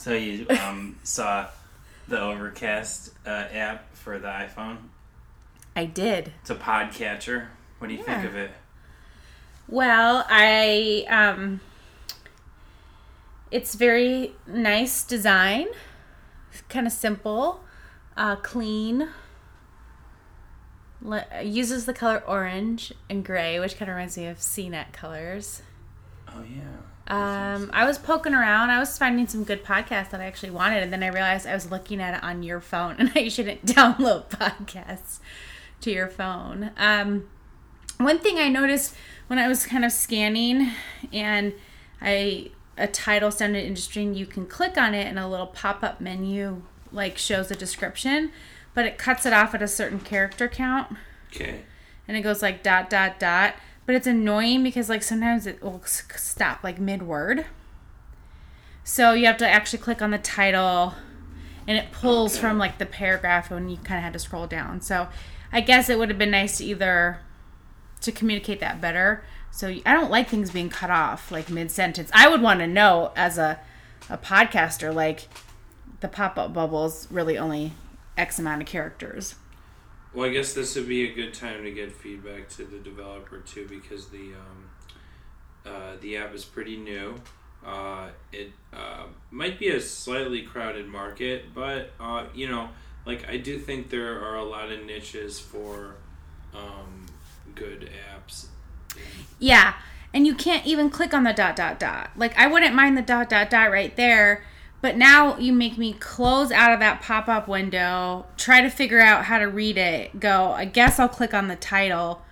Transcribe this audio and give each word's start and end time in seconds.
So 0.00 0.14
you 0.14 0.46
um, 0.48 0.96
saw 1.02 1.46
the 2.08 2.18
Overcast 2.18 3.12
uh, 3.26 3.28
app 3.52 3.94
for 3.94 4.18
the 4.18 4.28
iPhone? 4.28 4.78
I 5.76 5.84
did. 5.84 6.32
It's 6.40 6.48
a 6.48 6.54
podcatcher. 6.54 7.48
What 7.76 7.88
do 7.88 7.92
you 7.92 8.02
think 8.02 8.24
of 8.24 8.34
it? 8.34 8.50
Well, 9.68 10.24
I 10.26 11.04
um 11.10 11.60
it's 13.50 13.74
very 13.74 14.32
nice 14.46 15.04
design. 15.04 15.66
Kind 16.70 16.86
of 16.86 16.94
simple, 16.94 17.60
uh 18.16 18.36
clean. 18.36 19.10
Le- 21.02 21.26
uses 21.42 21.84
the 21.84 21.92
color 21.92 22.24
orange 22.26 22.94
and 23.10 23.22
gray, 23.22 23.60
which 23.60 23.76
kind 23.76 23.90
of 23.90 23.96
reminds 23.96 24.16
me 24.16 24.28
of 24.28 24.38
CNET 24.38 24.94
colors. 24.94 25.60
Oh 26.26 26.42
yeah. 26.42 26.89
Um, 27.10 27.70
I 27.72 27.84
was 27.84 27.98
poking 27.98 28.34
around. 28.34 28.70
I 28.70 28.78
was 28.78 28.96
finding 28.96 29.26
some 29.26 29.44
good 29.44 29.64
podcasts 29.64 30.10
that 30.10 30.20
I 30.20 30.24
actually 30.26 30.50
wanted, 30.50 30.82
and 30.82 30.92
then 30.92 31.02
I 31.02 31.08
realized 31.08 31.46
I 31.46 31.54
was 31.54 31.70
looking 31.70 32.00
at 32.00 32.14
it 32.14 32.22
on 32.22 32.42
your 32.42 32.60
phone, 32.60 32.96
and 32.98 33.10
I 33.14 33.28
shouldn't 33.28 33.64
download 33.66 34.28
podcasts 34.30 35.18
to 35.80 35.90
your 35.90 36.08
phone. 36.08 36.70
Um, 36.76 37.28
one 37.98 38.18
thing 38.18 38.38
I 38.38 38.48
noticed 38.48 38.94
when 39.26 39.38
I 39.38 39.48
was 39.48 39.66
kind 39.66 39.84
of 39.84 39.92
scanning, 39.92 40.70
and 41.12 41.52
I 42.00 42.50
a 42.78 42.86
title 42.86 43.30
sounded 43.30 43.64
interesting, 43.64 44.14
you 44.14 44.24
can 44.24 44.46
click 44.46 44.78
on 44.78 44.94
it, 44.94 45.06
and 45.06 45.18
a 45.18 45.26
little 45.28 45.46
pop 45.48 45.82
up 45.82 46.00
menu 46.00 46.62
like 46.92 47.18
shows 47.18 47.50
a 47.50 47.54
description, 47.54 48.32
but 48.74 48.86
it 48.86 48.96
cuts 48.98 49.26
it 49.26 49.32
off 49.32 49.54
at 49.54 49.62
a 49.62 49.68
certain 49.68 50.00
character 50.00 50.48
count 50.48 50.96
Okay. 51.32 51.60
and 52.08 52.16
it 52.16 52.22
goes 52.22 52.40
like 52.42 52.62
dot 52.62 52.88
dot 52.90 53.18
dot 53.20 53.54
but 53.86 53.94
it's 53.94 54.06
annoying 54.06 54.62
because 54.62 54.88
like 54.88 55.02
sometimes 55.02 55.46
it 55.46 55.62
will 55.62 55.82
stop 55.84 56.62
like 56.62 56.78
mid 56.78 57.02
word 57.02 57.46
so 58.84 59.12
you 59.12 59.26
have 59.26 59.36
to 59.38 59.48
actually 59.48 59.78
click 59.78 60.02
on 60.02 60.10
the 60.10 60.18
title 60.18 60.94
and 61.68 61.76
it 61.78 61.92
pulls 61.92 62.32
Okay. 62.34 62.40
from 62.40 62.58
like 62.58 62.78
the 62.78 62.86
paragraph 62.86 63.50
when 63.50 63.68
you 63.68 63.76
kind 63.76 63.98
of 63.98 64.02
had 64.04 64.12
to 64.14 64.18
scroll 64.18 64.46
down. 64.46 64.80
So 64.80 65.08
i 65.52 65.60
guess 65.60 65.88
it 65.88 65.98
would 65.98 66.08
have 66.08 66.18
been 66.18 66.30
nice 66.30 66.58
to 66.58 66.64
either 66.64 67.18
to 68.00 68.10
communicate 68.10 68.60
that 68.60 68.80
better. 68.80 69.22
So 69.52 69.68
i 69.68 69.92
don't 69.92 70.10
like 70.10 70.28
things 70.28 70.50
being 70.50 70.70
cut 70.70 70.90
off 70.90 71.30
like 71.30 71.50
mid 71.50 71.70
sentence 71.70 72.10
i 72.14 72.28
would 72.28 72.40
want 72.40 72.60
to 72.60 72.66
know 72.66 73.12
as 73.14 73.36
a 73.38 73.60
a 74.08 74.16
podcaster 74.18 74.92
like 74.94 75.28
the 76.00 76.08
pop-up 76.08 76.52
bubbles 76.52 77.06
really 77.10 77.36
only 77.36 77.72
x 78.16 78.38
amount 78.38 78.62
of 78.62 78.66
characters 78.68 79.34
Well, 80.12 80.28
I 80.28 80.32
guess 80.32 80.52
this 80.54 80.74
would 80.76 80.88
be 80.88 81.10
a 81.10 81.14
good 81.14 81.32
time 81.34 81.62
to 81.62 81.70
get 81.70 81.92
feedback 81.92 82.48
to 82.50 82.64
the 82.64 82.78
developer 82.78 83.38
too, 83.38 83.66
because 83.68 84.08
the 84.08 84.32
um, 84.34 84.70
uh, 85.64 85.92
the 86.00 86.16
app 86.16 86.34
is 86.34 86.44
pretty 86.44 86.76
new. 86.76 87.14
Uh, 87.64 88.08
it 88.32 88.50
uh, 88.72 89.04
might 89.30 89.58
be 89.58 89.68
a 89.68 89.80
slightly 89.80 90.42
crowded 90.42 90.88
market, 90.88 91.54
but 91.54 91.90
uh, 92.00 92.24
you 92.34 92.48
know, 92.48 92.70
like 93.06 93.28
I 93.28 93.36
do 93.36 93.58
think 93.58 93.90
there 93.90 94.20
are 94.24 94.36
a 94.36 94.44
lot 94.44 94.72
of 94.72 94.84
niches 94.84 95.38
for 95.38 95.96
um, 96.54 97.06
good 97.54 97.90
apps. 98.12 98.46
Yeah. 99.38 99.74
And 100.12 100.26
you 100.26 100.34
can't 100.34 100.66
even 100.66 100.90
click 100.90 101.14
on 101.14 101.22
the 101.22 101.32
dot 101.32 101.54
dot 101.54 101.78
dot. 101.78 102.10
Like 102.16 102.36
I 102.36 102.48
wouldn't 102.48 102.74
mind 102.74 102.98
the 102.98 103.02
dot 103.02 103.28
dot 103.28 103.48
dot 103.48 103.70
right 103.70 103.94
there, 103.94 104.42
but 104.80 104.96
now 104.96 105.36
you 105.38 105.52
make 105.52 105.76
me 105.76 105.92
close 105.92 106.50
out 106.50 106.72
of 106.72 106.80
that 106.80 107.02
pop-up 107.02 107.48
window, 107.48 108.26
try 108.36 108.60
to 108.60 108.70
figure 108.70 109.00
out 109.00 109.26
how 109.26 109.38
to 109.38 109.46
read 109.46 109.76
it, 109.76 110.18
go, 110.20 110.52
I 110.52 110.64
guess 110.64 110.98
I'll 110.98 111.08
click 111.08 111.34
on 111.34 111.48
the 111.48 111.56
title, 111.56 112.22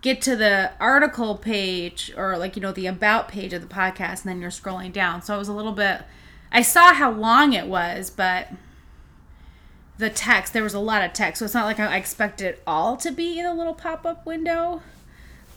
get 0.00 0.22
to 0.22 0.36
the 0.36 0.72
article 0.80 1.36
page 1.36 2.12
or 2.16 2.38
like, 2.38 2.56
you 2.56 2.62
know, 2.62 2.72
the 2.72 2.86
about 2.86 3.28
page 3.28 3.52
of 3.52 3.62
the 3.62 3.74
podcast 3.74 4.22
and 4.22 4.30
then 4.30 4.40
you're 4.40 4.50
scrolling 4.50 4.92
down. 4.92 5.22
So 5.22 5.34
it 5.34 5.38
was 5.38 5.48
a 5.48 5.52
little 5.52 5.72
bit 5.72 6.02
I 6.52 6.62
saw 6.62 6.92
how 6.92 7.12
long 7.12 7.52
it 7.52 7.66
was, 7.66 8.10
but 8.10 8.48
the 9.98 10.10
text, 10.10 10.52
there 10.52 10.64
was 10.64 10.74
a 10.74 10.80
lot 10.80 11.04
of 11.04 11.12
text. 11.12 11.38
So 11.38 11.44
it's 11.44 11.54
not 11.54 11.66
like 11.66 11.78
I 11.78 11.96
expected 11.96 12.46
it 12.46 12.62
all 12.66 12.96
to 12.96 13.12
be 13.12 13.38
in 13.38 13.46
a 13.46 13.54
little 13.54 13.74
pop-up 13.74 14.26
window 14.26 14.82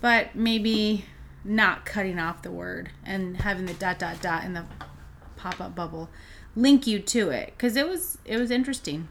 but 0.04 0.36
maybe 0.36 1.06
not 1.46 1.86
cutting 1.86 2.20
off 2.20 2.42
the 2.42 2.52
word 2.52 2.92
and 3.06 3.38
having 3.38 3.66
the 3.66 3.74
dot 3.74 3.98
dot 3.98 4.22
dot 4.22 4.44
in 4.44 4.54
the 4.54 4.66
pop-up 5.44 5.76
bubble 5.76 6.10
link 6.56 6.88
you 6.88 7.00
to 7.00 7.30
it 7.30 7.54
because 7.58 7.76
it 7.76 7.88
was 7.88 8.18
it 8.24 8.38
was 8.38 8.50
interesting. 8.50 9.10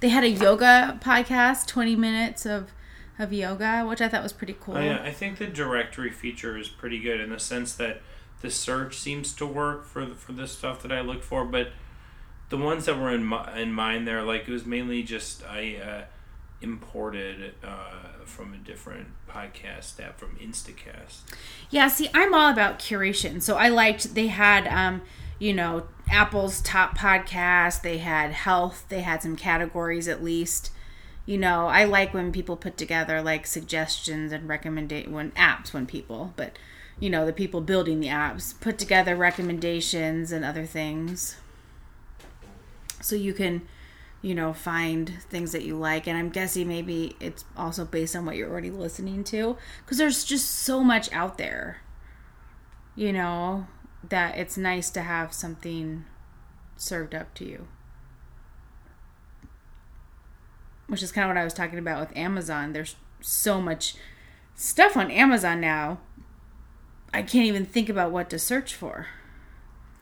They 0.00 0.08
had 0.08 0.24
a 0.24 0.30
yoga 0.30 0.98
podcast 1.02 1.66
20 1.66 1.94
minutes 1.94 2.46
of 2.46 2.72
of 3.16 3.32
yoga 3.32 3.84
which 3.86 4.00
i 4.00 4.08
thought 4.08 4.22
was 4.22 4.32
pretty 4.32 4.56
cool. 4.58 4.76
Oh, 4.76 4.80
yeah, 4.80 5.02
I 5.02 5.12
think 5.12 5.38
the 5.38 5.46
directory 5.46 6.10
feature 6.10 6.56
is 6.56 6.68
pretty 6.68 6.98
good 6.98 7.20
in 7.20 7.30
the 7.30 7.38
sense 7.38 7.74
that 7.74 8.00
the 8.40 8.50
search 8.50 8.96
seems 8.98 9.32
to 9.34 9.46
work 9.46 9.86
for 9.86 10.04
the, 10.04 10.14
for 10.14 10.32
the 10.32 10.46
stuff 10.46 10.82
that 10.82 10.92
I 10.92 11.00
look 11.00 11.22
for, 11.22 11.44
but 11.44 11.68
the 12.50 12.58
ones 12.58 12.84
that 12.84 12.98
were 12.98 13.10
in 13.10 13.24
my, 13.24 13.58
in 13.58 13.72
mine 13.72 14.04
there, 14.04 14.22
like 14.22 14.48
it 14.48 14.52
was 14.52 14.66
mainly 14.66 15.02
just 15.02 15.44
I 15.44 15.76
uh, 15.76 16.04
imported 16.60 17.54
uh, 17.62 18.24
from 18.24 18.54
a 18.54 18.56
different 18.56 19.08
podcast 19.28 20.00
app 20.00 20.18
from 20.18 20.36
Instacast. 20.36 21.20
Yeah, 21.70 21.88
see, 21.88 22.08
I'm 22.14 22.34
all 22.34 22.50
about 22.50 22.78
curation. 22.78 23.42
So 23.42 23.56
I 23.56 23.68
liked 23.68 24.14
they 24.14 24.28
had 24.28 24.66
um, 24.68 25.02
you 25.38 25.52
know, 25.52 25.86
Apple's 26.10 26.60
top 26.60 26.96
podcast, 26.96 27.82
they 27.82 27.98
had 27.98 28.30
health, 28.32 28.86
they 28.88 29.00
had 29.00 29.22
some 29.22 29.36
categories 29.36 30.08
at 30.08 30.22
least. 30.22 30.70
You 31.26 31.38
know, 31.38 31.66
I 31.66 31.84
like 31.84 32.12
when 32.12 32.32
people 32.32 32.56
put 32.56 32.76
together 32.76 33.22
like 33.22 33.46
suggestions 33.46 34.32
and 34.32 34.48
recommendation 34.48 35.12
when 35.12 35.32
apps 35.32 35.72
when 35.72 35.86
people, 35.86 36.32
but 36.36 36.58
you 37.00 37.10
know, 37.10 37.26
the 37.26 37.32
people 37.32 37.60
building 37.60 38.00
the 38.00 38.08
apps 38.08 38.58
put 38.60 38.78
together 38.78 39.16
recommendations 39.16 40.30
and 40.30 40.44
other 40.44 40.64
things. 40.64 41.36
So 43.00 43.16
you 43.16 43.32
can 43.32 43.62
you 44.24 44.34
know, 44.34 44.54
find 44.54 45.20
things 45.28 45.52
that 45.52 45.64
you 45.64 45.76
like. 45.76 46.06
And 46.06 46.16
I'm 46.16 46.30
guessing 46.30 46.66
maybe 46.66 47.14
it's 47.20 47.44
also 47.58 47.84
based 47.84 48.16
on 48.16 48.24
what 48.24 48.36
you're 48.36 48.50
already 48.50 48.70
listening 48.70 49.22
to. 49.24 49.58
Because 49.84 49.98
there's 49.98 50.24
just 50.24 50.48
so 50.48 50.82
much 50.82 51.12
out 51.12 51.36
there, 51.36 51.82
you 52.96 53.12
know, 53.12 53.66
that 54.08 54.38
it's 54.38 54.56
nice 54.56 54.88
to 54.92 55.02
have 55.02 55.34
something 55.34 56.06
served 56.74 57.14
up 57.14 57.34
to 57.34 57.44
you. 57.44 57.68
Which 60.86 61.02
is 61.02 61.12
kind 61.12 61.26
of 61.26 61.28
what 61.28 61.40
I 61.40 61.44
was 61.44 61.52
talking 61.52 61.78
about 61.78 62.00
with 62.00 62.16
Amazon. 62.16 62.72
There's 62.72 62.96
so 63.20 63.60
much 63.60 63.94
stuff 64.54 64.96
on 64.96 65.10
Amazon 65.10 65.60
now. 65.60 65.98
I 67.12 67.20
can't 67.20 67.44
even 67.44 67.66
think 67.66 67.90
about 67.90 68.10
what 68.10 68.30
to 68.30 68.38
search 68.38 68.74
for. 68.74 69.08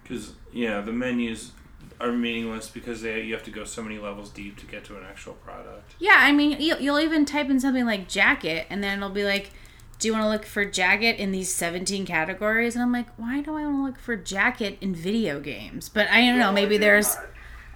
Because 0.05 0.35
yeah, 0.53 0.81
the 0.81 0.93
menus 0.93 1.51
are 2.03 2.13
meaningless 2.13 2.69
because 2.69 3.03
they 3.03 3.23
you 3.23 3.33
have 3.35 3.45
to 3.45 3.51
go 3.51 3.65
so 3.65 3.83
many 3.83 3.99
levels 3.99 4.31
deep 4.31 4.59
to 4.59 4.67
get 4.67 4.85
to 4.87 4.97
an 4.97 5.05
actual 5.09 5.35
product. 5.35 5.95
Yeah, 5.99 6.17
I 6.19 6.33
mean, 6.33 6.61
you'll, 6.61 6.81
you'll 6.81 7.01
even 7.01 7.25
type 7.25 7.49
in 7.49 7.61
something 7.61 7.87
like 7.87 8.09
jacket, 8.09 8.67
and 8.69 8.83
then 8.83 8.99
it'll 8.99 9.11
be 9.11 9.25
like, 9.25 9.53
do 9.99 10.09
you 10.09 10.15
want 10.15 10.25
to 10.25 10.29
look 10.29 10.45
for 10.45 10.65
jacket 10.65 11.19
in 11.19 11.31
these 11.31 11.55
17 11.55 12.05
categories? 12.05 12.75
And 12.75 12.83
I'm 12.83 12.93
like, 12.93 13.07
why 13.17 13.41
do 13.41 13.57
I 13.57 13.65
want 13.65 13.77
to 13.77 13.83
look 13.85 13.99
for 13.99 14.17
jacket 14.17 14.79
in 14.81 14.97
video 14.97 15.39
games? 15.39 15.89
But 15.89 16.09
I 16.09 16.27
don't 16.27 16.41
know, 16.41 16.51
maybe 16.51 16.77
there's 16.77 17.17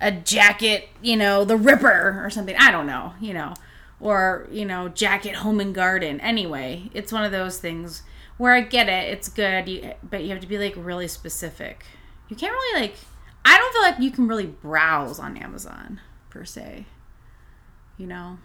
a 0.00 0.10
jacket, 0.10 0.88
you 1.00 1.16
know, 1.16 1.44
the 1.44 1.56
Ripper 1.56 2.20
or 2.24 2.28
something. 2.30 2.56
I 2.58 2.72
don't 2.72 2.86
know, 2.86 3.14
you 3.20 3.32
know, 3.32 3.54
or, 4.00 4.48
you 4.50 4.64
know, 4.64 4.88
jacket 4.88 5.36
home 5.36 5.60
and 5.60 5.72
garden. 5.72 6.20
Anyway, 6.20 6.90
it's 6.92 7.12
one 7.12 7.22
of 7.22 7.30
those 7.30 7.58
things 7.58 8.02
where 8.38 8.52
I 8.52 8.60
get 8.60 8.88
it, 8.88 9.12
it's 9.12 9.28
good, 9.28 9.94
but 10.02 10.24
you 10.24 10.30
have 10.30 10.40
to 10.40 10.48
be 10.48 10.58
like 10.58 10.74
really 10.76 11.08
specific. 11.08 11.84
You 12.28 12.34
can't 12.34 12.52
really 12.52 12.80
like, 12.80 12.96
I 13.48 13.56
don't 13.56 13.72
feel 13.72 13.82
like 13.82 14.00
you 14.00 14.10
can 14.10 14.26
really 14.28 14.46
browse 14.46 15.18
on 15.18 15.36
Amazon 15.36 16.00
per 16.30 16.44
se 16.44 16.84
you 17.96 18.06
know 18.06 18.38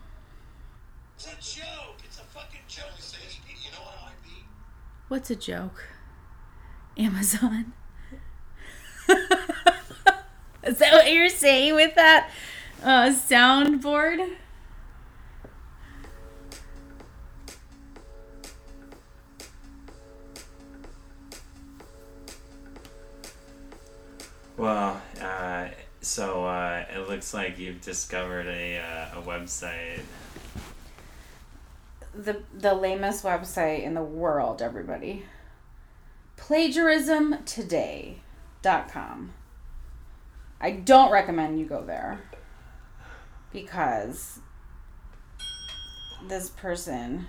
It's 1.16 1.26
a 1.28 1.62
joke. 1.62 1.98
It's 2.04 2.20
a 2.20 2.24
fucking 2.24 2.62
joke. 2.68 2.86
You 3.64 3.72
know 3.72 3.80
what 3.84 3.96
I 4.02 4.06
might 4.06 4.24
be? 4.24 4.46
what's 5.08 5.30
a 5.30 5.36
joke 5.36 5.84
amazon 6.98 7.74
is 10.64 10.78
that 10.78 10.94
what 10.94 11.12
you're 11.12 11.30
saying 11.30 11.76
with 11.76 11.96
that 11.96 12.30
uh, 12.84 13.08
soundboard 13.10 14.36
Well, 24.62 25.02
uh, 25.20 25.68
so 26.02 26.46
uh, 26.46 26.86
it 26.96 27.10
looks 27.10 27.34
like 27.34 27.58
you've 27.58 27.82
discovered 27.82 28.46
a, 28.46 28.78
uh, 28.78 29.20
a 29.20 29.24
website. 29.24 30.02
the 32.14 32.44
the 32.54 32.76
lamest 32.76 33.24
website 33.24 33.82
in 33.82 33.96
the 33.96 34.04
world 34.04 34.62
everybody. 34.62 35.26
Plagiarismtoday.com 36.38 39.34
i 40.60 40.72
don't 40.72 41.12
recommend 41.12 41.60
you 41.60 41.66
go 41.66 41.84
there 41.84 42.22
because 43.52 44.42
this 46.28 46.50
person 46.50 47.26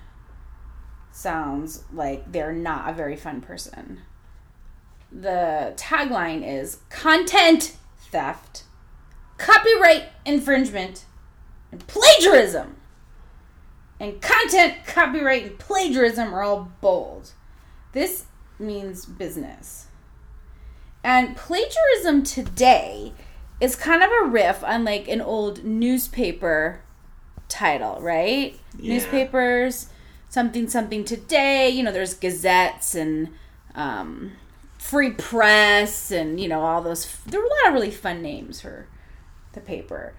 sounds 1.10 1.84
like 1.94 2.30
they're 2.30 2.52
not 2.52 2.90
a 2.90 2.92
very 2.92 3.16
fun 3.16 3.40
person 3.40 4.02
the 5.12 5.74
tagline 5.76 6.46
is 6.46 6.78
content 6.88 7.76
theft, 8.10 8.64
copyright 9.38 10.04
infringement, 10.24 11.04
and 11.70 11.86
plagiarism. 11.86 12.76
And 14.00 14.20
content, 14.20 14.84
copyright, 14.86 15.44
and 15.44 15.58
plagiarism 15.58 16.34
are 16.34 16.42
all 16.42 16.72
bold. 16.80 17.32
This 17.92 18.24
means 18.58 19.06
business. 19.06 19.86
And 21.04 21.36
plagiarism 21.36 22.22
today 22.22 23.12
is 23.60 23.76
kind 23.76 24.02
of 24.02 24.10
a 24.10 24.26
riff 24.26 24.64
on 24.64 24.84
like 24.84 25.08
an 25.08 25.20
old 25.20 25.64
newspaper 25.64 26.80
title, 27.48 28.00
right? 28.00 28.58
Yeah. 28.78 28.94
Newspapers, 28.94 29.88
something 30.28 30.68
something 30.68 31.04
today. 31.04 31.68
You 31.68 31.82
know, 31.82 31.92
there's 31.92 32.14
gazettes 32.14 32.94
and 32.94 33.28
um, 33.74 34.32
free 34.82 35.10
press, 35.10 36.10
and 36.10 36.40
you 36.40 36.48
know 36.48 36.60
all 36.60 36.82
those. 36.82 37.16
There 37.24 37.40
were 37.40 37.46
a 37.46 37.48
lot 37.48 37.68
of 37.68 37.74
really 37.74 37.90
fun 37.90 38.20
names 38.20 38.60
for 38.60 38.86
the 39.52 39.60
paper. 39.60 40.14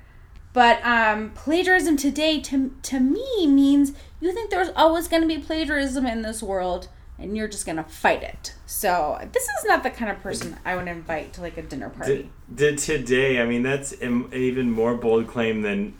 But 0.53 0.83
um, 0.85 1.31
plagiarism 1.31 1.97
today, 1.97 2.39
to 2.41 2.73
to 2.83 2.99
me, 2.99 3.47
means 3.47 3.93
you 4.21 4.31
think 4.31 4.49
there's 4.49 4.69
always 4.75 5.07
going 5.07 5.21
to 5.21 5.27
be 5.27 5.39
plagiarism 5.39 6.05
in 6.05 6.21
this 6.21 6.41
world, 6.41 6.87
and 7.19 7.35
you're 7.35 7.47
just 7.47 7.65
going 7.65 7.77
to 7.77 7.83
fight 7.83 8.23
it. 8.23 8.53
So 8.65 9.19
this 9.31 9.43
is 9.43 9.65
not 9.65 9.83
the 9.83 9.89
kind 9.89 10.09
of 10.09 10.21
person 10.21 10.57
I 10.63 10.75
would 10.75 10.87
invite 10.87 11.33
to 11.33 11.41
like 11.41 11.57
a 11.57 11.61
dinner 11.63 11.89
party. 11.89 12.29
Did, 12.47 12.55
did 12.55 12.77
today? 12.77 13.41
I 13.41 13.45
mean, 13.45 13.63
that's 13.63 13.91
an 13.93 14.29
even 14.33 14.71
more 14.71 14.95
bold 14.95 15.27
claim 15.27 15.61
than 15.61 15.95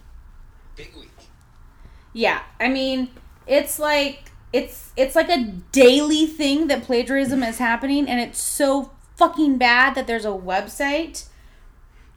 Big 0.76 0.96
week. 0.96 1.10
Yeah, 2.14 2.42
I 2.60 2.70
mean, 2.70 3.10
it's 3.46 3.78
like 3.78 4.32
it's 4.54 4.92
it's 4.96 5.16
like 5.16 5.30
a 5.30 5.44
daily 5.72 6.26
thing 6.28 6.68
that 6.68 6.84
plagiarism 6.84 7.44
is 7.44 7.58
happening, 7.58 8.08
and 8.08 8.20
it's 8.22 8.40
so 8.42 8.92
fucking 9.18 9.58
bad 9.58 9.96
that 9.96 10.08
there's 10.08 10.26
a 10.26 10.30
website 10.30 11.28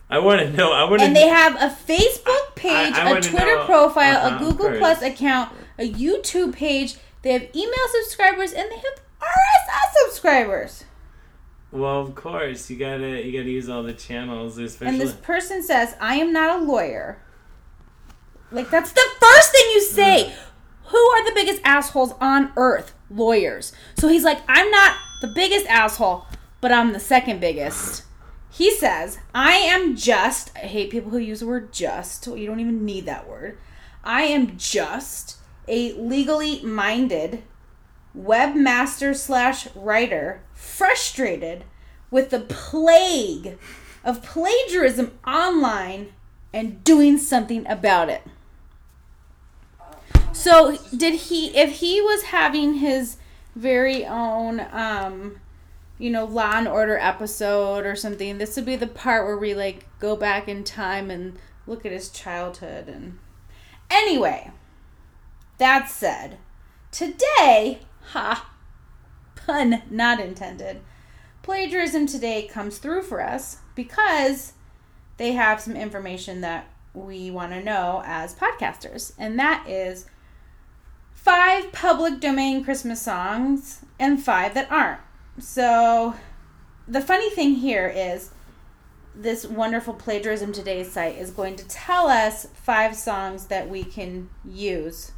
I 0.09 0.19
want 0.21 0.41
to 0.41 0.51
know. 0.53 0.73
I 0.73 0.85
want 0.85 1.01
to. 1.01 1.07
and 1.07 1.17
they 1.17 1.27
have 1.27 1.57
a 1.57 1.75
Facebook 1.75 2.55
page, 2.55 2.95
I 2.95 3.09
a 3.09 3.15
wanna 3.15 3.21
Twitter 3.23 3.57
know- 3.57 3.65
profile, 3.67 4.25
uh-huh, 4.25 4.37
a 4.37 4.39
Google. 4.39 4.79
Plus 4.79 5.03
account, 5.03 5.53
a 5.79 5.93
YouTube 5.93 6.55
page. 6.55 6.95
They 7.23 7.33
have 7.33 7.43
email 7.57 7.75
subscribers, 8.03 8.53
and 8.53 8.71
they 8.71 8.77
have 8.77 9.01
RSS 9.21 10.05
subscribers. 10.05 10.85
Well, 11.73 12.01
of 12.01 12.15
course, 12.15 12.71
you 12.71 12.77
gotta 12.77 13.21
you 13.27 13.37
gotta 13.37 13.51
use 13.51 13.69
all 13.69 13.83
the 13.83 13.95
channels, 13.95 14.59
especially. 14.59 14.93
And 14.93 15.01
this 15.01 15.15
person 15.15 15.63
says, 15.63 15.97
I 16.01 16.17
am 16.17 16.33
not 16.33 16.61
a 16.61 16.63
lawyer. 16.63 17.19
Like, 18.53 18.71
that's 18.71 18.93
the 18.93 19.03
first 19.19 19.51
thing 19.51 19.65
you 19.75 19.81
say. 19.83 20.35
Who 20.89 20.99
are 20.99 21.25
the 21.25 21.35
biggest 21.35 21.61
assholes 21.65 22.13
on 22.21 22.53
earth? 22.57 22.95
Lawyers. 23.11 23.73
So 23.97 24.09
he's 24.09 24.25
like, 24.25 24.41
I'm 24.49 24.71
not 24.71 24.97
the 25.21 25.29
biggest 25.29 25.67
asshole, 25.67 26.27
but 26.61 26.73
I'm 26.73 26.93
the 26.93 27.01
second 27.01 27.41
biggest. 27.41 28.05
He 28.51 28.71
says, 28.71 29.19
I 29.35 29.53
am 29.53 29.97
just, 29.97 30.51
I 30.57 30.61
hate 30.61 30.91
people 30.91 31.11
who 31.11 31.19
use 31.19 31.41
the 31.41 31.47
word 31.47 31.73
just. 31.73 32.27
You 32.27 32.47
don't 32.47 32.61
even 32.61 32.85
need 32.85 33.05
that 33.07 33.29
word. 33.29 33.59
I 34.03 34.23
am 34.23 34.57
just 34.57 35.39
a 35.69 35.93
legally 35.93 36.63
minded 36.63 37.43
webmaster 38.17 39.15
slash 39.15 39.69
writer 39.75 40.43
frustrated 40.55 41.65
with 42.11 42.31
the 42.31 42.41
plague 42.41 43.59
of 44.05 44.23
plagiarism 44.23 45.19
online 45.27 46.13
and 46.53 46.83
doing 46.85 47.19
something 47.19 47.67
about 47.67 48.09
it. 48.09 48.23
So, 50.37 50.77
did 50.95 51.15
he, 51.15 51.57
if 51.57 51.79
he 51.79 52.01
was 52.01 52.25
having 52.25 52.75
his 52.75 53.17
very 53.57 54.05
own, 54.05 54.61
um, 54.71 55.41
you 55.99 56.11
know, 56.11 56.27
Law 56.27 56.53
and 56.57 56.69
Order 56.69 56.99
episode 56.99 57.87
or 57.87 57.97
something, 57.97 58.37
this 58.37 58.55
would 58.55 58.67
be 58.67 58.77
the 58.77 58.87
part 58.87 59.27
where 59.27 59.39
we 59.39 59.55
like 59.55 59.87
go 59.99 60.15
back 60.15 60.47
in 60.47 60.63
time 60.63 61.11
and 61.11 61.39
look 61.67 61.87
at 61.87 61.91
his 61.91 62.11
childhood. 62.11 62.87
And 62.87 63.19
anyway, 63.91 64.53
that 65.57 65.89
said, 65.89 66.37
today, 66.93 67.81
ha, 68.13 68.53
pun 69.35 69.83
not 69.91 70.21
intended, 70.21 70.83
plagiarism 71.43 72.07
today 72.07 72.47
comes 72.47 72.77
through 72.77 73.03
for 73.03 73.23
us 73.23 73.61
because 73.75 74.53
they 75.17 75.33
have 75.33 75.63
some 75.63 75.77
information 75.77 76.43
that 76.43 76.69
we 76.93 77.31
want 77.31 77.53
to 77.53 77.65
know 77.65 78.03
as 78.05 78.35
podcasters, 78.35 79.13
and 79.19 79.39
that 79.39 79.67
is 79.67 80.07
five 81.27 81.73
public 81.73 82.21
domain 82.21 82.63
Christmas 82.63 83.03
songs 83.03 83.81
and 83.99 84.23
five 84.23 84.55
that 84.55 84.71
aren't. 84.71 85.01
So, 85.41 86.15
the 86.87 87.01
funny 87.01 87.31
thing 87.31 87.55
here 87.55 87.89
is 87.89 88.31
this 89.13 89.45
wonderful 89.45 89.93
plagiarism 89.93 90.53
today 90.53 90.85
site 90.85 91.19
is 91.19 91.33
going 91.33 91.57
to 91.57 91.67
tell 91.67 92.07
us 92.07 92.47
five 92.55 92.95
songs 92.95 93.47
that 93.47 93.69
we 93.69 93.83
can 93.83 94.31
use 94.45 95.11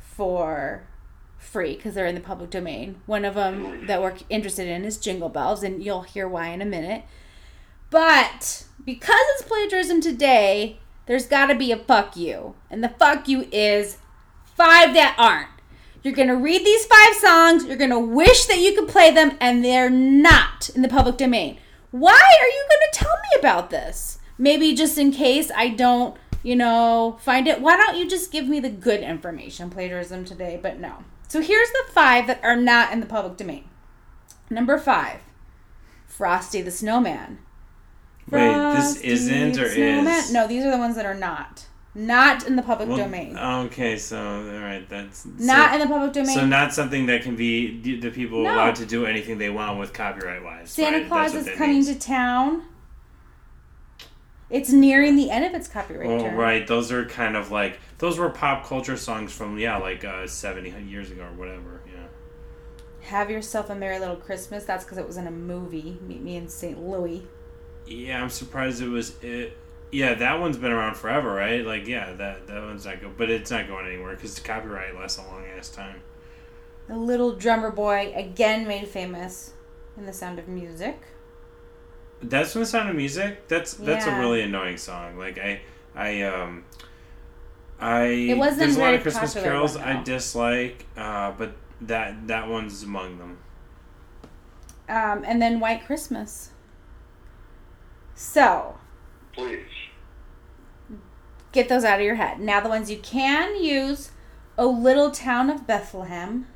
for 0.00 0.84
free 1.36 1.76
because 1.76 1.92
they're 1.92 2.06
in 2.06 2.14
the 2.14 2.22
public 2.22 2.48
domain. 2.48 3.02
One 3.04 3.26
of 3.26 3.34
them 3.34 3.86
that 3.88 4.00
we're 4.00 4.14
interested 4.30 4.68
in 4.68 4.86
is 4.86 4.96
Jingle 4.96 5.28
Bells, 5.28 5.62
and 5.62 5.84
you'll 5.84 6.02
hear 6.02 6.26
why 6.26 6.48
in 6.48 6.62
a 6.62 6.66
minute. 6.66 7.02
But 7.90 8.64
because 8.82 9.20
it's 9.34 9.42
plagiarism 9.42 10.00
today, 10.00 10.78
there's 11.04 11.26
got 11.26 11.46
to 11.48 11.54
be 11.54 11.72
a 11.72 11.76
fuck 11.76 12.16
you. 12.16 12.54
And 12.70 12.82
the 12.82 12.88
fuck 12.88 13.28
you 13.28 13.46
is 13.52 13.98
five 14.56 14.94
that 14.94 15.14
aren't. 15.18 15.48
You're 16.02 16.14
going 16.14 16.28
to 16.28 16.36
read 16.36 16.64
these 16.64 16.84
five 16.86 17.14
songs, 17.14 17.64
you're 17.64 17.76
going 17.76 17.90
to 17.90 17.98
wish 17.98 18.46
that 18.46 18.58
you 18.58 18.74
could 18.74 18.88
play 18.88 19.12
them, 19.12 19.36
and 19.40 19.64
they're 19.64 19.90
not 19.90 20.68
in 20.70 20.82
the 20.82 20.88
public 20.88 21.16
domain. 21.16 21.58
Why 21.92 22.12
are 22.12 22.46
you 22.48 22.66
going 22.68 22.90
to 22.92 22.98
tell 22.98 23.12
me 23.14 23.38
about 23.38 23.70
this? 23.70 24.18
Maybe 24.36 24.74
just 24.74 24.98
in 24.98 25.12
case 25.12 25.50
I 25.54 25.68
don't, 25.68 26.16
you 26.42 26.56
know, 26.56 27.18
find 27.20 27.46
it. 27.46 27.60
Why 27.60 27.76
don't 27.76 27.96
you 27.96 28.08
just 28.08 28.32
give 28.32 28.48
me 28.48 28.58
the 28.58 28.70
good 28.70 29.00
information? 29.00 29.70
Plagiarism 29.70 30.24
today, 30.24 30.58
but 30.60 30.80
no. 30.80 31.04
So 31.28 31.40
here's 31.40 31.70
the 31.70 31.84
five 31.92 32.26
that 32.26 32.42
are 32.42 32.56
not 32.56 32.92
in 32.92 33.00
the 33.00 33.06
public 33.06 33.36
domain. 33.36 33.68
Number 34.50 34.78
five 34.78 35.20
Frosty 36.06 36.60
the 36.62 36.70
Snowman. 36.70 37.38
Wait, 38.28 38.52
this 38.76 38.96
isn't 39.00 39.58
or 39.58 39.68
Snowman- 39.68 40.06
is? 40.08 40.32
No, 40.32 40.46
these 40.48 40.64
are 40.64 40.70
the 40.70 40.78
ones 40.78 40.96
that 40.96 41.06
are 41.06 41.14
not. 41.14 41.66
Not 41.94 42.46
in 42.46 42.56
the 42.56 42.62
public 42.62 42.88
Well, 42.88 42.96
domain. 42.98 43.36
Okay, 43.36 43.98
so 43.98 44.18
all 44.18 44.60
right, 44.60 44.88
that's 44.88 45.26
not 45.38 45.70
so, 45.70 45.74
in 45.74 45.80
the 45.80 45.86
public 45.92 46.12
domain. 46.14 46.34
so 46.34 46.46
not 46.46 46.72
something 46.72 47.04
that 47.06 47.22
can 47.22 47.36
be 47.36 47.96
the 48.00 48.10
people 48.10 48.42
No. 48.44 48.54
allowed 48.54 48.76
to 48.76 48.86
do 48.86 49.04
anything 49.04 49.36
they 49.36 49.50
want 49.50 49.78
with 49.78 49.92
copyright 49.92 50.42
wise. 50.42 50.70
Santa 50.70 50.98
right? 51.00 51.08
Claus 51.08 51.34
is 51.34 51.48
coming 51.56 51.74
means. 51.74 51.88
to 51.88 51.98
town. 51.98 52.62
It's 54.48 54.70
nearing 54.70 55.16
the 55.16 55.30
end 55.30 55.44
of 55.44 55.54
its 55.54 55.68
copyright 55.68 56.08
Well, 56.08 56.20
term. 56.20 56.34
right. 56.34 56.66
Those 56.66 56.92
are 56.92 57.04
kind 57.06 57.36
of 57.36 57.50
like 57.50 57.78
those 57.98 58.18
were 58.18 58.28
pop 58.30 58.66
culture 58.66 58.96
songs 58.96 59.32
from 59.32 59.58
yeah, 59.58 59.76
like 59.78 60.04
uh, 60.04 60.26
seventy 60.26 60.70
years 60.88 61.10
ago 61.10 61.22
or 61.24 61.32
whatever. 61.38 61.80
Yeah. 61.86 63.08
Have 63.08 63.30
yourself 63.30 63.68
a 63.70 63.74
merry 63.74 63.98
little 63.98 64.16
Christmas. 64.16 64.64
That's 64.64 64.84
because 64.84 64.98
it 64.98 65.06
was 65.06 65.16
in 65.16 65.26
a 65.26 65.30
movie. 65.30 65.98
Meet 66.06 66.22
me 66.22 66.36
in 66.36 66.48
St. 66.48 66.78
Louis. 66.82 67.26
Yeah, 67.86 68.22
I'm 68.22 68.28
surprised 68.30 68.80
it 68.82 68.88
was. 68.88 69.14
It, 69.22 69.56
yeah, 69.92 70.14
that 70.14 70.40
one's 70.40 70.56
been 70.58 70.72
around 70.72 70.96
forever, 70.96 71.32
right? 71.34 71.64
Like, 71.64 71.86
yeah, 71.86 72.12
that 72.14 72.48
that 72.48 72.62
one's 72.62 72.86
not 72.86 73.00
good, 73.00 73.16
but 73.16 73.30
it's 73.30 73.50
not 73.50 73.68
going 73.68 73.86
anywhere 73.86 74.16
because 74.16 74.34
the 74.34 74.40
copyright 74.42 74.96
lasts 74.96 75.18
a 75.18 75.22
long 75.22 75.44
ass 75.46 75.70
time. 75.70 76.02
The 76.88 76.96
little 76.96 77.32
drummer 77.36 77.70
boy 77.72 78.12
again 78.14 78.66
made 78.68 78.88
famous 78.88 79.52
in 79.96 80.06
The 80.06 80.12
Sound 80.12 80.38
of 80.38 80.48
Music. 80.48 81.00
That's 82.22 82.52
from 82.52 82.60
the 82.62 82.66
Sound 82.66 82.88
of 82.88 82.96
Music. 82.96 83.48
That's 83.48 83.74
that's 83.74 84.06
Yeah. 84.06 84.16
a 84.16 84.20
really 84.20 84.42
annoying 84.42 84.76
song. 84.76 85.18
Like 85.18 85.38
I 85.38 85.60
I 85.94 86.22
um 86.22 86.64
I 87.80 88.04
It 88.04 88.38
wasn't 88.38 88.60
there's 88.60 88.76
a 88.76 88.80
lot 88.80 88.94
of 88.94 89.02
Christmas 89.02 89.34
carols 89.34 89.76
one, 89.76 89.84
I 89.84 90.02
dislike, 90.02 90.86
uh, 90.96 91.32
but 91.32 91.52
that 91.82 92.28
that 92.28 92.48
one's 92.48 92.82
among 92.84 93.18
them. 93.18 93.38
Um, 94.88 95.24
and 95.24 95.40
then 95.40 95.60
White 95.60 95.84
Christmas. 95.86 96.50
So, 98.14 98.76
Please. 99.32 99.66
get 101.52 101.68
those 101.68 101.84
out 101.84 102.00
of 102.00 102.04
your 102.04 102.16
head. 102.16 102.40
Now, 102.40 102.60
the 102.60 102.68
ones 102.68 102.90
you 102.90 102.98
can 102.98 103.62
use 103.62 104.10
O 104.58 104.68
Little 104.68 105.10
Town 105.10 105.50
of 105.50 105.66
Bethlehem 105.66 106.46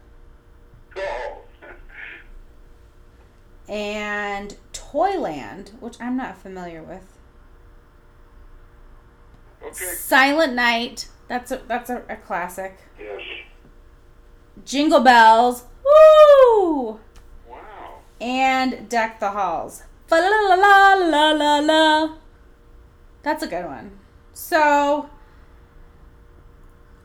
and 3.69 4.57
Toyland, 4.73 5.73
which 5.81 6.01
I'm 6.01 6.17
not 6.17 6.39
familiar 6.39 6.83
with. 6.83 7.05
Okay. 9.63 9.73
Silent 9.75 10.55
Night, 10.55 11.09
that's 11.29 11.51
a, 11.51 11.63
that's 11.67 11.91
a, 11.91 12.03
a 12.09 12.17
classic. 12.17 12.79
Yes. 12.99 13.21
Jingle 14.65 15.01
Bells, 15.01 15.65
woo! 15.85 17.01
Wow. 17.49 18.01
And 18.21 18.89
Deck 18.89 19.21
the 19.21 19.31
Halls. 19.31 19.83
Fa 20.07 20.15
la 20.15 20.55
la 20.55 20.55
la 20.55 20.95
la 20.95 21.33
la 21.33 21.59
la. 21.59 22.15
That's 23.27 23.43
a 23.43 23.49
good 23.49 23.65
one. 23.65 23.91
So, 24.33 25.11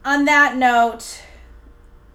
on 0.06 0.26
that 0.26 0.56
note, 0.56 1.20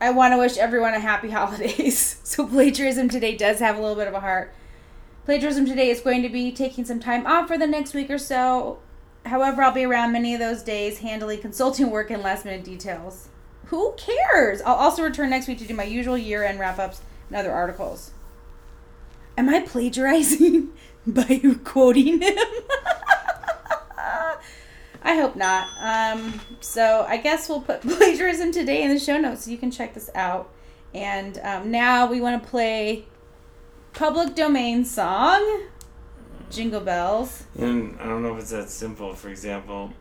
I 0.01 0.11
want 0.11 0.33
to 0.33 0.39
wish 0.39 0.57
everyone 0.57 0.95
a 0.95 1.01
happy 1.01 1.29
holidays. 1.33 2.21
so, 2.23 2.47
plagiarism 2.47 3.09
today 3.09 3.37
does 3.37 3.59
have 3.59 3.77
a 3.77 3.81
little 3.81 3.97
bit 3.97 4.07
of 4.07 4.15
a 4.15 4.21
heart. 4.21 4.55
Plagiarism 5.25 5.67
Today 5.67 5.91
is 5.91 6.01
going 6.01 6.23
to 6.23 6.29
be 6.29 6.53
taking 6.53 6.85
some 6.85 7.01
time 7.01 7.27
off 7.27 7.49
for 7.49 7.59
the 7.59 7.67
next 7.67 7.95
week 7.95 8.09
or 8.09 8.17
so. 8.19 8.79
However, 9.25 9.61
I'll 9.61 9.73
be 9.73 9.83
around 9.83 10.13
many 10.13 10.35
of 10.35 10.39
those 10.39 10.63
days 10.63 10.99
handling 10.99 11.41
consulting 11.41 11.91
work 11.91 12.09
and 12.09 12.23
last 12.23 12.45
minute 12.45 12.63
details. 12.63 13.29
Who 13.65 13.97
cares? 13.97 14.63
I'll 14.63 14.77
also 14.77 15.03
return 15.03 15.31
next 15.31 15.49
week 15.49 15.59
to 15.59 15.67
do 15.67 15.75
my 15.75 15.83
usual 15.83 16.17
year 16.17 16.45
end 16.45 16.61
wrap 16.61 16.79
ups 16.79 17.01
and 17.29 17.37
other 17.37 17.51
articles. 17.51 18.13
Am 19.37 19.49
I 19.49 19.63
plagiarizing 19.63 20.69
by 21.09 21.43
quoting 21.65 22.23
him? 22.23 22.39
I 25.07 25.15
hope 25.15 25.37
not. 25.37 25.69
Um, 25.79 26.41
so 26.61 27.07
I 27.09 27.19
guess 27.19 27.49
we'll 27.49 27.61
put 27.61 27.81
plagiarism 27.83 28.51
today 28.51 28.83
in 28.83 28.93
the 28.93 28.99
show 28.99 29.17
notes 29.17 29.45
so 29.45 29.53
you 29.53 29.57
can 29.57 29.71
check 29.71 29.95
this 29.95 30.11
out. 30.17 30.51
And 30.93 31.39
um, 31.45 31.71
now 31.71 32.07
we 32.07 32.21
want 32.21 32.43
to 32.43 32.49
play 32.49 33.07
public 33.93 34.35
domain 34.35 34.85
song, 34.85 35.69
Jingle 36.51 36.81
Bells. 36.81 37.45
And 37.57 37.97
I 38.01 38.07
don't 38.07 38.25
know 38.25 38.35
if 38.35 38.41
it's 38.41 38.51
that 38.51 38.69
simple. 38.69 39.15
For 39.15 39.29
example, 39.29 39.93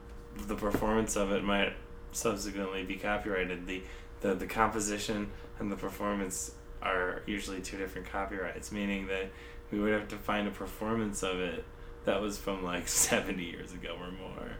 the 0.47 0.55
performance 0.55 1.15
of 1.15 1.31
it 1.31 1.43
might 1.43 1.73
subsequently 2.11 2.83
be 2.83 2.95
copyrighted. 2.95 3.67
The 3.67 3.83
the, 4.21 4.33
the 4.33 4.47
composition 4.47 5.29
and 5.59 5.71
the 5.71 5.75
performance 5.75 6.53
are 6.81 7.21
usually 7.27 7.61
two 7.61 7.77
different 7.77 8.09
copyrights, 8.09 8.71
meaning 8.71 9.05
that 9.07 9.29
we 9.69 9.79
would 9.79 9.93
have 9.93 10.07
to 10.07 10.17
find 10.17 10.47
a 10.47 10.51
performance 10.51 11.21
of 11.21 11.39
it 11.39 11.63
that 12.05 12.19
was 12.19 12.39
from 12.39 12.63
like 12.63 12.87
70 12.87 13.43
years 13.43 13.71
ago 13.71 13.95
or 13.99 14.09
more. 14.11 14.57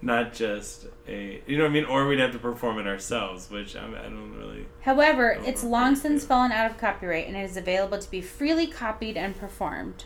Not 0.00 0.32
just 0.32 0.86
a, 1.08 1.42
you 1.46 1.56
know 1.58 1.64
what 1.64 1.70
I 1.70 1.74
mean? 1.74 1.84
Or 1.84 2.06
we'd 2.06 2.20
have 2.20 2.32
to 2.32 2.38
perform 2.38 2.78
it 2.78 2.86
ourselves, 2.86 3.50
which 3.50 3.74
I, 3.74 3.84
I 3.86 4.02
don't 4.04 4.36
really. 4.36 4.66
However, 4.80 5.38
it's 5.44 5.64
long 5.64 5.96
since 5.96 6.22
yeah. 6.22 6.28
fallen 6.28 6.52
out 6.52 6.70
of 6.70 6.78
copyright 6.78 7.26
and 7.26 7.36
it 7.36 7.42
is 7.42 7.56
available 7.56 7.98
to 7.98 8.10
be 8.10 8.20
freely 8.20 8.66
copied 8.68 9.16
and 9.16 9.36
performed. 9.36 10.04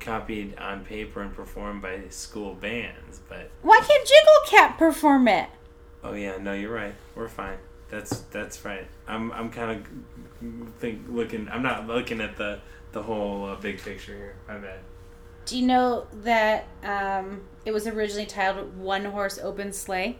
copied 0.00 0.56
on 0.58 0.84
paper 0.84 1.22
and 1.22 1.34
performed 1.34 1.82
by 1.82 2.02
school 2.10 2.54
bands, 2.54 3.20
but 3.28 3.50
Why 3.62 3.80
can't 3.86 4.06
Jiggle 4.06 4.40
Cat 4.58 4.78
perform 4.78 5.28
it? 5.28 5.48
oh 6.02 6.12
yeah, 6.14 6.36
no, 6.38 6.52
you're 6.52 6.72
right. 6.74 6.94
We're 7.14 7.28
fine. 7.28 7.58
That's 7.90 8.20
that's 8.30 8.64
right. 8.64 8.86
I'm 9.06 9.30
I'm 9.32 9.50
kind 9.50 9.70
of 9.70 10.72
think 10.78 11.02
looking. 11.08 11.48
I'm 11.50 11.62
not 11.62 11.86
looking 11.86 12.20
at 12.20 12.36
the 12.36 12.60
the 12.92 13.02
whole 13.02 13.44
uh, 13.46 13.56
big 13.56 13.80
picture 13.82 14.14
here. 14.14 14.36
My 14.48 14.58
bad. 14.58 14.80
Do 15.46 15.58
you 15.58 15.66
know 15.66 16.06
that 16.22 16.66
um, 16.82 17.42
it 17.64 17.72
was 17.72 17.86
originally 17.86 18.26
titled 18.26 18.76
One 18.78 19.04
Horse 19.04 19.38
Open 19.38 19.72
Sleigh? 19.72 20.18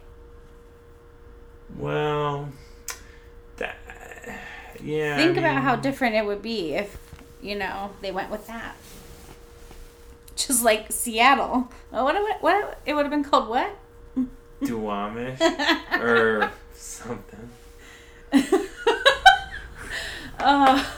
Well, 1.77 2.49
that 3.57 3.75
yeah. 4.83 5.15
I 5.15 5.17
Think 5.17 5.37
about 5.37 5.55
mean, 5.55 5.63
how 5.63 5.75
different 5.75 6.15
it 6.15 6.25
would 6.25 6.41
be 6.41 6.73
if, 6.73 6.97
you 7.41 7.55
know, 7.55 7.91
they 8.01 8.11
went 8.11 8.29
with 8.29 8.45
that. 8.47 8.75
Just 10.35 10.63
like 10.63 10.91
Seattle. 10.91 11.71
Oh, 11.91 12.03
what, 12.03 12.15
what, 12.15 12.43
what 12.43 12.79
it 12.85 12.93
would 12.93 13.03
have 13.03 13.11
been 13.11 13.23
called 13.23 13.49
what? 13.49 13.75
Duwamish 14.61 15.39
or 15.99 16.51
something. 16.73 17.49
Oh. 20.47 20.93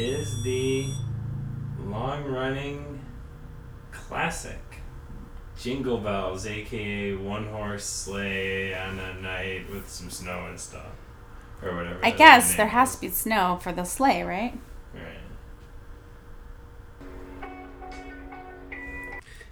Is 0.00 0.42
the 0.42 0.86
long 1.84 2.24
running 2.24 3.00
classic 3.90 4.58
Jingle 5.58 5.98
Bells, 5.98 6.46
aka 6.46 7.14
One 7.16 7.46
Horse 7.48 7.84
Sleigh 7.84 8.74
on 8.74 8.98
a 8.98 9.14
night 9.20 9.70
with 9.70 9.90
some 9.90 10.08
snow 10.10 10.46
and 10.48 10.58
stuff. 10.58 10.92
Or 11.62 11.76
whatever. 11.76 12.00
I 12.02 12.10
guess 12.12 12.54
there 12.54 12.68
has 12.68 12.90
is. 12.90 12.94
to 12.94 13.00
be 13.02 13.08
snow 13.10 13.58
for 13.60 13.70
the 13.70 13.84
sleigh, 13.84 14.22
right? 14.22 14.58
Right. 14.94 15.18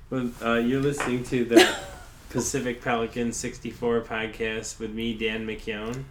Well, 0.08 0.30
uh, 0.42 0.54
you're 0.54 0.80
listening 0.80 1.24
to 1.24 1.44
the 1.44 1.76
Pacific 2.30 2.80
Pelican 2.80 3.32
64 3.34 4.00
podcast 4.00 4.78
with 4.78 4.94
me, 4.94 5.12
Dan 5.12 5.46
McKeown. 5.46 6.04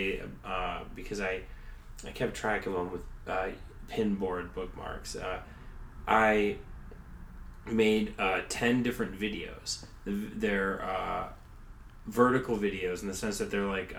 uh, 0.44 0.80
because 0.94 1.20
I 1.20 1.40
I 2.06 2.10
kept 2.10 2.34
track 2.34 2.66
of 2.66 2.74
them 2.74 2.92
with 2.92 3.02
uh, 3.26 3.48
pinboard 3.90 4.54
bookmarks. 4.54 5.16
Uh, 5.16 5.40
I 6.06 6.56
made 7.66 8.14
ten 8.48 8.82
different 8.82 9.18
videos. 9.18 9.84
They're 10.04 11.30
vertical 12.06 12.58
videos 12.58 13.02
in 13.02 13.08
the 13.08 13.14
sense 13.14 13.38
that 13.38 13.50
they're 13.50 13.66
like 13.66 13.96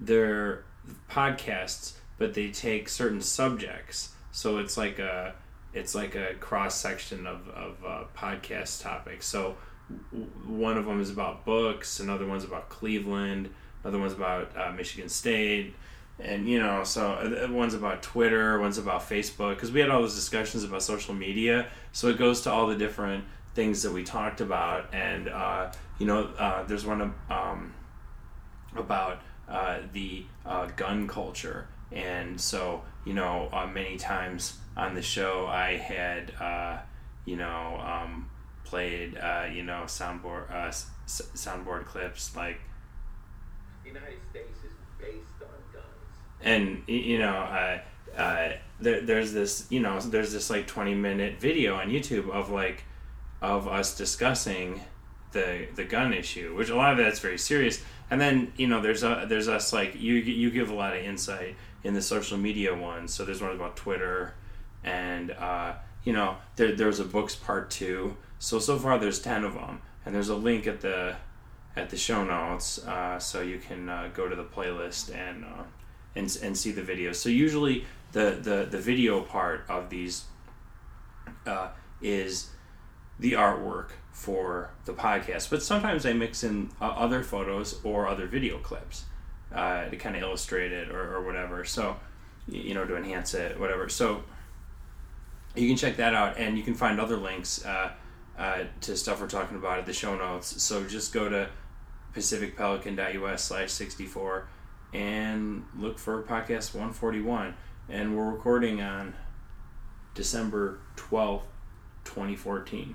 they're 0.00 0.64
podcasts, 1.08 1.94
but 2.18 2.34
they 2.34 2.50
take 2.50 2.88
certain 2.88 3.20
subjects. 3.20 4.10
So 4.32 4.58
it's 4.58 4.76
like 4.76 4.98
a 4.98 5.34
it's 5.74 5.94
like 5.94 6.14
a 6.14 6.34
cross 6.34 6.74
section 6.74 7.26
of 7.26 7.48
of 7.48 7.84
uh, 7.84 8.04
podcast 8.16 8.82
topics. 8.82 9.26
So 9.26 9.56
w- 10.10 10.30
one 10.46 10.76
of 10.76 10.86
them 10.86 11.00
is 11.00 11.10
about 11.10 11.44
books, 11.44 12.00
another 12.00 12.26
one's 12.26 12.44
about 12.44 12.68
Cleveland, 12.68 13.50
another 13.82 13.98
one's 13.98 14.12
about 14.12 14.56
uh, 14.56 14.72
Michigan 14.72 15.08
State, 15.08 15.74
and 16.18 16.48
you 16.48 16.58
know, 16.58 16.84
so 16.84 17.12
uh, 17.12 17.50
one's 17.50 17.74
about 17.74 18.02
Twitter, 18.02 18.58
one's 18.60 18.78
about 18.78 19.02
Facebook, 19.02 19.54
because 19.54 19.72
we 19.72 19.80
had 19.80 19.90
all 19.90 20.02
those 20.02 20.14
discussions 20.14 20.64
about 20.64 20.82
social 20.82 21.14
media. 21.14 21.68
So 21.92 22.08
it 22.08 22.18
goes 22.18 22.42
to 22.42 22.52
all 22.52 22.66
the 22.66 22.76
different 22.76 23.24
things 23.54 23.82
that 23.82 23.92
we 23.92 24.02
talked 24.02 24.40
about, 24.40 24.92
and 24.94 25.28
uh, 25.28 25.72
you 25.98 26.06
know, 26.06 26.24
uh, 26.38 26.64
there's 26.64 26.86
one 26.86 27.14
um, 27.30 27.74
about 28.76 29.20
uh, 29.48 29.78
the 29.92 30.24
gun 30.76 31.08
culture, 31.08 31.66
and 31.90 32.40
so 32.40 32.82
you 33.04 33.14
know, 33.14 33.48
uh, 33.52 33.66
many 33.66 33.96
times 33.96 34.58
on 34.76 34.94
the 34.94 35.02
show, 35.02 35.46
I 35.46 35.76
had 35.76 36.32
uh, 36.40 36.78
you 37.24 37.36
know 37.36 37.80
um, 37.84 38.30
played 38.64 39.16
uh, 39.18 39.46
you 39.52 39.62
know 39.62 39.82
soundboard 39.86 40.50
uh, 40.50 40.66
s- 40.68 40.90
soundboard 41.06 41.84
clips 41.86 42.34
like 42.36 42.60
The 43.82 43.88
United 43.88 44.18
States 44.30 44.58
is 44.64 44.72
based 44.98 45.42
on 45.42 45.48
guns. 45.72 45.84
and 46.42 46.82
you 46.86 47.18
know 47.18 47.34
uh, 47.36 47.80
uh, 48.16 48.52
there, 48.80 49.00
there's 49.00 49.32
this 49.32 49.66
you 49.70 49.80
know 49.80 50.00
there's 50.00 50.32
this 50.32 50.48
like 50.50 50.66
20 50.66 50.94
minute 50.94 51.40
video 51.40 51.74
on 51.76 51.88
youtube 51.88 52.30
of 52.30 52.50
like 52.50 52.84
of 53.40 53.66
us 53.68 53.96
discussing 53.96 54.80
the 55.32 55.66
the 55.74 55.84
gun 55.84 56.12
issue 56.12 56.54
which 56.56 56.68
a 56.68 56.76
lot 56.76 56.92
of 56.92 56.98
that's 56.98 57.20
very 57.20 57.38
serious 57.38 57.82
and 58.12 58.20
then 58.20 58.52
you 58.56 58.68
know 58.68 58.80
there's 58.80 59.02
a, 59.02 59.24
there's 59.26 59.48
us 59.48 59.72
like 59.72 59.94
you 59.96 60.14
you 60.14 60.50
give 60.50 60.70
a 60.70 60.74
lot 60.74 60.94
of 60.94 61.02
insight 61.02 61.56
in 61.82 61.94
the 61.94 62.02
social 62.02 62.38
media 62.38 62.72
ones 62.74 63.12
so 63.12 63.24
there's 63.24 63.42
one 63.42 63.50
about 63.50 63.74
twitter 63.74 64.34
and 64.84 65.30
uh, 65.32 65.74
you 66.04 66.12
know 66.12 66.36
there, 66.56 66.74
there's 66.74 67.00
a 67.00 67.04
books 67.04 67.34
part 67.34 67.70
two. 67.70 68.16
So 68.38 68.58
so 68.58 68.78
far 68.78 68.98
there's 68.98 69.20
10 69.20 69.44
of 69.44 69.54
them 69.54 69.80
and 70.04 70.14
there's 70.14 70.28
a 70.28 70.36
link 70.36 70.66
at 70.66 70.80
the 70.80 71.16
at 71.76 71.90
the 71.90 71.96
show 71.96 72.24
notes 72.24 72.84
uh, 72.86 73.18
so 73.18 73.40
you 73.40 73.58
can 73.58 73.88
uh, 73.88 74.10
go 74.12 74.28
to 74.28 74.36
the 74.36 74.44
playlist 74.44 75.14
and 75.14 75.44
uh, 75.44 75.62
and, 76.14 76.36
and 76.42 76.56
see 76.56 76.72
the 76.72 76.82
videos. 76.82 77.16
So 77.16 77.28
usually 77.28 77.86
the, 78.12 78.38
the, 78.42 78.68
the 78.70 78.76
video 78.76 79.22
part 79.22 79.64
of 79.70 79.88
these 79.88 80.24
uh, 81.46 81.68
is 82.02 82.50
the 83.18 83.32
artwork 83.32 83.92
for 84.12 84.70
the 84.84 84.92
podcast. 84.92 85.50
But 85.50 85.62
sometimes 85.62 86.06
I 86.06 86.12
mix 86.12 86.44
in 86.44 86.70
uh, 86.80 86.84
other 86.84 87.22
photos 87.22 87.80
or 87.84 88.06
other 88.06 88.26
video 88.26 88.58
clips 88.58 89.04
uh, 89.52 89.86
to 89.86 89.96
kind 89.96 90.14
of 90.14 90.22
illustrate 90.22 90.72
it 90.72 90.90
or, 90.90 91.16
or 91.16 91.24
whatever. 91.24 91.64
So, 91.64 91.96
you 92.46 92.74
know, 92.74 92.84
to 92.84 92.96
enhance 92.96 93.34
it, 93.34 93.58
whatever. 93.58 93.88
So, 93.88 94.22
you 95.54 95.68
can 95.68 95.76
check 95.76 95.96
that 95.96 96.14
out, 96.14 96.38
and 96.38 96.56
you 96.56 96.64
can 96.64 96.74
find 96.74 96.98
other 96.98 97.16
links 97.16 97.64
uh, 97.64 97.92
uh, 98.38 98.64
to 98.80 98.96
stuff 98.96 99.20
we're 99.20 99.28
talking 99.28 99.56
about 99.56 99.78
at 99.78 99.86
the 99.86 99.92
show 99.92 100.16
notes. 100.16 100.62
So 100.62 100.84
just 100.84 101.12
go 101.12 101.28
to 101.28 101.48
pacificpelican.us 102.14 103.44
slash 103.44 103.70
64 103.70 104.48
and 104.94 105.64
look 105.76 105.98
for 105.98 106.22
podcast 106.22 106.74
141. 106.74 107.54
And 107.88 108.16
we're 108.16 108.30
recording 108.30 108.80
on 108.80 109.14
December 110.14 110.80
12th, 110.96 111.44
2014. 112.04 112.94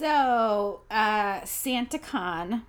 So, 0.00 0.80
uh, 0.90 1.42
SantaCon, 1.42 2.62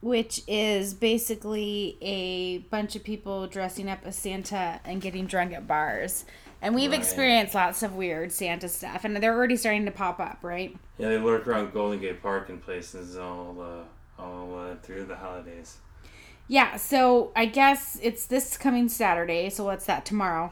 which 0.00 0.42
is 0.48 0.94
basically 0.94 1.96
a 2.02 2.58
bunch 2.58 2.96
of 2.96 3.04
people 3.04 3.46
dressing 3.46 3.88
up 3.88 4.00
as 4.04 4.16
Santa 4.16 4.80
and 4.84 5.00
getting 5.00 5.26
drunk 5.26 5.52
at 5.52 5.68
bars. 5.68 6.24
And 6.60 6.74
we've 6.74 6.90
Right. 6.90 6.98
experienced 6.98 7.54
lots 7.54 7.84
of 7.84 7.94
weird 7.94 8.32
Santa 8.32 8.68
stuff, 8.68 9.04
and 9.04 9.16
they're 9.16 9.32
already 9.32 9.54
starting 9.54 9.84
to 9.84 9.92
pop 9.92 10.18
up, 10.18 10.38
right? 10.42 10.76
Yeah, 10.98 11.10
they 11.10 11.18
lurk 11.18 11.46
around 11.46 11.72
Golden 11.72 12.00
Gate 12.00 12.20
Park 12.20 12.48
and 12.48 12.60
places 12.60 13.16
all 13.16 13.62
uh, 13.62 14.20
all 14.20 14.58
uh, 14.58 14.74
through 14.82 15.04
the 15.04 15.14
holidays. 15.14 15.76
Yeah, 16.48 16.74
so 16.78 17.30
I 17.36 17.46
guess 17.46 17.96
it's 18.02 18.26
this 18.26 18.56
coming 18.56 18.88
Saturday, 18.88 19.50
so 19.50 19.62
what's 19.62 19.86
that 19.86 20.04
tomorrow? 20.04 20.50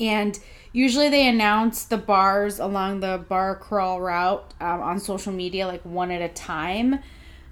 And 0.00 0.38
usually 0.72 1.08
they 1.08 1.28
announce 1.28 1.84
the 1.84 1.96
bars 1.96 2.58
along 2.58 3.00
the 3.00 3.24
bar 3.28 3.56
crawl 3.56 4.00
route 4.00 4.54
um, 4.60 4.80
on 4.80 4.98
social 4.98 5.32
media, 5.32 5.66
like 5.66 5.82
one 5.82 6.10
at 6.10 6.22
a 6.22 6.32
time. 6.32 7.00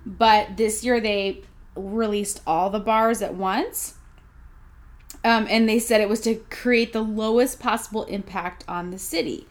But 0.05 0.57
this 0.57 0.85
year 0.85 1.01
they 1.01 1.43
released 1.77 2.43
all 2.47 2.71
the 2.71 2.81
bars 2.81 3.23
at 3.23 3.35
once. 3.35 3.95
Um, 5.25 5.47
and 5.49 5.69
they 5.69 5.79
said 5.79 6.01
it 6.01 6.09
was 6.09 6.21
to 6.23 6.37
create 6.51 6.93
the 6.93 7.03
lowest 7.03 7.61
possible 7.61 8.05
impact 8.05 8.65
on 8.67 8.91
the 8.91 8.99
city. 8.99 9.47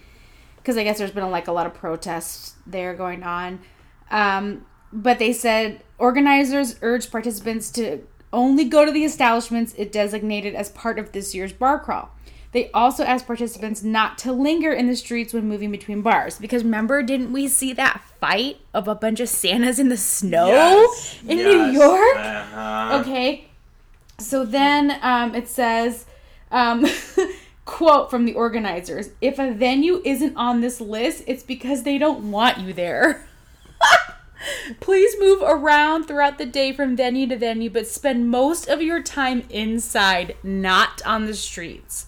Because 0.57 0.77
I 0.77 0.83
guess 0.83 0.97
there's 0.97 1.11
been 1.11 1.29
like 1.31 1.47
a 1.47 1.51
lot 1.51 1.65
of 1.65 1.73
protests 1.73 2.55
there 2.67 2.93
going 2.93 3.23
on. 3.23 3.61
Um, 4.09 4.65
but 4.91 5.19
they 5.19 5.31
said 5.31 5.81
organizers 5.97 6.75
urged 6.81 7.11
participants 7.11 7.71
to 7.71 8.01
only 8.33 8.65
go 8.65 8.85
to 8.85 8.91
the 8.91 9.03
establishments 9.03 9.73
it 9.77 9.91
designated 9.91 10.55
as 10.55 10.69
part 10.69 10.99
of 10.99 11.11
this 11.11 11.33
year's 11.33 11.53
bar 11.53 11.79
crawl. 11.79 12.11
They 12.51 12.69
also 12.71 13.03
asked 13.03 13.27
participants 13.27 13.81
not 13.81 14.17
to 14.19 14.33
linger 14.33 14.73
in 14.73 14.87
the 14.87 14.95
streets 14.95 15.33
when 15.33 15.47
moving 15.47 15.71
between 15.71 16.01
bars. 16.01 16.37
Because 16.37 16.63
remember, 16.63 17.01
didn't 17.01 17.31
we 17.31 17.47
see 17.47 17.71
that 17.73 18.03
fight 18.19 18.57
of 18.73 18.87
a 18.87 18.95
bunch 18.95 19.21
of 19.21 19.29
Santas 19.29 19.79
in 19.79 19.87
the 19.87 19.97
snow 19.97 20.47
Yes, 20.47 21.19
in 21.27 21.37
yes, 21.37 21.47
New 21.47 21.65
York? 21.79 22.17
Uh-huh. 22.17 22.99
Okay. 23.01 23.45
So 24.19 24.45
then 24.45 24.99
um, 25.01 25.33
it 25.33 25.47
says, 25.47 26.05
um, 26.51 26.85
quote 27.65 28.09
from 28.11 28.25
the 28.25 28.33
organizers 28.33 29.11
If 29.21 29.39
a 29.39 29.51
venue 29.51 30.01
isn't 30.03 30.35
on 30.35 30.59
this 30.59 30.81
list, 30.81 31.23
it's 31.27 31.43
because 31.43 31.83
they 31.83 31.97
don't 31.97 32.31
want 32.31 32.59
you 32.59 32.73
there. 32.73 33.27
Please 34.79 35.15
move 35.19 35.41
around 35.41 36.05
throughout 36.05 36.37
the 36.37 36.45
day 36.45 36.73
from 36.73 36.97
venue 36.97 37.27
to 37.27 37.37
venue, 37.37 37.69
but 37.69 37.87
spend 37.87 38.29
most 38.29 38.67
of 38.67 38.81
your 38.81 39.01
time 39.01 39.43
inside, 39.49 40.35
not 40.43 41.01
on 41.05 41.27
the 41.27 41.35
streets. 41.35 42.07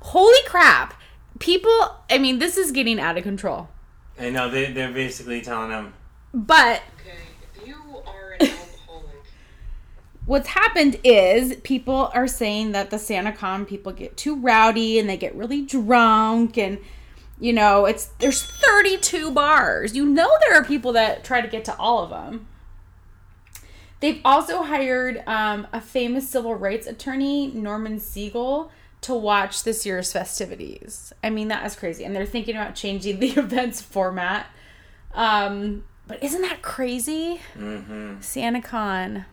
Holy 0.00 0.42
crap. 0.46 0.94
People, 1.38 1.96
I 2.10 2.18
mean, 2.18 2.38
this 2.38 2.56
is 2.56 2.70
getting 2.70 3.00
out 3.00 3.16
of 3.16 3.22
control. 3.22 3.68
I 4.18 4.30
know 4.30 4.50
they 4.50 4.72
they're 4.72 4.92
basically 4.92 5.40
telling 5.40 5.70
them 5.70 5.94
But 6.34 6.82
Okay, 7.00 7.16
if 7.54 7.66
you 7.66 7.74
are 8.06 8.36
an 8.38 8.48
alcoholic, 8.48 9.22
what's 10.26 10.48
happened 10.48 10.98
is 11.02 11.56
people 11.62 12.10
are 12.12 12.26
saying 12.26 12.72
that 12.72 12.90
the 12.90 12.98
SantaCon 12.98 13.66
people 13.66 13.92
get 13.92 14.16
too 14.18 14.36
rowdy 14.36 14.98
and 14.98 15.08
they 15.08 15.16
get 15.16 15.34
really 15.34 15.62
drunk 15.62 16.58
and 16.58 16.78
you 17.38 17.54
know 17.54 17.86
it's 17.86 18.06
there's 18.18 18.42
32 18.42 19.30
bars. 19.30 19.96
You 19.96 20.04
know 20.04 20.30
there 20.40 20.60
are 20.60 20.64
people 20.64 20.92
that 20.92 21.24
try 21.24 21.40
to 21.40 21.48
get 21.48 21.64
to 21.64 21.76
all 21.78 22.04
of 22.04 22.10
them. 22.10 22.46
They've 24.00 24.20
also 24.24 24.62
hired 24.62 25.22
um, 25.26 25.66
a 25.72 25.80
famous 25.80 26.28
civil 26.28 26.54
rights 26.54 26.86
attorney, 26.86 27.48
Norman 27.48 27.98
Siegel, 27.98 28.70
to 29.02 29.14
watch 29.14 29.62
this 29.62 29.86
year's 29.86 30.12
festivities. 30.12 31.12
I 31.22 31.30
mean, 31.30 31.48
that 31.48 31.64
is 31.64 31.74
crazy. 31.74 32.04
And 32.04 32.14
they're 32.14 32.26
thinking 32.26 32.56
about 32.56 32.74
changing 32.74 33.18
the 33.18 33.30
event's 33.36 33.80
format. 33.80 34.46
Um, 35.14 35.84
but 36.06 36.22
isn't 36.22 36.42
that 36.42 36.62
crazy? 36.62 37.40
mm-hmm. 37.56 38.18
SantaCon. 38.18 39.24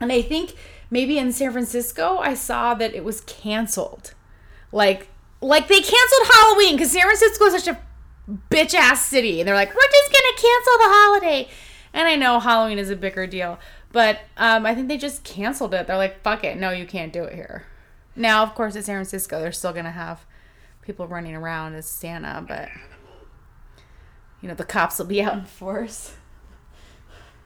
And 0.00 0.12
I 0.12 0.22
think 0.22 0.54
maybe 0.90 1.18
in 1.18 1.32
San 1.32 1.52
Francisco, 1.52 2.18
I 2.18 2.34
saw 2.34 2.74
that 2.74 2.94
it 2.94 3.04
was 3.04 3.20
canceled. 3.22 4.14
Like, 4.72 5.08
like 5.40 5.68
they 5.68 5.80
canceled 5.80 6.28
Halloween 6.32 6.76
because 6.76 6.92
San 6.92 7.02
Francisco 7.02 7.44
is 7.46 7.64
such 7.64 7.74
a 7.74 7.80
bitch 8.50 8.74
ass 8.74 9.04
city, 9.04 9.40
and 9.40 9.48
they're 9.48 9.54
like, 9.54 9.74
we're 9.74 9.80
just 9.80 10.12
gonna 10.12 10.36
cancel 10.36 10.78
the 10.78 10.88
holiday. 10.88 11.48
And 11.92 12.06
I 12.06 12.16
know 12.16 12.38
Halloween 12.38 12.78
is 12.78 12.90
a 12.90 12.96
bigger 12.96 13.26
deal, 13.26 13.58
but 13.92 14.20
um, 14.36 14.64
I 14.64 14.74
think 14.74 14.88
they 14.88 14.96
just 14.96 15.24
canceled 15.24 15.74
it. 15.74 15.86
They're 15.86 15.96
like, 15.96 16.22
fuck 16.22 16.44
it, 16.44 16.56
no, 16.56 16.70
you 16.70 16.86
can't 16.86 17.12
do 17.12 17.24
it 17.24 17.34
here. 17.34 17.64
Now, 18.16 18.42
of 18.42 18.54
course, 18.54 18.76
in 18.76 18.82
San 18.82 18.96
Francisco, 18.96 19.40
they're 19.40 19.52
still 19.52 19.72
gonna 19.72 19.90
have 19.90 20.24
people 20.82 21.06
running 21.06 21.34
around 21.34 21.74
as 21.74 21.86
Santa, 21.86 22.44
but 22.46 22.68
you 24.40 24.48
know 24.48 24.54
the 24.54 24.64
cops 24.64 24.98
will 24.98 25.06
be 25.06 25.22
out 25.22 25.34
in 25.34 25.44
force. 25.44 26.14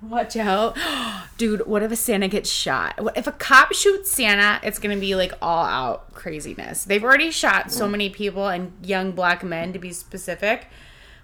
Watch 0.08 0.36
out. 0.36 0.76
Dude, 1.38 1.66
what 1.66 1.82
if 1.82 1.90
a 1.90 1.96
Santa 1.96 2.28
gets 2.28 2.50
shot? 2.50 3.00
What 3.00 3.16
if 3.16 3.26
a 3.26 3.32
cop 3.32 3.72
shoots 3.72 4.10
Santa? 4.10 4.60
It's 4.62 4.78
going 4.78 4.94
to 4.94 5.00
be 5.00 5.14
like 5.14 5.32
all 5.40 5.64
out 5.64 6.12
craziness. 6.12 6.84
They've 6.84 7.02
already 7.02 7.30
shot 7.30 7.72
so 7.72 7.88
many 7.88 8.10
people 8.10 8.48
and 8.48 8.72
young 8.82 9.12
black 9.12 9.42
men 9.42 9.72
to 9.72 9.78
be 9.78 9.92
specific, 9.92 10.66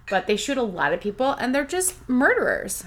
but 0.09 0.27
they 0.27 0.35
shoot 0.35 0.57
a 0.57 0.63
lot 0.63 0.93
of 0.93 0.99
people 0.99 1.31
and 1.33 1.53
they're 1.53 1.65
just 1.65 2.07
murderers. 2.09 2.83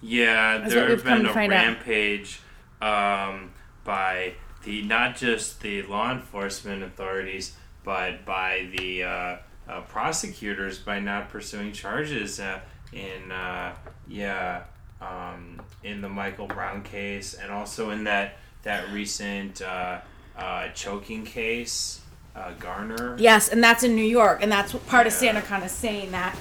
Yeah, 0.00 0.66
there 0.68 0.88
we've 0.88 1.04
been 1.04 1.26
a 1.26 1.32
rampage 1.32 2.40
um, 2.80 3.52
by 3.84 4.34
the 4.64 4.82
not 4.82 5.16
just 5.16 5.60
the 5.60 5.82
law 5.82 6.12
enforcement 6.12 6.82
authorities, 6.82 7.56
but 7.84 8.24
by 8.24 8.68
the 8.76 9.02
uh, 9.04 9.36
uh, 9.68 9.80
prosecutors 9.88 10.78
by 10.78 11.00
not 11.00 11.28
pursuing 11.30 11.72
charges 11.72 12.40
uh, 12.40 12.60
in 12.92 13.32
uh, 13.32 13.74
yeah 14.08 14.62
um, 15.00 15.60
in 15.82 16.00
the 16.00 16.08
Michael 16.08 16.46
Brown 16.46 16.82
case 16.82 17.34
and 17.34 17.50
also 17.50 17.90
in 17.90 18.04
that 18.04 18.36
that 18.62 18.88
recent 18.92 19.60
uh, 19.62 19.98
uh, 20.36 20.68
choking 20.68 21.24
case, 21.24 22.00
uh, 22.36 22.52
Garner. 22.58 23.16
Yes, 23.18 23.48
and 23.48 23.62
that's 23.62 23.82
in 23.82 23.94
New 23.94 24.04
York, 24.04 24.38
and 24.42 24.50
that's 24.50 24.72
part 24.72 25.06
of 25.06 25.12
Yeah. 25.20 25.40
SantaCon 25.40 25.64
is 25.64 25.72
saying 25.72 26.12
that. 26.12 26.36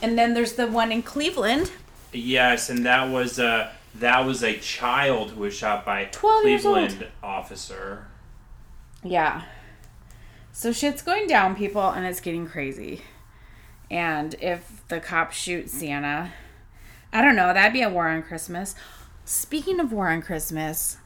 And 0.00 0.18
then 0.18 0.34
there's 0.34 0.54
the 0.54 0.66
one 0.66 0.92
in 0.92 1.02
Cleveland. 1.02 1.70
Yes, 2.12 2.70
and 2.70 2.86
that 2.86 3.08
was 3.08 3.38
uh, 3.38 3.72
that 3.96 4.24
was 4.24 4.42
a 4.42 4.58
child 4.58 5.32
who 5.32 5.40
was 5.40 5.54
shot 5.54 5.84
by 5.84 6.06
12 6.06 6.44
years 6.46 6.66
old. 6.66 6.76
Cleveland 6.76 7.06
officer. 7.22 8.06
Yeah. 9.02 9.42
So 10.52 10.72
shit's 10.72 11.02
going 11.02 11.26
down, 11.26 11.56
people, 11.56 11.82
and 11.90 12.06
it's 12.06 12.20
getting 12.20 12.46
crazy. 12.46 13.02
And 13.90 14.34
if 14.40 14.82
the 14.88 15.00
cops 15.00 15.36
shoot 15.36 15.68
Santa, 15.70 16.32
I 17.12 17.20
don't 17.20 17.36
know, 17.36 17.52
that'd 17.52 17.72
be 17.72 17.82
a 17.82 17.88
war 17.88 18.08
on 18.08 18.22
Christmas. 18.22 18.74
Speaking 19.24 19.78
of 19.80 19.92
war 19.92 20.08
on 20.08 20.22
Christmas, 20.22 20.98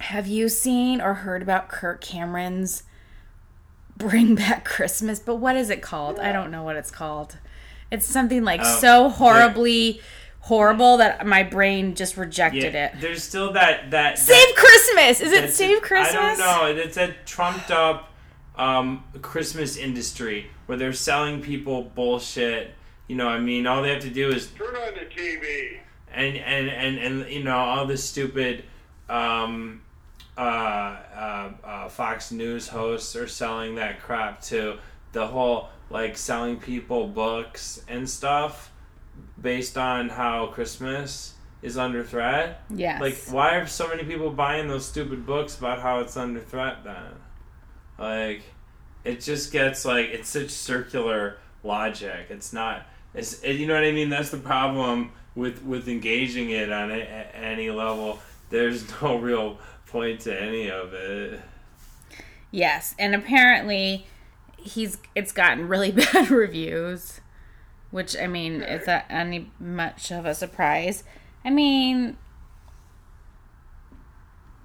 Have 0.00 0.26
you 0.26 0.48
seen 0.48 1.00
or 1.00 1.14
heard 1.14 1.42
about 1.42 1.68
Kirk 1.68 2.00
Cameron's 2.00 2.82
Bring 3.96 4.34
Back 4.34 4.64
Christmas? 4.64 5.20
But 5.20 5.36
what 5.36 5.56
is 5.56 5.70
it 5.70 5.80
called? 5.80 6.18
I 6.18 6.32
don't 6.32 6.50
know 6.50 6.64
what 6.64 6.76
it's 6.76 6.90
called. 6.90 7.36
It's 7.90 8.06
something 8.06 8.42
like 8.42 8.60
Oh, 8.64 8.78
so 8.80 9.08
horribly 9.10 10.00
horrible 10.42 10.96
that 10.98 11.24
my 11.26 11.42
brain 11.42 11.94
just 11.94 12.16
rejected 12.16 12.74
Yeah, 12.74 12.86
it. 12.86 13.00
there's 13.00 13.22
still 13.22 13.52
that 13.54 13.90
that 13.92 14.18
Save 14.18 14.54
Christmas! 14.54 15.20
Is 15.20 15.32
it 15.32 15.50
Save 15.52 15.78
a- 15.78 15.80
Christmas? 15.80 16.14
I 16.14 16.36
don't 16.36 16.76
know. 16.76 16.82
It's 16.82 16.96
a 16.96 17.14
trumped 17.24 17.70
up 17.70 18.10
um, 18.56 19.04
Christmas 19.22 19.76
industry 19.76 20.50
where 20.66 20.76
they're 20.76 20.92
selling 20.92 21.40
people 21.42 21.82
bullshit. 21.94 22.74
You 23.08 23.16
know, 23.16 23.28
I 23.28 23.38
mean, 23.40 23.66
all 23.66 23.82
they 23.82 23.90
have 23.90 24.02
to 24.02 24.10
do 24.10 24.30
is 24.30 24.48
Turn 24.48 24.74
on 24.74 24.94
the 24.94 25.06
TV. 25.06 25.78
and 26.12 26.36
and 26.36 26.68
and 26.68 26.98
and 26.98 27.30
you 27.30 27.44
know 27.44 27.56
all 27.56 27.86
the 27.86 27.96
stupid 27.96 28.64
um, 29.08 29.82
uh, 30.36 30.40
uh, 30.40 31.50
uh, 31.64 31.88
Fox 31.88 32.32
News 32.32 32.68
hosts 32.68 33.14
are 33.16 33.28
selling 33.28 33.74
that 33.76 34.00
crap 34.02 34.42
too. 34.42 34.78
The 35.12 35.26
whole 35.26 35.68
like 35.90 36.16
selling 36.16 36.56
people 36.58 37.06
books 37.06 37.84
and 37.86 38.08
stuff 38.08 38.71
based 39.42 39.76
on 39.76 40.08
how 40.08 40.46
Christmas 40.46 41.34
is 41.60 41.76
under 41.76 42.02
threat. 42.04 42.62
Yes. 42.70 43.00
Like, 43.00 43.18
why 43.30 43.56
are 43.56 43.66
so 43.66 43.88
many 43.88 44.04
people 44.04 44.30
buying 44.30 44.68
those 44.68 44.86
stupid 44.86 45.26
books 45.26 45.58
about 45.58 45.80
how 45.80 46.00
it's 46.00 46.16
under 46.16 46.40
threat 46.40 46.84
then? 46.84 47.12
Like, 47.98 48.42
it 49.04 49.20
just 49.20 49.52
gets 49.52 49.84
like 49.84 50.06
it's 50.06 50.28
such 50.28 50.50
circular 50.50 51.38
logic. 51.62 52.26
It's 52.30 52.52
not. 52.52 52.86
It's 53.14 53.42
it, 53.42 53.56
you 53.56 53.66
know 53.66 53.74
what 53.74 53.84
I 53.84 53.92
mean. 53.92 54.08
That's 54.08 54.30
the 54.30 54.38
problem 54.38 55.12
with 55.34 55.62
with 55.64 55.88
engaging 55.88 56.50
it 56.50 56.72
on 56.72 56.90
a, 56.90 57.00
a- 57.00 57.36
any 57.36 57.70
level. 57.70 58.20
There's 58.50 58.84
no 59.02 59.18
real 59.18 59.58
point 59.86 60.20
to 60.20 60.40
any 60.40 60.70
of 60.70 60.94
it. 60.94 61.40
Yes, 62.50 62.94
and 62.98 63.14
apparently 63.14 64.06
he's 64.56 64.98
it's 65.14 65.32
gotten 65.32 65.68
really 65.68 65.90
bad 66.12 66.30
reviews, 66.30 67.20
which 67.92 68.16
I 68.16 68.26
mean, 68.26 68.62
is 68.62 68.84
that 68.86 69.06
any 69.08 69.50
much 69.60 70.10
of 70.10 70.26
a 70.26 70.34
surprise? 70.34 71.04
I 71.44 71.50
mean, 71.50 72.16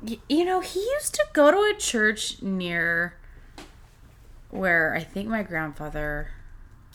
y- 0.01 0.19
you 0.29 0.45
know, 0.45 0.59
he 0.61 0.79
used 0.79 1.13
to 1.15 1.25
go 1.33 1.51
to 1.51 1.57
a 1.75 1.77
church 1.79 2.41
near 2.41 3.17
where 4.49 4.95
I 4.95 5.03
think 5.03 5.27
my 5.29 5.43
grandfather 5.43 6.29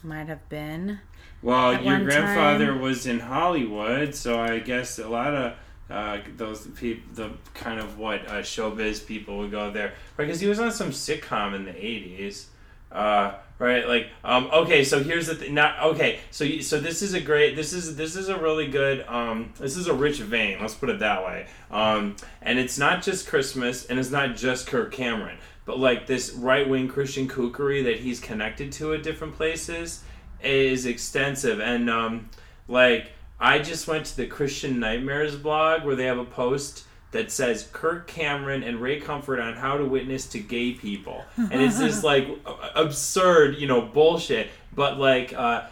might 0.03 0.27
have 0.27 0.49
been. 0.49 1.01
Well, 1.43 1.83
your 1.83 2.01
grandfather 2.01 2.67
time- 2.73 2.81
was 2.81 3.07
in 3.07 3.21
Hollywood, 3.21 4.15
so 4.15 4.41
I 4.41 4.59
guess 4.61 4.99
a 4.99 5.09
lot 5.09 5.35
of 5.35 5.55
uh, 5.91 6.19
those 6.37 6.67
people, 6.69 7.03
the 7.15 7.31
kind 7.53 7.79
of 7.79 7.99
what 7.99 8.27
uh, 8.27 8.41
showbiz 8.41 9.05
people 9.07 9.39
would 9.39 9.51
go 9.51 9.71
there. 9.71 9.93
Because 10.17 10.41
he 10.41 10.47
was 10.47 10.59
on 10.59 10.73
some 10.73 10.91
sitcom 10.91 11.55
in 11.55 11.65
the 11.67 11.73
'80s, 11.73 12.47
uh, 12.93 13.35
right? 13.59 13.87
Like, 13.89 14.09
um, 14.25 14.51
okay, 14.53 14.85
so 14.85 15.03
here's 15.03 15.27
the 15.27 15.35
thing. 15.35 15.55
Not 15.55 15.81
okay. 15.83 16.21
So, 16.31 16.61
so 16.61 16.79
this 16.81 17.03
is 17.03 17.15
a 17.15 17.21
great. 17.21 17.57
This 17.57 17.73
is 17.73 17.97
this 17.97 18.17
is 18.17 18.29
a 18.29 18.39
really 18.39 18.69
good. 18.69 19.05
Um, 19.09 19.53
this 19.59 19.77
is 19.77 19.89
a 19.89 19.95
rich 19.95 20.19
vein. 20.19 20.59
Let's 20.61 20.75
put 20.75 20.89
it 20.89 20.99
that 21.01 21.25
way. 21.25 21.47
Um, 21.71 22.17
and 22.41 22.59
it's 22.59 22.79
not 22.79 23.03
just 23.03 23.27
Christmas, 23.27 23.87
and 23.87 23.99
it's 23.99 24.11
not 24.11 24.37
just 24.37 24.67
Kirk 24.67 24.93
Cameron, 24.93 25.39
but 25.65 25.79
like 25.79 26.07
this 26.07 26.33
right 26.33 26.69
wing 26.69 26.89
Christian 26.89 27.29
kookery 27.29 27.85
that 27.85 28.01
he's 28.01 28.21
connected 28.21 28.73
to 28.73 28.95
at 28.95 29.03
different 29.03 29.35
places 29.35 30.03
is 30.43 30.87
extensive 30.87 31.61
and 31.61 31.89
um 31.89 32.29
like 32.67 33.13
I 33.39 33.59
just 33.59 33.89
went 33.89 34.07
to 34.07 34.17
the 34.17 34.27
Christian 34.27 34.79
Nightmares 34.79 35.35
blog 35.35 35.85
where 35.85 35.97
they 35.97 36.05
have 36.05 36.19
a 36.19 36.25
post 36.25 36.85
that 37.13 37.31
says 37.31 37.69
Kirk 37.73 38.07
Cameron 38.09 38.63
and 38.63 38.81
Ray 38.81 38.99
Comfort 39.01 39.39
on 39.41 39.55
how 39.55 39.77
to 39.77 39.85
witness 39.85 40.27
to 40.29 40.39
gay 40.41 40.73
people. 40.73 41.25
And 41.37 41.61
it's 41.63 41.79
this 41.79 42.03
like 42.03 42.27
absurd, 42.75 43.57
you 43.59 43.67
know, 43.67 43.83
bullshit, 43.83 44.49
but 44.75 44.99
like 44.99 45.33
uh 45.33 45.65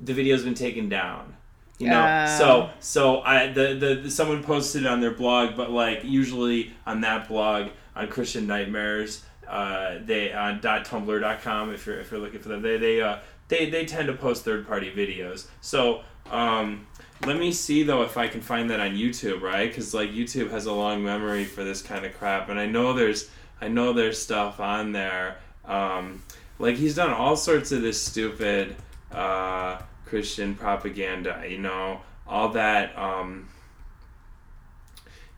the 0.00 0.12
video's 0.14 0.44
been 0.44 0.54
taken 0.54 0.88
down. 0.88 1.34
You 1.78 1.88
know, 1.90 2.26
Oh. 2.28 2.38
so 2.38 2.70
so 2.80 3.20
I 3.22 3.48
the, 3.52 3.74
the 3.74 3.94
the 4.02 4.10
someone 4.10 4.42
posted 4.42 4.82
it 4.82 4.88
on 4.88 5.00
their 5.00 5.12
blog, 5.12 5.56
but 5.56 5.70
like 5.70 6.00
usually 6.04 6.72
on 6.86 7.00
that 7.02 7.28
blog 7.28 7.68
on 7.94 8.08
Christian 8.08 8.46
Nightmares, 8.46 9.24
uh, 9.48 9.98
they 10.04 10.32
on 10.32 10.60
.tumblr.com 10.60 11.72
if 11.72 11.86
you're 11.86 12.00
if 12.00 12.10
you're 12.10 12.20
looking 12.20 12.40
for 12.40 12.48
them, 12.48 12.62
they 12.62 12.76
they 12.78 13.00
uh 13.00 13.18
they 13.46 13.70
they 13.70 13.86
tend 13.86 14.08
to 14.08 14.14
post 14.14 14.44
third 14.44 14.66
party 14.66 14.90
videos. 14.90 15.46
So 15.60 16.02
um, 16.32 16.87
let 17.24 17.38
me 17.38 17.52
see 17.52 17.82
though 17.82 18.02
if 18.02 18.16
I 18.16 18.28
can 18.28 18.40
find 18.40 18.70
that 18.70 18.80
on 18.80 18.90
YouTube, 18.90 19.40
right? 19.40 19.68
Because 19.68 19.94
like 19.94 20.10
YouTube 20.10 20.50
has 20.50 20.66
a 20.66 20.72
long 20.72 21.02
memory 21.02 21.44
for 21.44 21.64
this 21.64 21.82
kind 21.82 22.04
of 22.04 22.16
crap, 22.16 22.48
and 22.48 22.58
I 22.58 22.66
know 22.66 22.92
there's 22.92 23.30
I 23.60 23.68
know 23.68 23.92
there's 23.92 24.20
stuff 24.20 24.60
on 24.60 24.92
there. 24.92 25.38
Um, 25.64 26.22
like 26.58 26.76
he's 26.76 26.94
done 26.94 27.10
all 27.10 27.36
sorts 27.36 27.72
of 27.72 27.82
this 27.82 28.00
stupid 28.00 28.76
uh, 29.12 29.80
Christian 30.06 30.54
propaganda, 30.54 31.44
you 31.48 31.58
know, 31.58 32.00
all 32.26 32.50
that. 32.50 32.96
Um, 32.98 33.48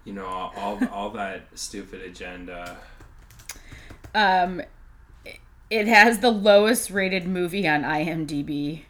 you 0.04 0.12
know 0.12 0.26
all 0.26 0.80
all 0.90 1.10
that 1.20 1.42
stupid 1.54 2.02
agenda. 2.02 2.76
Um, 4.14 4.62
it 5.70 5.86
has 5.86 6.18
the 6.18 6.30
lowest 6.30 6.90
rated 6.90 7.26
movie 7.26 7.68
on 7.68 7.82
IMDb. 7.82 8.82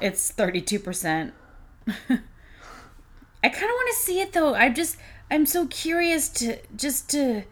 It's 0.00 0.30
thirty 0.30 0.60
two 0.60 0.78
percent. 0.78 1.34
I 1.88 3.48
kind 3.48 3.64
of 3.64 3.74
want 3.74 3.88
to 3.90 3.96
see 4.02 4.20
it 4.20 4.32
though. 4.32 4.54
I 4.54 4.70
just 4.70 4.96
I'm 5.30 5.46
so 5.46 5.66
curious 5.66 6.28
to 6.30 6.58
just 6.76 7.10
to 7.10 7.44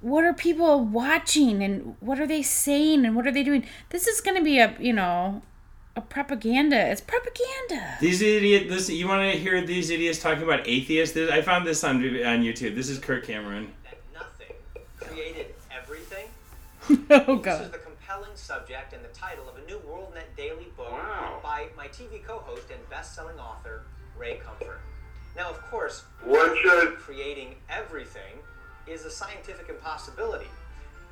what 0.00 0.24
are 0.24 0.32
people 0.32 0.84
watching 0.84 1.62
and 1.62 1.96
what 2.00 2.20
are 2.20 2.26
they 2.26 2.42
saying 2.42 3.04
and 3.04 3.16
what 3.16 3.26
are 3.26 3.32
they 3.32 3.42
doing? 3.42 3.66
This 3.88 4.06
is 4.06 4.20
going 4.20 4.36
to 4.36 4.42
be 4.42 4.58
a, 4.58 4.76
you 4.78 4.92
know, 4.92 5.42
a 5.96 6.00
propaganda. 6.00 6.76
It's 6.90 7.00
propaganda. 7.00 7.96
These 8.00 8.22
idiot. 8.22 8.68
This 8.68 8.90
you 8.90 9.08
want 9.08 9.32
to 9.32 9.38
hear 9.38 9.64
these 9.64 9.90
idiots 9.90 10.20
talking 10.20 10.44
about 10.44 10.68
atheists? 10.68 11.14
This, 11.14 11.30
I 11.30 11.40
found 11.40 11.66
this 11.66 11.82
on 11.82 11.96
on 11.96 12.42
YouTube. 12.42 12.74
This 12.74 12.90
is 12.90 12.98
Kirk 12.98 13.26
Cameron. 13.26 13.72
that 13.84 13.98
nothing 14.12 14.54
created 15.00 15.54
everything? 15.74 16.26
oh 17.10 17.36
This 17.38 17.60
is 17.62 17.70
the 17.70 17.78
compelling 17.78 18.36
subject 18.36 18.92
and 18.92 19.02
the 19.02 19.08
title 19.08 19.48
of 19.48 19.56
a 19.56 19.66
new 19.66 19.78
WorldNet 19.78 20.36
daily 20.36 20.65
book 20.65 20.65
Wow. 20.65 20.65
By 21.56 21.68
my 21.74 21.88
TV 21.88 22.22
co-host 22.22 22.70
and 22.70 22.90
best-selling 22.90 23.38
author 23.38 23.84
Ray 24.18 24.36
Comfort. 24.44 24.78
Now, 25.34 25.48
of 25.48 25.62
course, 25.70 26.04
creating 26.98 27.54
everything 27.70 28.34
is 28.86 29.06
a 29.06 29.10
scientific 29.10 29.70
impossibility, 29.70 30.50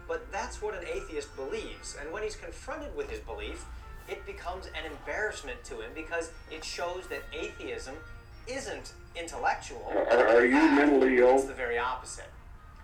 but 0.07 0.31
that's 0.31 0.61
what 0.61 0.75
an 0.75 0.85
atheist 0.87 1.35
believes. 1.35 1.97
And 1.99 2.13
when 2.13 2.23
he's 2.23 2.37
confronted 2.37 2.95
with 2.95 3.09
his 3.09 3.21
belief, 3.21 3.65
it 4.07 4.25
becomes 4.27 4.67
an 4.67 4.91
embarrassment 4.91 5.65
to 5.65 5.81
him 5.81 5.91
because 5.95 6.31
it 6.51 6.63
shows 6.63 7.07
that 7.09 7.23
atheism 7.33 7.95
isn't 8.47 8.93
intellectual. 9.17 9.93
Are 10.11 10.45
you 10.45 10.61
mentally 10.73 11.19
ill? 11.19 11.37
It's 11.37 11.45
the 11.45 11.55
very 11.55 11.79
opposite. 11.79 12.31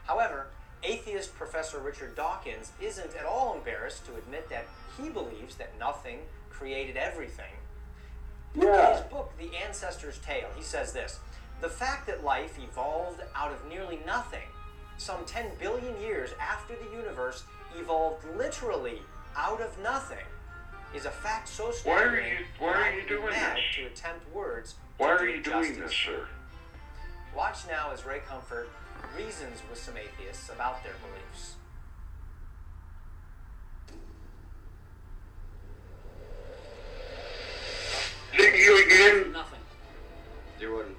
However, 0.06 0.46
atheist 0.82 1.34
Professor 1.36 1.78
Richard 1.78 2.14
Dawkins 2.16 2.72
isn't 2.80 3.14
at 3.16 3.24
all 3.24 3.54
embarrassed 3.54 4.04
to 4.06 4.16
admit 4.16 4.48
that 4.48 4.66
he 4.96 5.08
believes 5.08 5.56
that 5.56 5.78
nothing 5.78 6.20
created 6.50 6.96
everything. 6.96 7.52
In 8.54 8.62
Yeah. 8.62 8.92
his 8.96 9.00
book, 9.02 9.32
The 9.38 9.54
Ancestor's 9.56 10.18
Tale, 10.18 10.48
he 10.56 10.62
says 10.62 10.92
this 10.92 11.20
The 11.60 11.68
fact 11.68 12.06
that 12.06 12.24
life 12.24 12.58
evolved 12.58 13.20
out 13.34 13.52
of 13.52 13.64
nearly 13.66 13.98
nothing, 14.06 14.48
some 14.96 15.24
10 15.26 15.56
billion 15.56 16.00
years 16.00 16.30
after 16.40 16.74
the 16.74 16.90
universe 16.96 17.44
evolved 17.76 18.24
literally 18.36 19.02
out 19.36 19.60
of 19.60 19.78
nothing, 19.78 20.26
is 20.94 21.04
a 21.04 21.10
fact 21.10 21.48
so 21.48 21.70
Why 21.84 22.02
are 22.02 22.18
you- 22.20 22.46
why 22.58 22.72
that 22.72 22.82
are 22.82 22.90
you 22.94 23.06
doing 23.08 23.30
mad 23.30 23.56
this? 23.58 23.64
to 23.76 23.86
attempt 23.86 24.26
words 24.30 24.74
Why 24.96 25.08
to 25.08 25.12
are 25.12 25.18
do 25.18 25.26
you 25.26 25.34
it 25.38 25.44
doing 25.44 25.78
this, 25.80 25.92
sir? 25.94 26.26
Watch 27.34 27.66
now 27.68 27.90
as 27.92 28.04
Ray 28.04 28.20
Comfort 28.20 28.68
reasons 29.16 29.62
with 29.68 29.78
some 29.78 29.96
atheists 29.96 30.48
about 30.50 30.82
their 30.84 30.94
beliefs. 31.02 31.54
See 38.36 38.62
you 38.64 38.84
again? 38.84 39.32
Nothing. 39.32 39.58
There 40.58 40.72
wouldn't. 40.72 40.96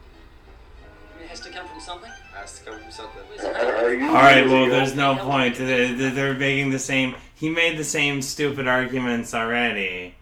It 1.21 1.27
has 1.29 1.39
to 1.41 1.49
come 1.49 1.67
from 1.67 1.79
something. 1.79 2.11
Has 2.33 2.59
to 2.59 2.65
come 2.65 2.79
from 2.79 2.91
something. 2.91 3.21
Are, 3.45 3.75
are 3.85 3.93
you 3.93 4.07
All 4.07 4.13
right. 4.13 4.45
Well, 4.47 4.67
there's 4.67 4.95
no 4.95 5.15
point. 5.15 5.55
They- 5.57 5.93
they- 5.93 6.09
They're 6.09 6.33
making 6.33 6.71
the 6.71 6.79
same. 6.79 7.15
He 7.35 7.49
made 7.49 7.77
the 7.77 7.83
same 7.83 8.21
stupid 8.21 8.67
arguments 8.67 9.33
already, 9.33 10.15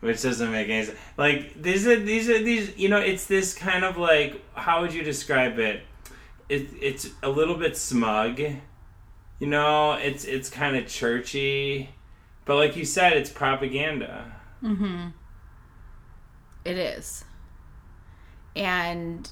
which 0.00 0.22
doesn't 0.22 0.50
make 0.50 0.68
any 0.68 0.86
sense. 0.86 0.98
Like 1.16 1.60
these 1.62 1.86
are 1.86 1.96
these 1.96 2.28
are 2.28 2.38
these. 2.42 2.76
You 2.76 2.88
know, 2.88 2.98
it's 2.98 3.26
this 3.26 3.54
kind 3.54 3.84
of 3.84 3.96
like. 3.96 4.42
How 4.54 4.80
would 4.82 4.92
you 4.92 5.02
describe 5.02 5.58
it? 5.58 5.82
It 6.48 6.68
it's 6.80 7.10
a 7.22 7.28
little 7.28 7.56
bit 7.56 7.76
smug. 7.76 8.40
You 9.38 9.46
know, 9.46 9.92
it's 9.92 10.24
it's 10.24 10.50
kind 10.50 10.76
of 10.76 10.88
churchy, 10.88 11.90
but 12.44 12.56
like 12.56 12.76
you 12.76 12.84
said, 12.84 13.12
it's 13.12 13.30
propaganda. 13.30 14.32
Mm-hmm. 14.62 15.08
It 16.64 16.76
is. 16.76 17.24
And 18.56 19.30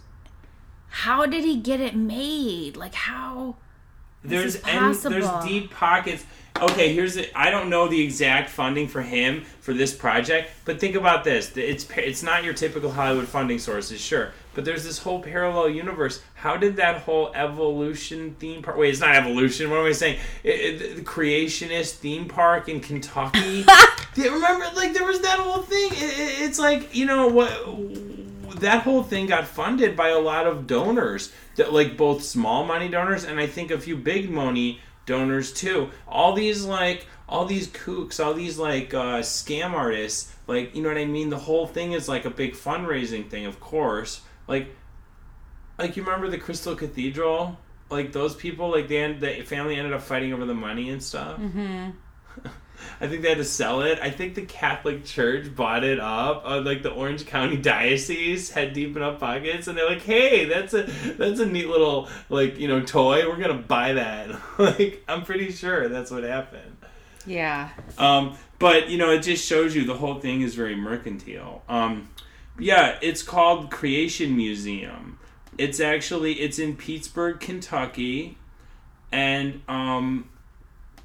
how 0.89 1.27
did 1.27 1.45
he 1.45 1.57
get 1.57 1.81
it 1.81 1.97
made? 1.97 2.77
Like 2.77 2.95
how? 2.95 3.57
There's 4.25 4.57
and 4.57 4.95
there's 4.95 5.25
deep 5.45 5.71
pockets. 5.71 6.25
Okay, 6.61 6.95
here's 6.95 7.17
the, 7.17 7.29
I 7.39 7.51
don't 7.51 7.69
know 7.69 7.87
the 7.87 8.03
exact 8.03 8.49
funding 8.49 8.89
for 8.89 9.03
him 9.03 9.45
for 9.61 9.75
this 9.75 9.95
project, 9.95 10.51
but 10.65 10.81
think 10.81 10.95
about 10.97 11.23
this. 11.23 11.55
It's 11.55 11.87
it's 11.97 12.23
not 12.23 12.45
your 12.45 12.55
typical 12.55 12.91
Hollywood 12.91 13.29
funding 13.29 13.59
sources, 13.59 14.01
sure, 14.01 14.33
but 14.55 14.65
there's 14.65 14.83
this 14.83 14.99
whole 14.99 15.21
parallel 15.21 15.69
universe. 15.69 16.23
How 16.35 16.57
did 16.57 16.77
that 16.77 17.03
whole 17.03 17.31
evolution 17.35 18.37
theme 18.39 18.63
park? 18.63 18.79
Wait, 18.79 18.89
it's 18.89 19.01
not 19.01 19.15
evolution. 19.15 19.69
What 19.71 19.81
am 19.81 19.87
I 19.87 19.93
saying? 19.93 20.19
It, 20.45 20.49
it- 20.83 20.97
the 20.97 21.03
creationist 21.03 21.97
theme 21.97 22.27
park 22.27 22.71
in 22.71 22.81
Kentucky. 22.81 23.67
Remember, 24.17 24.65
like 24.75 24.95
there 24.95 25.05
was 25.05 25.21
that 25.21 25.39
whole 25.39 25.61
thing. 25.63 25.91
It- 25.93 26.43
it's 26.43 26.59
like 26.59 26.95
you 26.95 27.05
know 27.05 27.29
what 27.29 27.51
that 28.61 28.83
whole 28.83 29.03
thing 29.03 29.27
got 29.27 29.47
funded 29.47 29.97
by 29.97 30.09
a 30.09 30.19
lot 30.19 30.47
of 30.47 30.67
donors 30.67 31.33
that 31.57 31.73
like 31.73 31.97
both 31.97 32.23
small 32.23 32.65
money 32.65 32.89
donors 32.89 33.25
and 33.25 33.41
i 33.41 33.47
think 33.47 33.71
a 33.71 33.79
few 33.79 33.97
big 33.97 34.31
money 34.31 34.81
donors 35.07 35.53
too. 35.53 35.91
All 36.07 36.35
these 36.35 36.65
like 36.65 37.07
all 37.29 37.47
these 37.47 37.69
kooks 37.69 38.23
all 38.23 38.35
these 38.35 38.59
like 38.59 38.93
uh, 38.93 39.21
scam 39.21 39.71
artists 39.73 40.33
like 40.47 40.75
you 40.75 40.83
know 40.83 40.89
what 40.89 40.99
i 40.99 41.05
mean? 41.05 41.31
The 41.31 41.39
whole 41.39 41.67
thing 41.67 41.93
is 41.93 42.09
like 42.09 42.25
a 42.25 42.31
big 42.31 42.55
fundraising 42.55 43.31
thing 43.31 43.47
of 43.47 43.59
course. 43.61 44.21
Like 44.47 44.75
like 45.79 45.97
you 45.97 46.05
remember 46.05 46.29
the 46.29 46.39
crystal 46.39 46.75
cathedral? 46.75 47.59
Like 47.89 48.13
those 48.13 48.35
people 48.35 48.71
like 48.71 48.89
they 48.89 48.99
end, 48.99 49.21
the 49.21 49.43
family 49.43 49.77
ended 49.77 49.93
up 49.93 50.03
fighting 50.03 50.33
over 50.33 50.45
the 50.45 50.55
money 50.55 50.91
and 50.91 51.03
stuff? 51.03 51.39
Mm-hmm. 51.41 51.91
I 53.01 53.09
think 53.09 53.23
they 53.23 53.31
had 53.31 53.39
to 53.39 53.45
sell 53.45 53.83
it. 53.83 53.99
I 54.01 54.11
think 54.11 54.35
the 54.35 54.43
Catholic 54.43 55.05
Church 55.05 55.55
bought 55.55 55.85
it 55.85 56.01
up. 56.01 56.43
Uh, 56.45 56.61
like 56.61 56.83
the 56.83 56.91
Orange 56.91 57.27
County 57.27 57.57
Diocese 57.63 58.51
had 58.51 58.73
deep 58.73 58.97
enough 58.97 59.21
pockets, 59.21 59.67
and 59.69 59.77
they're 59.77 59.89
like, 59.89 60.03
"Hey, 60.03 60.45
that's 60.45 60.75
a 60.75 60.83
that's 60.83 61.41
a 61.41 61.47
neat 61.47 61.69
little 61.69 62.09
like 62.29 62.59
you 62.59 62.69
know 62.69 62.81
toy. 62.81 63.29
We're 63.29 63.37
gonna 63.37 63.55
buy 63.55 63.95
that." 63.95 64.31
like 64.59 65.05
I'm 65.09 65.23
pretty 65.23 65.53
sure 65.53 65.89
that's 65.89 66.11
what 66.11 66.25
happened. 66.25 66.77
Yeah. 67.27 67.71
Um, 67.99 68.37
but 68.59 68.89
you 68.89 68.99
know, 68.99 69.11
it 69.11 69.21
just 69.21 69.47
shows 69.47 69.75
you 69.75 69.85
the 69.85 69.97
whole 69.97 70.21
thing 70.21 70.43
is 70.43 70.55
very 70.55 70.77
mercantile. 70.77 71.63
Um, 71.69 72.09
yeah, 72.59 72.99
it's 73.03 73.23
called 73.23 73.71
Creation 73.71 74.37
Museum. 74.37 75.19
It's 75.59 75.81
actually 75.81 76.35
it's 76.35 76.59
in 76.59 76.77
Petersburg, 76.77 77.41
Kentucky, 77.41 78.39
and 79.13 79.63
um, 79.69 80.29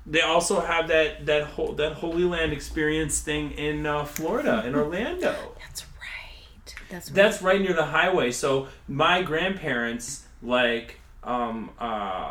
they 0.06 0.22
also 0.22 0.60
have 0.62 0.88
that 0.88 1.26
that 1.26 1.44
whole 1.44 1.74
that 1.74 1.94
Holy 1.94 2.24
Land 2.24 2.54
experience 2.54 3.20
thing 3.20 3.52
in 3.52 3.86
uh, 3.86 4.06
Florida, 4.06 4.64
in 4.66 4.76
Orlando. 4.76 5.36
That's 5.60 5.84
right. 5.84 6.66
That's 6.90 7.10
right. 7.10 7.16
That's 7.16 7.42
right 7.42 7.62
near 7.62 7.74
the 7.74 7.86
highway. 7.86 8.32
So 8.32 8.68
my 8.88 9.22
grandparents 9.22 10.26
like 10.42 11.00
um 11.24 11.70
uh 11.80 11.84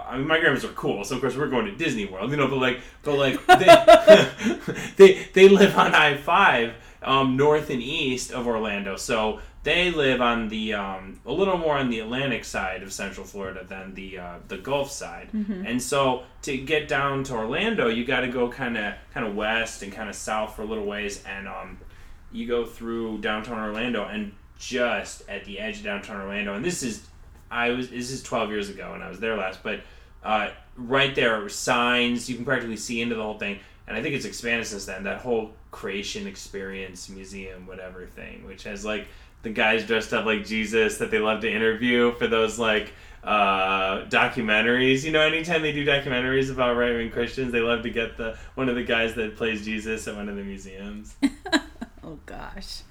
I 0.08 0.16
mean 0.18 0.26
my 0.26 0.40
grandparents 0.40 0.64
are 0.64 0.72
cool, 0.74 1.04
so 1.04 1.14
of 1.14 1.20
course 1.20 1.36
we're 1.36 1.48
going 1.48 1.66
to 1.66 1.72
Disney 1.72 2.06
World, 2.06 2.30
you 2.30 2.36
know, 2.36 2.48
but 2.48 2.58
like 2.58 2.80
but 3.02 3.16
like 3.16 3.46
they 3.46 4.28
they, 4.96 5.28
they 5.32 5.48
live 5.48 5.76
on 5.78 5.94
I 5.94 6.16
five 6.16 6.74
um 7.02 7.36
north 7.36 7.70
and 7.70 7.80
east 7.80 8.32
of 8.32 8.46
Orlando. 8.48 8.96
So 8.96 9.40
they 9.62 9.90
live 9.90 10.20
on 10.20 10.48
the 10.48 10.74
um 10.74 11.20
a 11.26 11.32
little 11.32 11.58
more 11.58 11.76
on 11.76 11.90
the 11.90 12.00
Atlantic 12.00 12.44
side 12.44 12.82
of 12.82 12.92
Central 12.92 13.26
Florida 13.26 13.64
than 13.68 13.94
the 13.94 14.18
uh, 14.18 14.36
the 14.48 14.58
Gulf 14.58 14.90
side. 14.90 15.28
And 15.66 15.82
so 15.82 16.22
to 16.42 16.56
get 16.56 16.88
down 16.88 17.24
to 17.24 17.34
Orlando, 17.34 17.88
you 17.88 18.04
got 18.04 18.20
to 18.20 18.28
go 18.28 18.48
kind 18.48 18.76
of 18.76 18.94
kind 19.12 19.26
of 19.26 19.34
west 19.36 19.82
and 19.82 19.92
kind 19.92 20.08
of 20.08 20.14
south 20.14 20.56
for 20.56 20.62
a 20.62 20.66
little 20.66 20.86
ways 20.86 21.22
and 21.24 21.46
um 21.48 21.78
you 22.32 22.46
go 22.46 22.64
through 22.64 23.18
downtown 23.18 23.58
Orlando 23.58 24.04
and 24.04 24.32
just 24.58 25.22
at 25.28 25.44
the 25.46 25.58
edge 25.58 25.78
of 25.78 25.84
downtown 25.84 26.20
Orlando, 26.20 26.54
and 26.54 26.64
this 26.64 26.82
is 26.82 27.06
I 27.50 27.70
was 27.70 27.90
this 27.90 28.10
is 28.10 28.22
twelve 28.22 28.50
years 28.50 28.68
ago 28.68 28.92
and 28.94 29.02
I 29.02 29.08
was 29.08 29.18
there 29.18 29.36
last, 29.36 29.62
but 29.62 29.80
uh, 30.22 30.50
right 30.76 31.14
there 31.14 31.40
were 31.40 31.48
signs 31.48 32.28
you 32.28 32.36
can 32.36 32.44
practically 32.44 32.76
see 32.76 33.00
into 33.00 33.14
the 33.14 33.22
whole 33.22 33.38
thing, 33.38 33.58
and 33.88 33.96
I 33.96 34.02
think 34.02 34.14
it's 34.14 34.26
expanded 34.26 34.66
since 34.66 34.84
then. 34.84 35.04
That 35.04 35.20
whole 35.20 35.52
creation 35.70 36.26
experience 36.26 37.08
museum, 37.08 37.66
whatever 37.66 38.06
thing, 38.06 38.44
which 38.46 38.64
has 38.64 38.84
like 38.84 39.08
the 39.42 39.50
guys 39.50 39.86
dressed 39.86 40.12
up 40.12 40.24
like 40.24 40.46
Jesus 40.46 40.98
that 40.98 41.10
they 41.10 41.18
love 41.18 41.40
to 41.40 41.50
interview 41.52 42.12
for 42.12 42.26
those 42.26 42.58
like 42.58 42.92
uh 43.22 44.06
documentaries 44.06 45.04
you 45.04 45.12
know 45.12 45.20
anytime 45.20 45.60
they 45.60 45.72
do 45.72 45.84
documentaries 45.84 46.50
about 46.50 46.74
right-wing 46.74 47.10
christians 47.10 47.52
they 47.52 47.60
love 47.60 47.82
to 47.82 47.90
get 47.90 48.16
the 48.16 48.34
one 48.54 48.70
of 48.70 48.76
the 48.76 48.82
guys 48.82 49.14
that 49.14 49.36
plays 49.36 49.62
jesus 49.62 50.08
at 50.08 50.16
one 50.16 50.26
of 50.30 50.36
the 50.36 50.42
museums 50.42 51.14
Oh 52.02 52.18
gosh. 52.26 52.82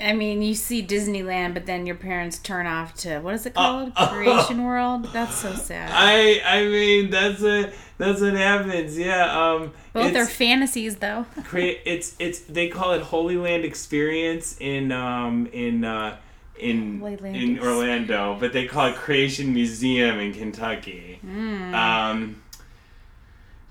I 0.00 0.12
mean, 0.14 0.42
you 0.42 0.54
see 0.54 0.84
Disneyland, 0.84 1.54
but 1.54 1.66
then 1.66 1.86
your 1.86 1.96
parents 1.96 2.38
turn 2.38 2.66
off 2.66 2.94
to 2.96 3.20
what 3.20 3.34
is 3.34 3.46
it 3.46 3.54
called? 3.54 3.94
Creation 3.94 4.64
World. 4.66 5.08
That's 5.12 5.36
so 5.36 5.54
sad. 5.54 5.90
I 5.92 6.40
I 6.44 6.64
mean 6.64 7.10
that's 7.10 7.42
a 7.42 7.72
that's 7.98 8.20
what 8.22 8.32
happens. 8.32 8.96
Yeah. 8.98 9.30
Um. 9.30 9.72
Both 9.92 10.16
are 10.16 10.26
fantasies, 10.26 10.96
though. 10.96 11.26
create. 11.44 11.80
It's 11.84 12.16
it's 12.18 12.40
they 12.40 12.68
call 12.68 12.92
it 12.92 13.02
Holy 13.02 13.36
Land 13.36 13.64
Experience 13.64 14.56
in 14.58 14.90
um 14.90 15.48
in 15.52 15.84
uh 15.84 16.16
in 16.58 17.02
in 17.02 17.58
Orlando, 17.58 18.36
but 18.40 18.52
they 18.54 18.66
call 18.66 18.86
it 18.86 18.96
Creation 18.96 19.52
Museum 19.52 20.18
in 20.18 20.32
Kentucky. 20.32 21.18
Hmm. 21.20 21.74
Um. 21.74 22.42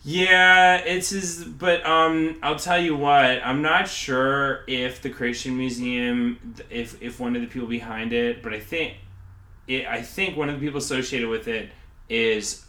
Yeah, 0.04 0.78
it's 0.78 1.10
his, 1.10 1.44
but 1.44 1.86
um, 1.86 2.40
I'll 2.42 2.56
tell 2.56 2.82
you 2.82 2.96
what. 2.96 3.46
I'm 3.46 3.62
not 3.62 3.88
sure 3.90 4.64
if 4.66 5.02
the 5.02 5.10
Creation 5.10 5.58
Museum, 5.58 6.56
if 6.70 7.02
if 7.02 7.20
one 7.20 7.36
of 7.36 7.42
the 7.42 7.48
people 7.48 7.68
behind 7.68 8.14
it, 8.14 8.42
but 8.42 8.54
I 8.54 8.60
think, 8.60 8.96
it, 9.68 9.86
I 9.86 10.02
think 10.02 10.38
one 10.38 10.48
of 10.50 10.60
the 10.60 10.66
people 10.66 10.78
associated 10.78 11.28
with 11.28 11.50
it 11.50 11.70
is 12.08 12.66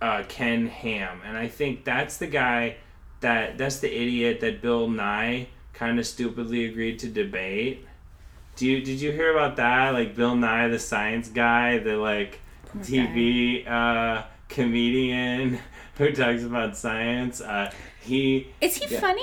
uh, 0.00 0.22
Ken 0.28 0.68
Ham, 0.68 1.20
and 1.24 1.36
I 1.36 1.48
think 1.48 1.84
that's 1.84 2.18
the 2.18 2.28
guy 2.28 2.76
that 3.20 3.58
that's 3.58 3.80
the 3.80 3.92
idiot 3.92 4.40
that 4.40 4.62
Bill 4.62 4.88
Nye 4.88 5.48
kind 5.72 5.98
of 5.98 6.06
stupidly 6.06 6.66
agreed 6.66 7.00
to 7.00 7.08
debate. 7.08 7.86
Do 8.54 8.66
you 8.66 8.80
did 8.82 9.00
you 9.00 9.10
hear 9.10 9.36
about 9.36 9.56
that? 9.56 9.94
Like 9.94 10.14
Bill 10.14 10.36
Nye, 10.36 10.68
the 10.68 10.78
science 10.78 11.28
guy, 11.28 11.78
the 11.78 11.96
like 11.96 12.40
TV 12.78 13.68
uh, 13.68 14.24
comedian 14.48 15.58
who 15.98 16.12
talks 16.12 16.42
about 16.42 16.76
science. 16.76 17.40
Uh, 17.40 17.70
he 18.00 18.48
Is 18.60 18.76
he 18.76 18.92
Yeah. 18.92 19.00
funny? 19.00 19.22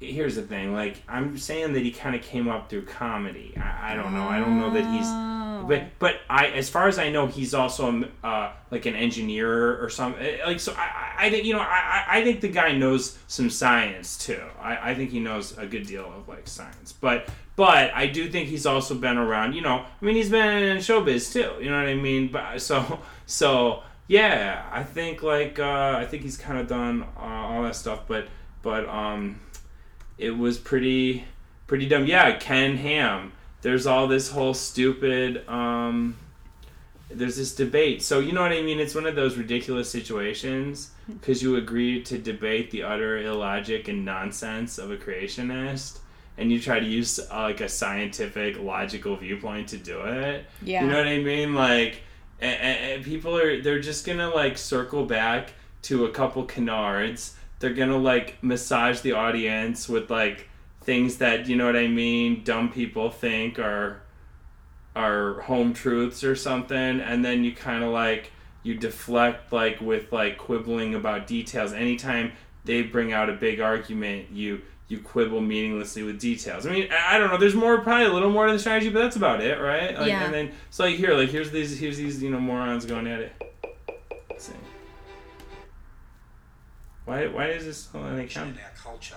here's 0.00 0.34
the 0.36 0.42
thing. 0.42 0.72
Like 0.72 1.02
I'm 1.08 1.36
saying 1.36 1.74
that 1.74 1.82
he 1.82 1.90
kind 1.90 2.16
of 2.16 2.22
came 2.22 2.48
up 2.48 2.70
through 2.70 2.86
comedy. 2.86 3.54
I, 3.58 3.92
I 3.92 3.94
don't 3.96 4.14
know. 4.14 4.26
I 4.28 4.38
don't 4.38 4.58
know 4.58 4.70
that 4.70 4.84
he's 4.94 5.06
Oh. 5.06 5.66
but 5.68 5.88
but 5.98 6.20
I, 6.30 6.46
as 6.46 6.70
far 6.70 6.88
as 6.88 6.98
I 6.98 7.10
know, 7.10 7.26
he's 7.26 7.52
also 7.52 8.08
uh, 8.24 8.52
like 8.70 8.86
an 8.86 8.94
engineer 8.96 9.82
or 9.82 9.90
something. 9.90 10.38
Like 10.46 10.58
so, 10.58 10.72
I, 10.72 10.80
I 11.18 11.26
I 11.26 11.30
think 11.30 11.44
you 11.44 11.52
know, 11.52 11.60
I, 11.60 12.04
I 12.08 12.18
I 12.20 12.24
think 12.24 12.40
the 12.40 12.48
guy 12.48 12.72
knows 12.72 13.18
some 13.28 13.50
science 13.50 14.16
too. 14.16 14.40
I, 14.58 14.92
I 14.92 14.94
think 14.94 15.10
he 15.10 15.20
knows 15.20 15.58
a 15.58 15.66
good 15.66 15.86
deal 15.86 16.06
of 16.06 16.26
like 16.28 16.48
science. 16.48 16.92
But 16.94 17.28
but 17.56 17.92
I 17.92 18.06
do 18.06 18.30
think 18.30 18.48
he's 18.48 18.64
also 18.64 18.94
been 18.94 19.18
around. 19.18 19.52
You 19.52 19.60
know, 19.60 19.84
I 20.00 20.04
mean, 20.04 20.16
he's 20.16 20.30
been 20.30 20.62
in 20.62 20.78
showbiz 20.78 21.30
too. 21.30 21.62
You 21.62 21.68
know 21.68 21.76
what 21.76 21.88
I 21.90 21.94
mean? 21.94 22.28
But 22.32 22.62
so 22.62 23.00
so 23.26 23.82
yeah, 24.10 24.66
I 24.72 24.82
think 24.82 25.22
like 25.22 25.58
uh, 25.58 25.94
I 25.98 26.04
think 26.06 26.22
he's 26.24 26.36
kind 26.36 26.58
of 26.58 26.66
done 26.66 27.04
uh, 27.16 27.20
all 27.20 27.62
that 27.62 27.76
stuff. 27.76 28.00
But 28.08 28.26
but 28.62 28.88
um, 28.88 29.40
it 30.18 30.36
was 30.36 30.58
pretty 30.58 31.24
pretty 31.68 31.86
dumb. 31.88 32.06
Yeah, 32.06 32.32
Ken 32.36 32.76
Ham 32.76 33.32
there's 33.62 33.86
all 33.86 34.08
this 34.08 34.30
whole 34.30 34.54
stupid 34.54 35.46
um 35.46 36.16
there's 37.10 37.36
this 37.36 37.54
debate 37.54 38.00
so 38.02 38.18
you 38.18 38.32
know 38.32 38.40
what 38.40 38.52
i 38.52 38.62
mean 38.62 38.80
it's 38.80 38.94
one 38.94 39.04
of 39.04 39.14
those 39.14 39.36
ridiculous 39.36 39.90
situations 39.90 40.92
because 41.08 41.42
you 41.42 41.56
agree 41.56 42.02
to 42.02 42.16
debate 42.16 42.70
the 42.70 42.82
utter 42.82 43.18
illogic 43.18 43.86
and 43.88 44.02
nonsense 44.02 44.78
of 44.78 44.90
a 44.90 44.96
creationist 44.96 45.98
and 46.38 46.50
you 46.50 46.58
try 46.58 46.80
to 46.80 46.86
use 46.86 47.18
uh, 47.30 47.42
like 47.42 47.60
a 47.60 47.68
scientific 47.68 48.58
logical 48.58 49.14
viewpoint 49.16 49.68
to 49.68 49.76
do 49.76 50.00
it 50.04 50.46
Yeah. 50.62 50.82
you 50.84 50.88
know 50.90 50.96
what 50.96 51.08
i 51.08 51.18
mean 51.18 51.54
like 51.54 52.00
and, 52.40 52.60
and 52.62 53.04
people 53.04 53.36
are 53.36 53.60
they're 53.60 53.80
just 53.80 54.06
gonna 54.06 54.30
like 54.30 54.58
circle 54.58 55.04
back 55.04 55.52
to 55.82 56.04
a 56.04 56.10
couple 56.10 56.44
canards. 56.44 57.36
They're 57.58 57.74
gonna 57.74 57.98
like 57.98 58.42
massage 58.42 59.00
the 59.00 59.12
audience 59.12 59.88
with 59.88 60.10
like 60.10 60.48
things 60.80 61.18
that 61.18 61.46
you 61.46 61.56
know 61.56 61.66
what 61.66 61.76
I 61.76 61.86
mean 61.86 62.42
dumb 62.42 62.72
people 62.72 63.10
think 63.10 63.58
are 63.58 64.02
are 64.96 65.40
home 65.42 65.72
truths 65.72 66.24
or 66.24 66.34
something. 66.34 67.00
And 67.00 67.24
then 67.24 67.44
you 67.44 67.54
kind 67.54 67.84
of 67.84 67.90
like 67.90 68.32
you 68.62 68.74
deflect 68.74 69.52
like 69.52 69.80
with 69.80 70.12
like 70.12 70.38
quibbling 70.38 70.94
about 70.94 71.26
details. 71.26 71.72
Anytime 71.72 72.32
they 72.64 72.82
bring 72.82 73.12
out 73.12 73.30
a 73.30 73.34
big 73.34 73.60
argument 73.60 74.30
you 74.30 74.62
you 74.90 74.98
quibble 74.98 75.40
meaninglessly 75.40 76.02
with 76.02 76.20
details 76.20 76.66
i 76.66 76.70
mean 76.70 76.88
i 76.92 77.14
I 77.14 77.18
don't 77.18 77.30
know 77.30 77.38
there's 77.38 77.54
more 77.54 77.78
probably 77.80 78.06
a 78.06 78.12
little 78.12 78.30
more 78.30 78.46
to 78.48 78.52
the 78.52 78.58
strategy 78.58 78.90
but 78.90 79.00
that's 79.00 79.16
about 79.16 79.40
it 79.40 79.58
right 79.60 79.96
like, 79.96 80.08
Yeah. 80.08 80.24
and 80.24 80.34
then 80.34 80.52
so 80.70 80.84
like 80.84 80.96
here 80.96 81.14
like 81.14 81.30
here's 81.30 81.50
these 81.52 81.78
here's 81.78 81.96
these 81.96 82.22
you 82.22 82.28
know 82.30 82.40
morons 82.40 82.84
going 82.84 83.06
at 83.06 83.20
it 83.20 83.32
Let's 84.28 84.46
see. 84.46 84.52
why 87.04 87.26
why 87.28 87.46
is 87.46 87.64
this 87.64 87.88
oh, 87.94 88.02
they 88.16 88.24
in 88.24 88.38
our 88.38 88.72
culture. 88.76 89.16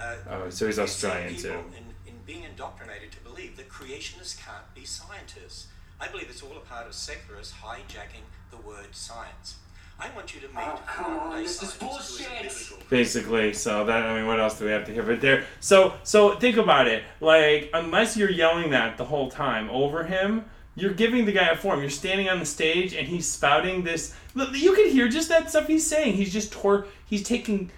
Uh, 0.00 0.14
oh 0.30 0.50
so 0.50 0.66
he's 0.66 0.78
australian 0.78 1.34
people 1.34 1.50
too 1.50 1.58
In, 1.76 2.12
in 2.12 2.14
being 2.26 2.44
indoctrinated 2.44 3.10
to 3.12 3.20
believe 3.20 3.56
that 3.56 3.68
creationists 3.70 4.38
can't 4.38 4.72
be 4.74 4.84
scientists. 4.84 5.68
I 6.00 6.06
believe 6.08 6.26
it's 6.28 6.42
all 6.42 6.56
a 6.56 6.60
part 6.60 6.86
of 6.86 6.94
secularists 6.94 7.54
hijacking 7.64 8.24
the 8.50 8.58
word 8.58 8.88
science. 8.92 9.56
I 10.00 10.08
want 10.14 10.34
you 10.34 10.40
to 10.42 10.46
meet 10.48 10.56
Oh, 10.58 10.80
come 10.86 11.18
on, 11.18 11.42
this 11.42 11.62
is 11.62 11.70
scientist 11.70 12.68
who 12.68 12.74
a 12.74 12.78
bullshit. 12.78 12.88
basically 12.90 13.52
so 13.52 13.84
that 13.84 14.06
i 14.06 14.16
mean 14.16 14.26
what 14.26 14.38
else 14.38 14.58
do 14.58 14.64
we 14.64 14.70
have 14.70 14.84
to 14.86 14.92
hear? 14.92 15.02
But 15.02 15.20
there 15.20 15.44
so 15.60 15.94
so 16.04 16.36
think 16.36 16.56
about 16.56 16.86
it. 16.86 17.02
Like 17.20 17.70
unless 17.74 18.16
you're 18.16 18.30
yelling 18.30 18.70
that 18.70 18.96
the 18.96 19.04
whole 19.04 19.30
time 19.30 19.68
over 19.70 20.04
him 20.04 20.44
you're 20.76 20.94
giving 20.94 21.24
the 21.24 21.32
guy 21.32 21.48
a 21.48 21.56
form. 21.56 21.80
You're 21.80 21.90
standing 21.90 22.28
on 22.28 22.38
the 22.38 22.46
stage 22.46 22.94
and 22.94 23.08
he's 23.08 23.28
spouting 23.28 23.82
this. 23.82 24.14
You 24.52 24.74
can 24.74 24.88
hear 24.88 25.08
just 25.08 25.28
that 25.28 25.50
stuff 25.50 25.66
he's 25.66 25.84
saying. 25.84 26.14
He's 26.14 26.32
just 26.32 26.52
tor 26.52 26.86
he's 27.06 27.24
taking 27.24 27.72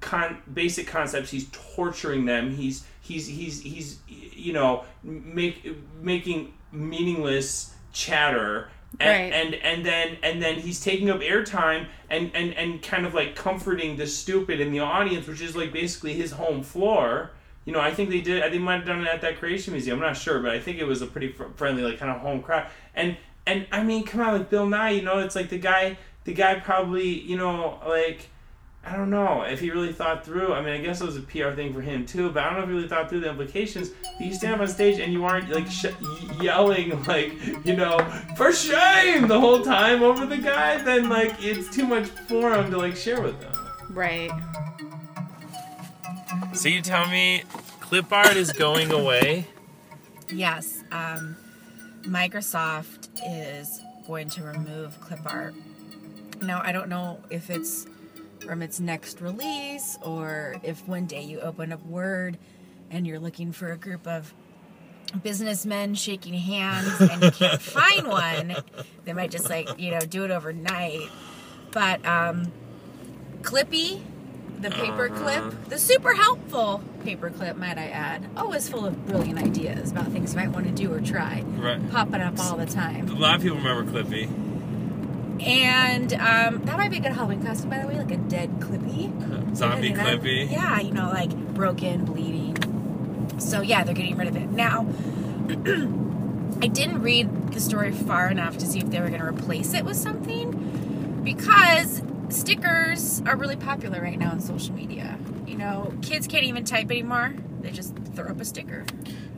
con- 0.00 0.38
basic 0.54 0.86
concepts. 0.86 1.30
He's 1.30 1.48
torturing 1.52 2.24
them. 2.24 2.50
He's 2.50 2.86
he's 3.02 3.26
he's 3.26 3.60
he's 3.60 3.98
you 4.08 4.54
know 4.54 4.84
make 5.02 5.76
making 6.00 6.54
meaningless 6.72 7.74
chatter 7.92 8.70
and, 9.00 9.32
Right. 9.32 9.32
and 9.32 9.54
and 9.54 9.84
then 9.86 10.16
and 10.22 10.42
then 10.42 10.56
he's 10.56 10.80
taking 10.80 11.10
up 11.10 11.20
airtime 11.20 11.86
and 12.10 12.30
and 12.34 12.52
and 12.54 12.82
kind 12.82 13.06
of 13.06 13.14
like 13.14 13.34
comforting 13.34 13.96
the 13.96 14.06
stupid 14.06 14.60
in 14.60 14.70
the 14.72 14.80
audience 14.80 15.26
which 15.26 15.40
is 15.40 15.56
like 15.56 15.72
basically 15.72 16.14
his 16.14 16.32
home 16.32 16.62
floor. 16.62 17.30
You 17.64 17.72
know 17.72 17.80
i 17.80 17.92
think 17.94 18.10
they 18.10 18.20
did 18.20 18.38
i 18.40 18.42
think 18.50 18.54
they 18.54 18.58
might 18.58 18.76
have 18.78 18.86
done 18.86 19.00
it 19.02 19.06
at 19.08 19.20
that 19.22 19.38
creation 19.38 19.72
museum. 19.72 19.98
I'm 19.98 20.04
not 20.04 20.16
sure 20.16 20.40
but 20.40 20.50
i 20.50 20.58
think 20.58 20.78
it 20.78 20.84
was 20.84 21.00
a 21.00 21.06
pretty 21.06 21.28
fr- 21.32 21.44
friendly 21.54 21.82
like 21.82 21.98
kind 21.98 22.10
of 22.10 22.20
home 22.20 22.42
crowd. 22.42 22.66
And 22.94 23.16
and 23.46 23.66
i 23.72 23.82
mean 23.82 24.04
come 24.04 24.20
on 24.20 24.32
like 24.38 24.50
bill 24.50 24.66
nye 24.66 24.90
you 24.90 25.02
know 25.02 25.20
it's 25.20 25.36
like 25.36 25.48
the 25.48 25.58
guy 25.58 25.96
the 26.24 26.34
guy 26.34 26.58
probably 26.60 27.08
you 27.08 27.36
know 27.36 27.78
like 27.86 28.28
I 28.84 28.96
don't 28.96 29.10
know 29.10 29.42
if 29.42 29.60
he 29.60 29.70
really 29.70 29.92
thought 29.92 30.24
through. 30.24 30.52
I 30.52 30.60
mean, 30.60 30.74
I 30.74 30.78
guess 30.78 31.00
it 31.00 31.04
was 31.04 31.16
a 31.16 31.20
PR 31.20 31.50
thing 31.50 31.72
for 31.72 31.80
him 31.80 32.04
too, 32.04 32.30
but 32.30 32.42
I 32.42 32.46
don't 32.46 32.58
know 32.58 32.62
if 32.64 32.68
he 32.68 32.74
really 32.74 32.88
thought 32.88 33.08
through 33.08 33.20
the 33.20 33.30
implications. 33.30 33.90
You 34.18 34.34
stand 34.34 34.54
up 34.54 34.60
on 34.60 34.68
stage 34.68 34.98
and 34.98 35.12
you 35.12 35.24
aren't 35.24 35.50
like 35.50 35.68
sh- 35.68 35.86
yelling 36.40 37.02
like 37.04 37.32
you 37.64 37.76
know 37.76 37.98
for 38.36 38.52
shame 38.52 39.28
the 39.28 39.38
whole 39.38 39.62
time 39.62 40.02
over 40.02 40.26
the 40.26 40.36
guy. 40.36 40.82
Then 40.82 41.08
like 41.08 41.34
it's 41.38 41.74
too 41.74 41.86
much 41.86 42.06
for 42.06 42.54
him 42.54 42.70
to 42.72 42.78
like 42.78 42.96
share 42.96 43.20
with 43.22 43.40
them. 43.40 43.52
Right. 43.90 44.30
So 46.52 46.68
you 46.68 46.82
tell 46.82 47.08
me, 47.08 47.44
clip 47.80 48.12
art 48.12 48.36
is 48.36 48.52
going 48.52 48.90
away. 48.90 49.46
Yes. 50.30 50.82
Um, 50.90 51.36
Microsoft 52.02 53.08
is 53.26 53.80
going 54.06 54.28
to 54.30 54.42
remove 54.42 55.00
clip 55.00 55.20
art. 55.24 55.54
Now, 56.42 56.60
I 56.64 56.72
don't 56.72 56.88
know 56.88 57.20
if 57.30 57.48
it's 57.48 57.86
from 58.42 58.62
its 58.62 58.80
next 58.80 59.20
release 59.20 59.98
or 60.02 60.56
if 60.62 60.86
one 60.86 61.06
day 61.06 61.22
you 61.22 61.40
open 61.40 61.72
up 61.72 61.84
Word 61.86 62.38
and 62.90 63.06
you're 63.06 63.18
looking 63.18 63.52
for 63.52 63.72
a 63.72 63.76
group 63.76 64.06
of 64.06 64.34
businessmen 65.22 65.94
shaking 65.94 66.34
hands 66.34 67.00
and 67.00 67.22
you 67.22 67.30
can't 67.30 67.60
find 67.62 68.06
one. 68.06 68.56
They 69.04 69.12
might 69.12 69.30
just 69.30 69.48
like, 69.48 69.78
you 69.78 69.90
know, 69.90 70.00
do 70.00 70.24
it 70.24 70.30
overnight. 70.30 71.08
But 71.70 72.04
um, 72.04 72.52
Clippy, 73.42 74.00
the 74.60 74.70
paper 74.70 75.08
clip, 75.08 75.68
the 75.68 75.78
super 75.78 76.14
helpful 76.14 76.82
paper 77.02 77.30
clip, 77.30 77.56
might 77.56 77.78
I 77.78 77.88
add, 77.88 78.28
always 78.36 78.68
full 78.68 78.86
of 78.86 79.06
brilliant 79.06 79.38
ideas 79.38 79.90
about 79.90 80.06
things 80.08 80.34
you 80.34 80.40
might 80.40 80.50
want 80.50 80.66
to 80.66 80.72
do 80.72 80.92
or 80.92 81.00
try. 81.00 81.42
Right. 81.56 81.90
Popping 81.90 82.20
up 82.20 82.38
all 82.38 82.56
the 82.56 82.66
time. 82.66 83.08
A 83.08 83.14
lot 83.14 83.36
of 83.36 83.42
people 83.42 83.58
remember 83.58 83.90
Clippy. 83.90 84.28
And 85.40 86.12
um, 86.14 86.62
that 86.64 86.76
might 86.76 86.90
be 86.90 86.98
a 86.98 87.00
good 87.00 87.12
Halloween 87.12 87.44
costume, 87.44 87.70
by 87.70 87.78
the 87.78 87.88
way, 87.88 87.96
like 87.96 88.10
a 88.10 88.16
dead 88.16 88.50
Clippy. 88.60 89.56
Zombie 89.56 89.88
You 89.88 89.94
know, 89.94 90.02
Clippy. 90.04 90.50
Yeah, 90.50 90.80
you 90.80 90.92
know, 90.92 91.10
like 91.10 91.30
broken, 91.54 92.04
bleeding. 92.04 92.56
So 93.38 93.60
yeah, 93.60 93.84
they're 93.84 93.94
getting 93.94 94.16
rid 94.16 94.28
of 94.28 94.36
it. 94.36 94.50
Now, 94.50 94.86
I 96.62 96.68
didn't 96.68 97.02
read 97.02 97.52
the 97.52 97.60
story 97.60 97.92
far 97.92 98.28
enough 98.28 98.58
to 98.58 98.66
see 98.66 98.78
if 98.78 98.90
they 98.90 99.00
were 99.00 99.08
going 99.08 99.20
to 99.20 99.26
replace 99.26 99.74
it 99.74 99.84
with 99.84 99.96
something 99.96 101.20
because 101.24 102.02
stickers 102.28 103.20
are 103.26 103.36
really 103.36 103.56
popular 103.56 104.00
right 104.00 104.18
now 104.18 104.30
on 104.30 104.40
social 104.40 104.74
media. 104.74 105.18
You 105.46 105.56
know, 105.56 105.92
kids 106.02 106.26
can't 106.26 106.44
even 106.44 106.64
type 106.64 106.90
anymore. 106.90 107.34
They 107.60 107.70
just 107.70 107.94
throw 108.14 108.28
up 108.28 108.40
a 108.40 108.44
sticker. 108.44 108.84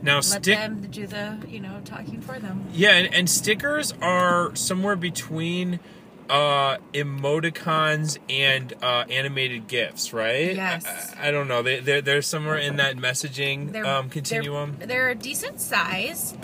Now, 0.01 0.15
Let 0.17 0.23
stick. 0.25 0.57
them 0.57 0.81
do 0.91 1.07
the, 1.07 1.37
you 1.47 1.59
know, 1.59 1.81
talking 1.85 2.21
for 2.21 2.37
them. 2.39 2.67
Yeah, 2.71 2.91
and, 2.91 3.13
and 3.13 3.29
stickers 3.29 3.93
are 4.01 4.55
somewhere 4.55 4.95
between 4.95 5.79
uh 6.27 6.77
emoticons 6.91 8.17
and 8.29 8.73
uh 8.81 9.05
animated 9.11 9.67
gifs 9.67 10.11
right 10.11 10.55
Yes. 10.55 11.13
i, 11.15 11.27
I 11.27 11.31
don't 11.31 11.47
know 11.47 11.61
they 11.61 11.81
they're, 11.81 12.01
they're 12.01 12.23
somewhere 12.23 12.57
in 12.57 12.77
that 12.77 12.95
messaging 12.97 13.71
They're, 13.71 13.85
um 13.85 14.09
continuum 14.09 14.75
They're, 14.79 14.87
they're 14.87 15.09
a 15.09 15.15
decent 15.15 15.61
size. 15.61 16.35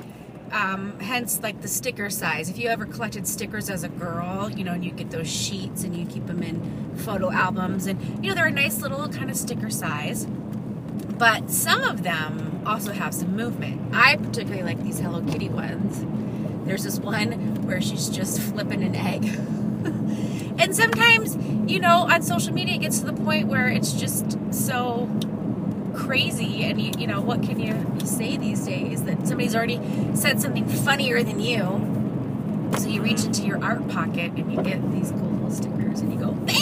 Um, 0.51 0.99
hence, 0.99 1.39
like 1.41 1.61
the 1.61 1.69
sticker 1.69 2.09
size. 2.09 2.49
If 2.49 2.57
you 2.57 2.67
ever 2.67 2.85
collected 2.85 3.25
stickers 3.25 3.69
as 3.69 3.85
a 3.85 3.87
girl, 3.87 4.49
you 4.51 4.65
know, 4.65 4.73
and 4.73 4.83
you 4.83 4.91
get 4.91 5.09
those 5.09 5.29
sheets 5.31 5.85
and 5.85 5.95
you 5.95 6.05
keep 6.05 6.25
them 6.27 6.43
in 6.43 6.93
photo 6.97 7.31
albums, 7.31 7.87
and 7.87 7.97
you 8.21 8.29
know, 8.29 8.35
they're 8.35 8.47
a 8.47 8.51
nice 8.51 8.81
little 8.81 9.07
kind 9.07 9.31
of 9.31 9.37
sticker 9.37 9.69
size. 9.69 10.27
But 11.21 11.51
some 11.51 11.84
of 11.84 12.01
them 12.01 12.63
also 12.65 12.93
have 12.93 13.13
some 13.13 13.36
movement. 13.36 13.93
I 13.93 14.15
particularly 14.15 14.63
like 14.63 14.81
these 14.81 14.97
Hello 14.97 15.21
Kitty 15.21 15.49
ones. 15.49 16.03
There's 16.65 16.84
this 16.84 16.97
one 16.97 17.62
where 17.62 17.79
she's 17.79 18.10
just 18.10 18.39
flipping 18.39 18.81
an 18.81 18.95
egg. 18.95 19.25
and 20.60 20.75
sometimes, 20.75 21.38
you 21.71 21.79
know, 21.79 22.10
on 22.12 22.23
social 22.23 22.51
media, 22.55 22.73
it 22.73 22.79
gets 22.79 23.01
to 23.01 23.05
the 23.05 23.13
point 23.13 23.49
where 23.49 23.67
it's 23.67 23.93
just 23.93 24.36
so 24.51 25.07
crazy 25.93 26.63
and 26.63 26.81
you, 26.81 26.91
you 26.97 27.05
know 27.05 27.21
what 27.21 27.43
can 27.43 27.60
you 27.60 27.86
say 28.03 28.38
these 28.38 28.65
days 28.65 29.03
that 29.03 29.27
somebody's 29.27 29.53
already 29.53 29.79
said 30.15 30.41
something 30.41 30.65
funnier 30.65 31.21
than 31.21 31.39
you 31.39 32.71
so 32.79 32.88
you 32.88 33.01
reach 33.01 33.25
into 33.25 33.43
your 33.43 33.62
art 33.62 33.86
pocket 33.89 34.31
and 34.31 34.51
you 34.51 34.63
get 34.63 34.81
these 34.93 35.12
cool 35.12 35.29
little 35.29 35.51
stickers 35.51 35.99
and 35.99 36.13
you 36.13 36.17
go 36.17 36.31
Uh, 36.47 36.61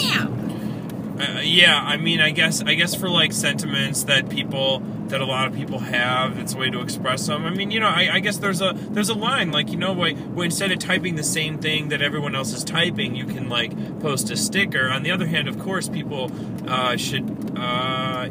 yeah, 1.42 1.80
I 1.80 1.96
mean, 1.96 2.20
I 2.20 2.30
guess, 2.30 2.62
I 2.62 2.74
guess 2.74 2.94
for 2.94 3.08
like 3.08 3.32
sentiments 3.32 4.04
that 4.04 4.28
people, 4.28 4.80
that 5.08 5.20
a 5.20 5.24
lot 5.24 5.48
of 5.48 5.54
people 5.54 5.78
have, 5.78 6.38
it's 6.38 6.54
a 6.54 6.56
way 6.56 6.70
to 6.70 6.80
express 6.80 7.26
them. 7.26 7.44
I 7.44 7.50
mean, 7.50 7.70
you 7.70 7.80
know, 7.80 7.88
I, 7.88 8.08
I 8.14 8.20
guess 8.20 8.38
there's 8.38 8.60
a 8.60 8.72
there's 8.74 9.08
a 9.08 9.14
line 9.14 9.52
like 9.52 9.70
you 9.70 9.76
know, 9.76 9.92
like 9.92 10.16
instead 10.36 10.72
of 10.72 10.78
typing 10.78 11.16
the 11.16 11.24
same 11.24 11.58
thing 11.58 11.88
that 11.88 12.02
everyone 12.02 12.34
else 12.34 12.52
is 12.52 12.64
typing, 12.64 13.14
you 13.14 13.26
can 13.26 13.48
like 13.48 14.00
post 14.00 14.30
a 14.30 14.36
sticker. 14.36 14.88
On 14.88 15.02
the 15.02 15.10
other 15.10 15.26
hand, 15.26 15.48
of 15.48 15.58
course, 15.58 15.88
people 15.88 16.30
uh, 16.68 16.96
should, 16.96 17.52
uh, 17.56 18.28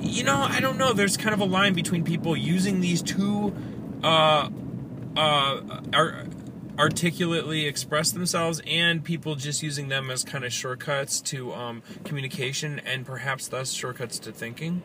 you 0.00 0.24
know, 0.24 0.46
I 0.48 0.60
don't 0.60 0.78
know. 0.78 0.92
There's 0.92 1.16
kind 1.16 1.34
of 1.34 1.40
a 1.40 1.44
line 1.44 1.74
between 1.74 2.04
people 2.04 2.36
using 2.36 2.80
these 2.80 3.02
two, 3.02 3.54
uh, 4.02 4.48
uh, 5.16 5.60
are 5.92 6.26
articulately 6.78 7.66
express 7.66 8.10
themselves 8.12 8.60
and 8.66 9.02
people 9.02 9.34
just 9.34 9.62
using 9.62 9.88
them 9.88 10.10
as 10.10 10.24
kind 10.24 10.44
of 10.44 10.52
shortcuts 10.52 11.20
to 11.20 11.52
um, 11.54 11.82
communication 12.04 12.78
and 12.80 13.06
perhaps 13.06 13.48
thus 13.48 13.72
shortcuts 13.72 14.18
to 14.18 14.32
thinking. 14.32 14.82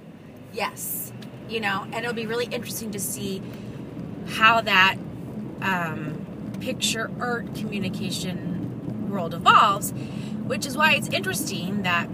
yes 0.53 1.11
you 1.49 1.59
know 1.59 1.83
and 1.91 1.95
it'll 1.95 2.13
be 2.13 2.25
really 2.25 2.45
interesting 2.45 2.91
to 2.91 2.99
see 2.99 3.41
how 4.27 4.61
that 4.61 4.95
um, 5.61 6.25
picture 6.61 7.11
art 7.19 7.53
communication 7.55 9.09
world 9.09 9.33
evolves 9.33 9.91
which 10.45 10.65
is 10.65 10.77
why 10.77 10.93
it's 10.93 11.09
interesting 11.09 11.83
that 11.83 12.09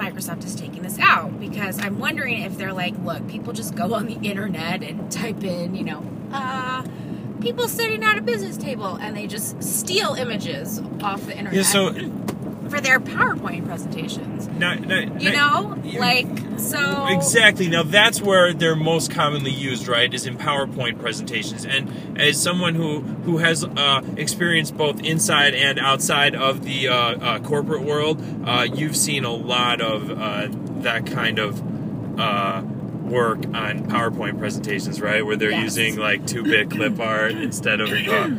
Microsoft 0.00 0.44
is 0.44 0.54
taking 0.54 0.82
this 0.82 0.98
out 0.98 1.38
because 1.38 1.78
I'm 1.78 1.98
wondering 1.98 2.42
if 2.42 2.56
they're 2.56 2.72
like, 2.72 2.94
look, 3.04 3.26
people 3.28 3.52
just 3.52 3.74
go 3.74 3.94
on 3.94 4.06
the 4.06 4.14
internet 4.28 4.82
and 4.82 5.10
type 5.10 5.42
in, 5.44 5.74
you 5.74 5.84
know, 5.84 6.04
uh, 6.32 6.84
people 7.40 7.68
sitting 7.68 8.02
at 8.04 8.18
a 8.18 8.22
business 8.22 8.56
table 8.56 8.96
and 8.96 9.16
they 9.16 9.26
just 9.26 9.62
steal 9.62 10.14
images 10.14 10.80
off 11.02 11.24
the 11.26 11.32
internet 11.36 11.54
Yeah, 11.54 11.62
so 11.62 11.92
for 12.68 12.80
their 12.80 13.00
PowerPoint 13.00 13.66
presentations. 13.66 14.46
now, 14.46 14.74
now, 14.74 15.00
You 15.18 15.32
now- 15.32 15.74
know, 15.74 15.98
like 15.98 16.26
so. 16.58 17.06
Exactly. 17.08 17.68
Now 17.68 17.82
that's 17.82 18.20
where 18.22 18.52
they're 18.52 18.76
most 18.76 19.10
commonly 19.10 19.50
used, 19.50 19.88
right? 19.88 20.12
Is 20.14 20.24
in 20.26 20.36
PowerPoint 20.38 21.00
presentations. 21.00 21.64
And 21.64 22.20
as 22.20 22.40
someone 22.40 22.76
who 22.76 23.00
who 23.00 23.38
has 23.38 23.64
uh, 23.64 24.02
experienced 24.16 24.76
both 24.76 25.02
inside 25.02 25.54
and 25.54 25.80
outside 25.80 26.36
of 26.36 26.62
the 26.62 26.86
uh, 26.88 26.94
uh, 26.94 27.38
corporate 27.40 27.82
world, 27.82 28.22
uh, 28.46 28.68
you've 28.72 28.96
seen 28.96 29.24
a 29.24 29.32
lot 29.32 29.80
of 29.80 30.10
uh, 30.10 30.48
that 30.82 31.06
kind 31.06 31.38
of. 31.40 31.60
Work 33.10 33.44
on 33.54 33.86
PowerPoint 33.88 34.38
presentations, 34.38 35.00
right? 35.00 35.24
Where 35.26 35.36
they're 35.36 35.50
Yes. 35.50 35.76
using 35.76 35.96
like 35.96 36.26
two-bit 36.26 36.70
clip 36.70 36.98
art 37.00 37.32
instead 37.32 37.80
of 37.80 37.90
uh, 37.90 38.30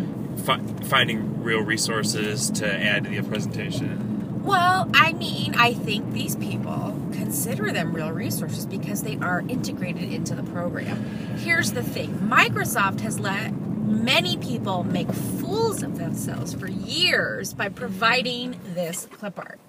fi- 0.44 0.62
finding 0.86 1.44
real 1.44 1.62
resources 1.62 2.50
to 2.52 2.66
add 2.74 3.04
to 3.04 3.10
the 3.10 3.22
presentation. 3.28 4.42
Well, 4.44 4.90
I 4.94 5.12
mean, 5.14 5.54
I 5.56 5.74
think 5.74 6.14
these 6.14 6.36
people 6.38 6.98
consider 7.12 7.72
them 7.72 7.94
real 7.94 8.12
resources 8.12 8.66
because 8.66 9.04
they 9.04 9.18
are 9.18 9.42
integrated 9.48 10.12
into 10.12 10.34
the 10.36 10.44
program. 10.44 11.04
Here's 11.38 11.74
the 11.74 11.84
thing 11.84 12.10
Microsoft 12.32 13.02
has 13.02 13.20
let 13.20 13.52
many 13.54 14.38
people 14.38 14.84
make 14.86 15.12
fools 15.12 15.84
of 15.84 15.98
themselves 15.98 16.54
for 16.54 16.68
years 16.68 17.54
by 17.54 17.68
providing 17.70 18.58
this 18.74 19.08
clip 19.12 19.38
art. 19.38 19.60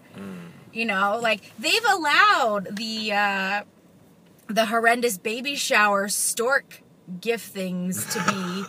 You 0.72 0.86
know, 0.86 1.18
like 1.22 1.42
they've 1.58 1.84
allowed 1.92 2.76
the 2.76 3.12
uh, 3.12 3.62
the 4.52 4.66
horrendous 4.66 5.18
baby 5.18 5.54
shower 5.56 6.08
stork 6.08 6.82
gift 7.20 7.52
things 7.52 8.04
to 8.14 8.22
be, 8.32 8.64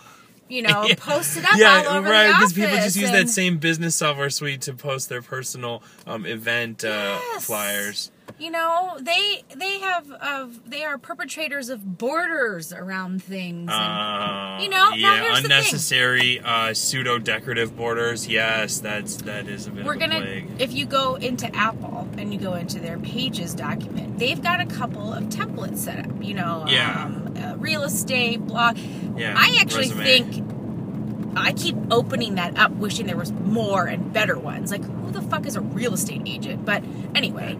you 0.48 0.62
know, 0.62 0.84
Yeah. 0.88 0.94
posted 0.96 1.44
up 1.44 1.56
yeah, 1.56 1.84
all 1.88 1.98
over 1.98 2.08
right. 2.10 2.28
Because 2.28 2.52
people 2.52 2.76
just 2.76 2.96
use 2.96 3.10
that 3.10 3.28
same 3.28 3.58
business 3.58 3.94
software 3.96 4.30
suite 4.30 4.62
to 4.62 4.74
post 4.74 5.08
their 5.08 5.22
personal 5.22 5.82
um, 6.06 6.26
event 6.26 6.84
uh, 6.84 6.88
Yes. 7.32 7.44
flyers. 7.46 8.10
You 8.38 8.50
know 8.50 8.96
they 9.00 9.44
they 9.56 9.78
have 9.78 10.10
of 10.10 10.68
they 10.68 10.82
are 10.84 10.98
perpetrators 10.98 11.68
of 11.68 11.98
borders 11.98 12.72
around 12.72 13.22
things 13.22 13.70
and, 13.70 13.70
Uh, 13.72 14.58
You 14.60 14.68
know, 14.68 14.90
now 14.90 14.94
yeah, 14.94 15.20
here's 15.20 15.36
the 15.36 15.42
thing. 15.42 15.44
unnecessary 15.52 16.40
uh, 16.40 16.74
pseudo 16.74 17.18
decorative 17.18 17.76
borders. 17.76 18.26
Yes, 18.28 18.80
that's 18.80 19.16
that 19.22 19.46
is 19.48 19.66
a 19.66 19.70
bit 19.70 19.84
we're 19.84 19.94
of 19.94 20.00
gonna 20.00 20.20
plague. 20.20 20.48
if 20.58 20.72
you 20.72 20.86
go 20.86 21.14
into 21.16 21.54
apple 21.54 22.08
and 22.18 22.32
you 22.32 22.38
go 22.40 22.54
into 22.54 22.78
their 22.80 22.98
pages 22.98 23.54
document 23.54 24.18
they've 24.18 24.42
got 24.42 24.60
a 24.60 24.66
couple 24.66 25.12
of 25.12 25.24
templates 25.24 25.78
set 25.78 25.98
up 26.04 26.10
you 26.22 26.34
know 26.34 26.64
Yeah. 26.68 27.04
um, 27.04 27.34
uh, 27.36 27.56
real 27.56 27.82
estate 27.84 28.40
blog 28.46 28.76
Yeah, 29.16 29.34
i 29.36 29.58
actually 29.60 29.90
resume. 29.90 30.04
think 30.04 31.36
i 31.36 31.52
keep 31.52 31.76
opening 31.90 32.36
that 32.36 32.56
up 32.58 32.70
wishing 32.72 33.06
there 33.06 33.16
was 33.16 33.32
more 33.32 33.86
and 33.86 34.12
better 34.12 34.38
ones 34.38 34.70
like 34.70 34.84
who 34.84 35.10
the 35.10 35.22
fuck 35.22 35.46
is 35.46 35.56
a 35.56 35.60
real 35.60 35.94
estate 35.94 36.22
agent 36.26 36.64
but 36.64 36.82
anyway 37.14 37.56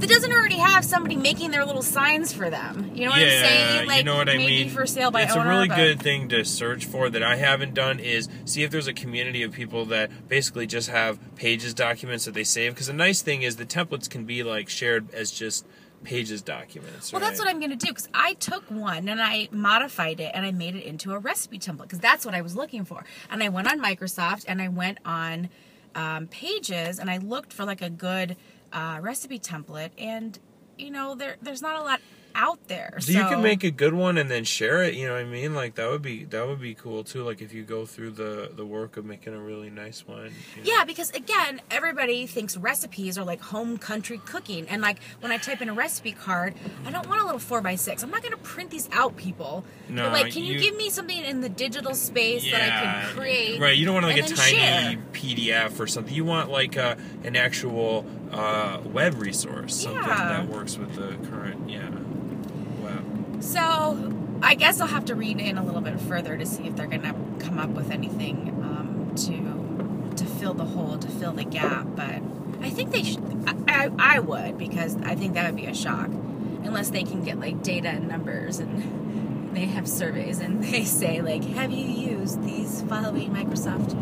that 0.00 0.08
doesn't 0.08 0.32
already 0.32 0.58
have 0.58 0.84
somebody 0.84 1.16
making 1.16 1.50
their 1.50 1.64
little 1.64 1.82
signs 1.82 2.32
for 2.32 2.50
them 2.50 2.90
you 2.94 3.04
know 3.04 3.10
what 3.10 3.20
i'm 3.20 3.28
saying 3.28 3.86
like 3.86 3.98
you 3.98 4.04
know 4.04 4.16
what 4.16 4.28
I 4.28 4.36
mean. 4.36 4.70
for 4.70 4.86
sale 4.86 5.10
by 5.10 5.22
it's 5.22 5.34
owner 5.34 5.50
a 5.50 5.54
really 5.54 5.68
good 5.68 6.00
thing 6.00 6.28
to 6.28 6.44
search 6.44 6.86
for 6.86 7.08
that 7.10 7.22
I 7.22 7.36
haven't 7.36 7.74
done 7.74 7.98
is 7.98 8.28
see 8.44 8.62
if 8.62 8.70
there's 8.70 8.86
a 8.86 8.92
community 8.92 9.42
of 9.42 9.52
people 9.52 9.84
that 9.86 10.28
basically 10.28 10.66
just 10.66 10.88
have 10.90 11.18
pages 11.36 11.74
documents 11.74 12.24
that 12.24 12.34
they 12.34 12.44
save. 12.44 12.74
Because 12.74 12.86
the 12.86 12.92
nice 12.92 13.22
thing 13.22 13.42
is 13.42 13.56
the 13.56 13.66
templates 13.66 14.08
can 14.08 14.24
be 14.24 14.42
like 14.42 14.68
shared 14.68 15.12
as 15.14 15.30
just 15.30 15.66
pages 16.04 16.42
documents. 16.42 17.12
Well, 17.12 17.20
that's 17.20 17.38
what 17.38 17.48
I'm 17.48 17.58
going 17.58 17.70
to 17.70 17.76
do 17.76 17.88
because 17.88 18.08
I 18.14 18.34
took 18.34 18.70
one 18.70 19.08
and 19.08 19.20
I 19.20 19.48
modified 19.50 20.20
it 20.20 20.30
and 20.34 20.46
I 20.46 20.52
made 20.52 20.76
it 20.76 20.84
into 20.84 21.12
a 21.12 21.18
recipe 21.18 21.58
template 21.58 21.82
because 21.82 21.98
that's 21.98 22.24
what 22.24 22.34
I 22.34 22.40
was 22.40 22.56
looking 22.56 22.84
for. 22.84 23.04
And 23.30 23.42
I 23.42 23.48
went 23.48 23.70
on 23.70 23.80
Microsoft 23.80 24.44
and 24.46 24.62
I 24.62 24.68
went 24.68 24.98
on 25.04 25.48
um, 25.94 26.28
Pages 26.28 26.98
and 26.98 27.10
I 27.10 27.18
looked 27.18 27.52
for 27.52 27.64
like 27.64 27.82
a 27.82 27.90
good 27.90 28.36
uh, 28.72 28.98
recipe 29.00 29.38
template 29.38 29.90
and 29.98 30.38
you 30.76 30.90
know 30.90 31.14
there 31.14 31.36
there's 31.42 31.62
not 31.62 31.78
a 31.80 31.82
lot 31.82 32.00
out 32.38 32.68
there. 32.68 32.96
So 33.00 33.10
you 33.12 33.18
can 33.18 33.42
make 33.42 33.64
a 33.64 33.70
good 33.70 33.92
one 33.94 34.16
and 34.16 34.30
then 34.30 34.44
share 34.44 34.84
it. 34.84 34.94
You 34.94 35.08
know 35.08 35.14
what 35.14 35.22
I 35.22 35.24
mean? 35.24 35.54
Like 35.54 35.74
that 35.74 35.90
would 35.90 36.00
be 36.02 36.24
that 36.24 36.46
would 36.46 36.60
be 36.60 36.74
cool 36.74 37.02
too. 37.02 37.24
Like 37.24 37.42
if 37.42 37.52
you 37.52 37.64
go 37.64 37.84
through 37.84 38.12
the 38.12 38.50
the 38.54 38.64
work 38.64 38.96
of 38.96 39.04
making 39.04 39.34
a 39.34 39.40
really 39.40 39.68
nice 39.70 40.06
one. 40.06 40.32
you 40.56 40.62
know? 40.62 40.70
Yeah, 40.78 40.84
because 40.84 41.10
again, 41.10 41.60
everybody 41.70 42.26
thinks 42.26 42.56
recipes 42.56 43.18
are 43.18 43.24
like 43.24 43.40
home 43.40 43.76
country 43.76 44.18
cooking. 44.24 44.68
And 44.68 44.80
like 44.80 44.98
when 45.20 45.32
I 45.32 45.36
type 45.36 45.60
in 45.60 45.68
a 45.68 45.74
recipe 45.74 46.12
card, 46.12 46.54
I 46.86 46.90
don't 46.92 47.08
want 47.08 47.20
a 47.20 47.24
little 47.24 47.40
four 47.40 47.60
by 47.60 47.74
six. 47.74 48.02
I'm 48.04 48.10
not 48.10 48.22
gonna 48.22 48.36
print 48.38 48.70
these 48.70 48.88
out, 48.92 49.16
people. 49.16 49.64
No, 49.88 50.04
but 50.04 50.12
like, 50.12 50.32
can 50.32 50.44
you, 50.44 50.54
you- 50.54 50.60
give 50.60 50.76
me 50.76 50.90
something 50.90 51.18
in 51.24 51.40
the 51.40 51.48
digital 51.48 51.94
space 51.94 52.48
that 52.52 52.62
I 52.62 52.68
can 52.68 53.16
create? 53.16 53.60
Right, 53.60 53.76
you 53.76 53.84
don't 53.84 53.94
want 53.94 54.06
like 54.06 54.16
a 54.18 54.22
tiny 54.22 54.56
share? 54.56 54.96
PDF 55.12 55.80
or 55.80 55.88
something. 55.88 56.14
You 56.14 56.24
want 56.24 56.50
like 56.50 56.76
a, 56.76 56.96
an 57.24 57.34
actual 57.34 58.06
uh, 58.30 58.80
web 58.84 59.20
resource, 59.20 59.74
something 59.82 60.02
Yeah. 60.02 60.28
that 60.44 60.46
works 60.48 60.78
with 60.78 60.94
the 60.94 61.16
current 61.28 61.68
yeah. 61.68 61.88
So 63.40 64.14
I 64.42 64.54
guess 64.54 64.80
I'll 64.80 64.88
have 64.88 65.06
to 65.06 65.14
read 65.14 65.40
in 65.40 65.58
a 65.58 65.64
little 65.64 65.80
bit 65.80 66.00
further 66.00 66.36
to 66.36 66.46
see 66.46 66.64
if 66.64 66.76
they're 66.76 66.86
gonna 66.86 67.14
come 67.38 67.58
up 67.58 67.70
with 67.70 67.90
anything 67.90 68.48
um, 68.62 69.12
to 69.16 70.14
to 70.16 70.24
fill 70.24 70.54
the 70.54 70.64
hole, 70.64 70.98
to 70.98 71.08
fill 71.08 71.32
the 71.32 71.44
gap. 71.44 71.86
But 71.94 72.22
I 72.60 72.70
think 72.70 72.90
they 72.90 73.02
should. 73.02 73.24
I, 73.46 73.84
I, 73.84 74.16
I 74.16 74.18
would 74.20 74.58
because 74.58 74.96
I 75.02 75.14
think 75.14 75.34
that 75.34 75.46
would 75.46 75.56
be 75.56 75.66
a 75.66 75.74
shock, 75.74 76.08
unless 76.08 76.90
they 76.90 77.02
can 77.02 77.22
get 77.22 77.38
like 77.38 77.62
data 77.62 77.88
and 77.88 78.08
numbers 78.08 78.58
and 78.58 79.50
they 79.54 79.66
have 79.66 79.88
surveys 79.88 80.40
and 80.40 80.62
they 80.62 80.84
say 80.84 81.20
like, 81.20 81.44
have 81.44 81.70
you 81.72 81.86
used 81.86 82.42
these 82.42 82.82
following 82.82 83.30
Microsoft 83.30 83.96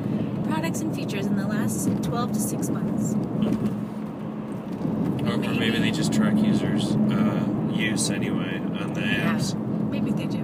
products 0.48 0.80
and 0.80 0.94
features 0.94 1.26
in 1.26 1.36
the 1.36 1.46
last 1.46 1.88
12 2.02 2.32
to 2.32 2.40
6 2.40 2.68
months? 2.70 3.14
Or, 5.24 5.32
or 5.32 5.38
maybe 5.38 5.78
they 5.78 5.90
just 5.90 6.12
track 6.12 6.36
users' 6.36 6.92
uh, 6.92 7.44
use 7.76 8.10
anyway 8.10 8.56
on 8.58 8.94
the 8.94 9.00
Yeah, 9.02 9.34
apps. 9.36 9.54
maybe 9.90 10.10
they 10.10 10.26
do. 10.26 10.42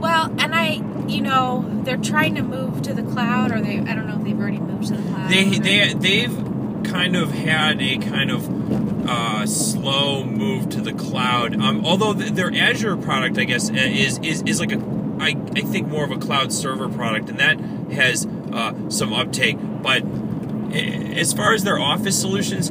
Well, 0.00 0.26
and 0.38 0.54
I, 0.54 0.82
you 1.08 1.20
know, 1.20 1.82
they're 1.84 1.96
trying 1.98 2.34
to 2.36 2.42
move 2.42 2.82
to 2.82 2.94
the 2.94 3.02
cloud, 3.02 3.52
or 3.52 3.60
they, 3.60 3.78
I 3.78 3.94
don't 3.94 4.06
know 4.08 4.16
if 4.18 4.24
they've 4.24 4.38
already 4.38 4.58
moved 4.58 4.88
to 4.88 4.94
the 4.96 5.02
cloud. 5.12 5.30
They, 5.30 5.44
they, 5.58 5.92
they've 5.92 6.84
kind 6.84 7.16
of 7.16 7.32
had 7.32 7.82
a 7.82 7.98
kind 7.98 8.30
of 8.30 9.06
uh, 9.08 9.46
slow 9.46 10.24
move 10.24 10.70
to 10.70 10.80
the 10.80 10.92
cloud. 10.94 11.60
Um, 11.60 11.84
although 11.84 12.12
their 12.14 12.50
Azure 12.54 12.96
product, 12.96 13.36
I 13.38 13.44
guess, 13.44 13.70
uh, 13.70 13.74
is 13.74 14.18
is 14.22 14.42
is 14.46 14.58
like 14.60 14.72
a 14.72 14.78
I, 15.20 15.36
I 15.54 15.60
think 15.60 15.88
more 15.88 16.04
of 16.04 16.10
a 16.12 16.16
cloud 16.18 16.52
server 16.52 16.88
product, 16.88 17.28
and 17.28 17.38
that 17.38 17.60
has 17.92 18.26
uh, 18.52 18.72
some 18.88 19.12
uptake. 19.12 19.58
But 19.82 20.02
eh, 20.72 21.14
as 21.18 21.34
far 21.34 21.52
as 21.52 21.62
their 21.64 21.78
Office 21.78 22.18
solutions, 22.18 22.70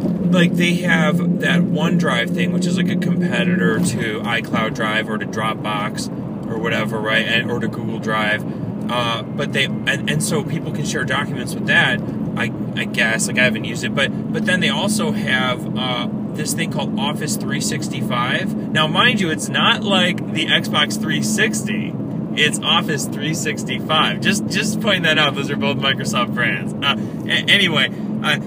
like 0.00 0.52
they 0.52 0.74
have 0.76 1.40
that 1.40 1.60
OneDrive 1.60 2.34
thing, 2.34 2.52
which 2.52 2.66
is 2.66 2.76
like 2.76 2.88
a 2.88 2.96
competitor 2.96 3.78
to 3.78 4.20
iCloud 4.20 4.74
Drive 4.74 5.08
or 5.08 5.18
to 5.18 5.26
Dropbox 5.26 6.48
or 6.48 6.58
whatever, 6.58 6.98
right? 6.98 7.26
And 7.26 7.50
or 7.50 7.58
to 7.60 7.68
Google 7.68 7.98
Drive. 7.98 8.44
Uh, 8.90 9.22
but 9.22 9.52
they 9.52 9.64
and, 9.64 10.08
and 10.10 10.22
so 10.22 10.44
people 10.44 10.72
can 10.72 10.84
share 10.84 11.04
documents 11.04 11.54
with 11.54 11.66
that. 11.66 12.00
I 12.36 12.52
I 12.76 12.84
guess 12.84 13.26
like 13.26 13.38
I 13.38 13.44
haven't 13.44 13.64
used 13.64 13.84
it, 13.84 13.94
but 13.94 14.32
but 14.32 14.46
then 14.46 14.60
they 14.60 14.68
also 14.68 15.12
have 15.12 15.76
uh, 15.76 16.08
this 16.34 16.52
thing 16.54 16.70
called 16.70 16.98
Office 16.98 17.36
365. 17.36 18.54
Now, 18.72 18.86
mind 18.86 19.20
you, 19.20 19.30
it's 19.30 19.48
not 19.48 19.82
like 19.82 20.18
the 20.32 20.46
Xbox 20.46 20.94
360. 21.00 21.94
It's 22.36 22.60
Office 22.60 23.06
365. 23.06 24.20
Just 24.20 24.46
just 24.48 24.80
pointing 24.80 25.02
that 25.02 25.18
out. 25.18 25.34
Those 25.34 25.50
are 25.50 25.56
both 25.56 25.78
Microsoft 25.78 26.34
brands. 26.34 26.74
Uh, 26.74 26.96
a- 27.26 27.50
anyway. 27.50 27.88
Uh, 28.22 28.38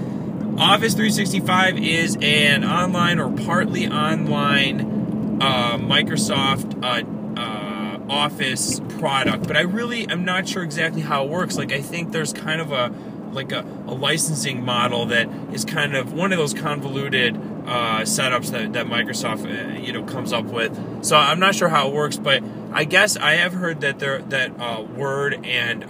Office 0.60 0.93
365 0.93 1.80
is 1.80 2.18
an 2.22 2.66
online 2.66 3.18
or 3.18 3.32
partly 3.32 3.88
online 3.88 5.39
uh, 5.41 5.78
Microsoft 5.78 6.84
uh, 6.84 7.39
uh, 7.39 7.99
Office 8.10 8.82
product, 8.99 9.47
but 9.47 9.55
I 9.55 9.62
really 9.62 10.05
am 10.10 10.26
not 10.26 10.49
sure 10.49 10.62
exactly 10.62 10.99
how 10.99 11.24
it 11.24 11.30
works. 11.30 11.55
Like, 11.55 11.72
I 11.72 11.80
think 11.80 12.12
there's 12.12 12.34
kind 12.34 12.60
of 12.60 12.74
a 12.74 12.93
like 13.32 13.53
a, 13.53 13.62
a 13.88 13.93
licensing 13.93 14.66
model 14.66 15.05
that 15.05 15.30
is 15.53 15.64
kind 15.64 15.95
of 15.95 16.12
one 16.12 16.34
of 16.34 16.38
those 16.39 16.53
convoluted 16.53 17.38
uh, 17.66 18.01
setups 18.01 18.51
that, 18.51 18.74
that 18.74 18.88
Microsoft 18.88 19.45
uh, 19.45 19.80
you 19.80 19.93
know 19.93 20.03
comes 20.03 20.34
up 20.34 20.43
with. 20.43 21.05
So 21.05 21.16
I'm 21.16 21.39
not 21.39 21.55
sure 21.55 21.70
how 21.70 21.88
it 21.88 21.93
works, 21.93 22.18
but 22.18 22.43
I 22.74 22.84
guess 22.84 23.16
I 23.16 23.36
have 23.36 23.53
heard 23.53 23.80
that 23.80 23.99
there 23.99 24.22
that 24.24 24.51
uh, 24.60 24.82
Word 24.82 25.45
and 25.45 25.86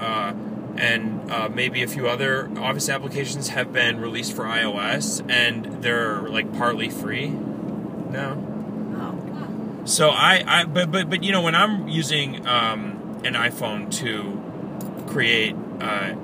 and 0.80 1.30
uh, 1.32 1.50
maybe 1.50 1.84
a 1.84 1.88
few 1.88 2.08
other 2.08 2.50
Office 2.58 2.90
applications 2.90 3.50
have 3.50 3.74
been 3.74 4.00
released 4.00 4.34
for 4.34 4.46
iOS, 4.46 5.24
and 5.30 5.84
they're 5.84 6.22
like 6.30 6.54
partly 6.58 6.90
free 6.90 7.30
now. 7.30 8.38
Oh. 8.96 9.86
So 9.86 10.10
I, 10.10 10.44
I 10.46 10.64
but 10.66 10.92
but 10.92 11.10
but 11.10 11.24
you 11.24 11.32
know 11.32 11.42
when 11.42 11.56
I'm 11.56 11.88
using 11.88 12.46
um, 12.48 13.22
an 13.24 13.34
iPhone 13.34 13.92
to 13.98 15.06
create, 15.08 15.56
uh, 15.82 16.16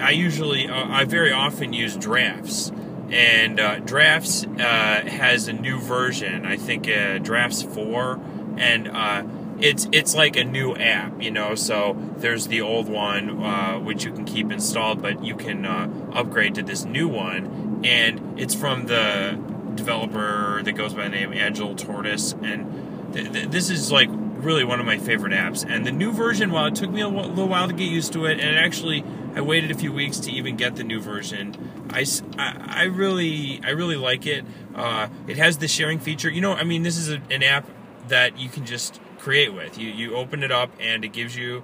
I 0.00 0.10
usually 0.10 0.68
uh, 0.68 0.88
I 0.88 1.04
very 1.04 1.32
often 1.32 1.72
use 1.72 1.96
Drafts, 1.96 2.72
and 3.10 3.58
uh, 3.58 3.78
Drafts 3.78 4.44
uh, 4.44 5.04
has 5.06 5.48
a 5.48 5.52
new 5.52 5.78
version. 5.78 6.44
I 6.44 6.56
think 6.56 6.88
uh, 6.88 7.18
Drafts 7.18 7.62
four, 7.62 8.20
and 8.56 8.88
uh, 8.88 9.22
it's 9.62 9.88
it's 9.92 10.14
like 10.14 10.36
a 10.36 10.44
new 10.44 10.74
app, 10.74 11.22
you 11.22 11.30
know. 11.30 11.54
So 11.54 11.96
there's 12.16 12.48
the 12.48 12.60
old 12.60 12.88
one 12.88 13.42
uh, 13.42 13.78
which 13.78 14.04
you 14.04 14.12
can 14.12 14.24
keep 14.24 14.50
installed, 14.50 15.00
but 15.00 15.24
you 15.24 15.34
can 15.36 15.64
uh, 15.64 15.88
upgrade 16.12 16.54
to 16.56 16.62
this 16.62 16.84
new 16.84 17.08
one, 17.08 17.80
and 17.84 18.38
it's 18.38 18.54
from 18.54 18.86
the 18.86 19.38
developer 19.74 20.62
that 20.62 20.72
goes 20.72 20.94
by 20.94 21.04
the 21.04 21.08
name 21.10 21.32
Agile 21.32 21.74
Tortoise, 21.74 22.34
and 22.42 23.12
th- 23.14 23.32
th- 23.32 23.48
this 23.48 23.70
is 23.70 23.90
like 23.90 24.08
really 24.12 24.64
one 24.64 24.80
of 24.80 24.86
my 24.86 24.98
favorite 24.98 25.32
apps. 25.32 25.64
And 25.68 25.86
the 25.86 25.92
new 25.92 26.12
version, 26.12 26.50
while 26.50 26.66
it 26.66 26.74
took 26.74 26.90
me 26.90 27.00
a 27.00 27.08
little 27.08 27.48
while 27.48 27.68
to 27.68 27.72
get 27.74 27.88
used 27.88 28.12
to 28.14 28.26
it, 28.26 28.40
and 28.40 28.56
actually 28.58 29.04
I 29.34 29.40
waited 29.40 29.70
a 29.70 29.74
few 29.74 29.92
weeks 29.92 30.18
to 30.20 30.30
even 30.32 30.56
get 30.56 30.76
the 30.76 30.84
new 30.84 31.00
version, 31.00 31.56
I, 31.90 32.04
I- 32.38 32.58
I 32.68 32.82
really 32.84 33.60
I 33.64 33.70
really 33.70 33.96
like 33.96 34.26
it. 34.26 34.44
Uh, 34.74 35.08
it 35.28 35.36
has 35.36 35.58
the 35.58 35.68
sharing 35.68 35.98
feature. 36.00 36.28
You 36.30 36.40
know, 36.40 36.52
I 36.54 36.64
mean, 36.64 36.82
this 36.82 36.96
is 36.96 37.10
a, 37.10 37.22
an 37.30 37.42
app 37.42 37.66
that 38.08 38.38
you 38.38 38.48
can 38.48 38.66
just 38.66 39.00
create 39.22 39.54
with. 39.54 39.78
You 39.78 39.88
you 39.88 40.16
open 40.16 40.42
it 40.42 40.50
up 40.50 40.72
and 40.80 41.04
it 41.04 41.12
gives 41.12 41.36
you 41.36 41.62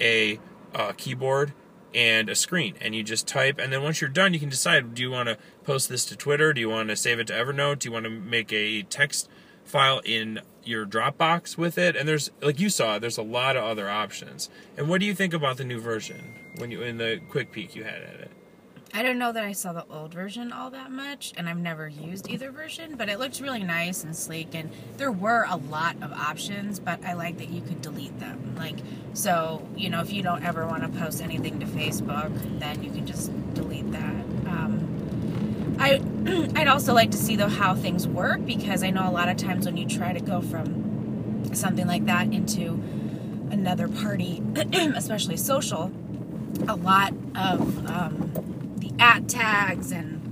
a 0.00 0.38
keyboard 0.98 1.54
and 1.94 2.28
a 2.28 2.34
screen 2.34 2.74
and 2.82 2.94
you 2.94 3.02
just 3.02 3.26
type 3.26 3.58
and 3.58 3.72
then 3.72 3.82
once 3.82 4.02
you're 4.02 4.10
done 4.10 4.34
you 4.34 4.38
can 4.38 4.50
decide 4.50 4.94
do 4.94 5.00
you 5.00 5.10
want 5.10 5.26
to 5.26 5.38
post 5.64 5.88
this 5.88 6.04
to 6.04 6.14
twitter? 6.14 6.52
Do 6.52 6.60
you 6.60 6.68
want 6.68 6.90
to 6.90 6.96
save 6.96 7.18
it 7.18 7.28
to 7.28 7.32
evernote? 7.32 7.78
Do 7.78 7.88
you 7.88 7.92
want 7.92 8.04
to 8.04 8.10
make 8.10 8.52
a 8.52 8.82
text 8.82 9.28
file 9.64 10.02
in 10.04 10.40
your 10.64 10.84
dropbox 10.84 11.56
with 11.56 11.78
it? 11.78 11.96
And 11.96 12.06
there's 12.06 12.30
like 12.42 12.60
you 12.60 12.68
saw 12.68 12.98
there's 12.98 13.16
a 13.16 13.22
lot 13.22 13.56
of 13.56 13.64
other 13.64 13.88
options. 13.88 14.50
And 14.76 14.88
what 14.90 15.00
do 15.00 15.06
you 15.06 15.14
think 15.14 15.32
about 15.32 15.56
the 15.56 15.64
new 15.64 15.80
version 15.80 16.34
when 16.58 16.70
you 16.70 16.82
in 16.82 16.98
the 16.98 17.20
quick 17.30 17.52
peek 17.52 17.74
you 17.74 17.84
had 17.84 18.02
at 18.02 18.20
it 18.20 18.30
I 18.94 19.02
don't 19.02 19.18
know 19.18 19.32
that 19.32 19.44
I 19.44 19.52
saw 19.52 19.72
the 19.72 19.84
old 19.90 20.14
version 20.14 20.50
all 20.50 20.70
that 20.70 20.90
much, 20.90 21.34
and 21.36 21.48
I've 21.48 21.58
never 21.58 21.88
used 21.88 22.30
either 22.30 22.50
version, 22.50 22.96
but 22.96 23.08
it 23.08 23.18
looked 23.18 23.38
really 23.40 23.62
nice 23.62 24.02
and 24.02 24.16
sleek, 24.16 24.54
and 24.54 24.70
there 24.96 25.12
were 25.12 25.44
a 25.48 25.56
lot 25.56 25.96
of 26.02 26.10
options, 26.12 26.80
but 26.80 27.04
I 27.04 27.12
like 27.12 27.36
that 27.38 27.50
you 27.50 27.60
could 27.60 27.82
delete 27.82 28.18
them. 28.18 28.54
Like, 28.56 28.76
so, 29.12 29.66
you 29.76 29.90
know, 29.90 30.00
if 30.00 30.10
you 30.10 30.22
don't 30.22 30.42
ever 30.42 30.66
want 30.66 30.82
to 30.82 30.98
post 30.98 31.22
anything 31.22 31.60
to 31.60 31.66
Facebook, 31.66 32.32
then 32.58 32.82
you 32.82 32.90
can 32.90 33.06
just 33.06 33.30
delete 33.54 33.90
that. 33.92 34.24
Um, 34.46 35.76
I, 35.78 36.00
I'd 36.58 36.68
also 36.68 36.94
like 36.94 37.10
to 37.10 37.18
see, 37.18 37.36
though, 37.36 37.48
how 37.48 37.74
things 37.74 38.08
work, 38.08 38.44
because 38.46 38.82
I 38.82 38.90
know 38.90 39.08
a 39.08 39.12
lot 39.12 39.28
of 39.28 39.36
times 39.36 39.66
when 39.66 39.76
you 39.76 39.86
try 39.86 40.14
to 40.14 40.20
go 40.20 40.40
from 40.40 41.54
something 41.54 41.86
like 41.86 42.06
that 42.06 42.32
into 42.32 42.82
another 43.50 43.86
party, 43.86 44.42
especially 44.96 45.36
social, 45.36 45.92
a 46.66 46.74
lot 46.74 47.12
of 47.36 47.86
um, 47.86 48.57
at 48.98 49.28
tags 49.28 49.92
and 49.92 50.24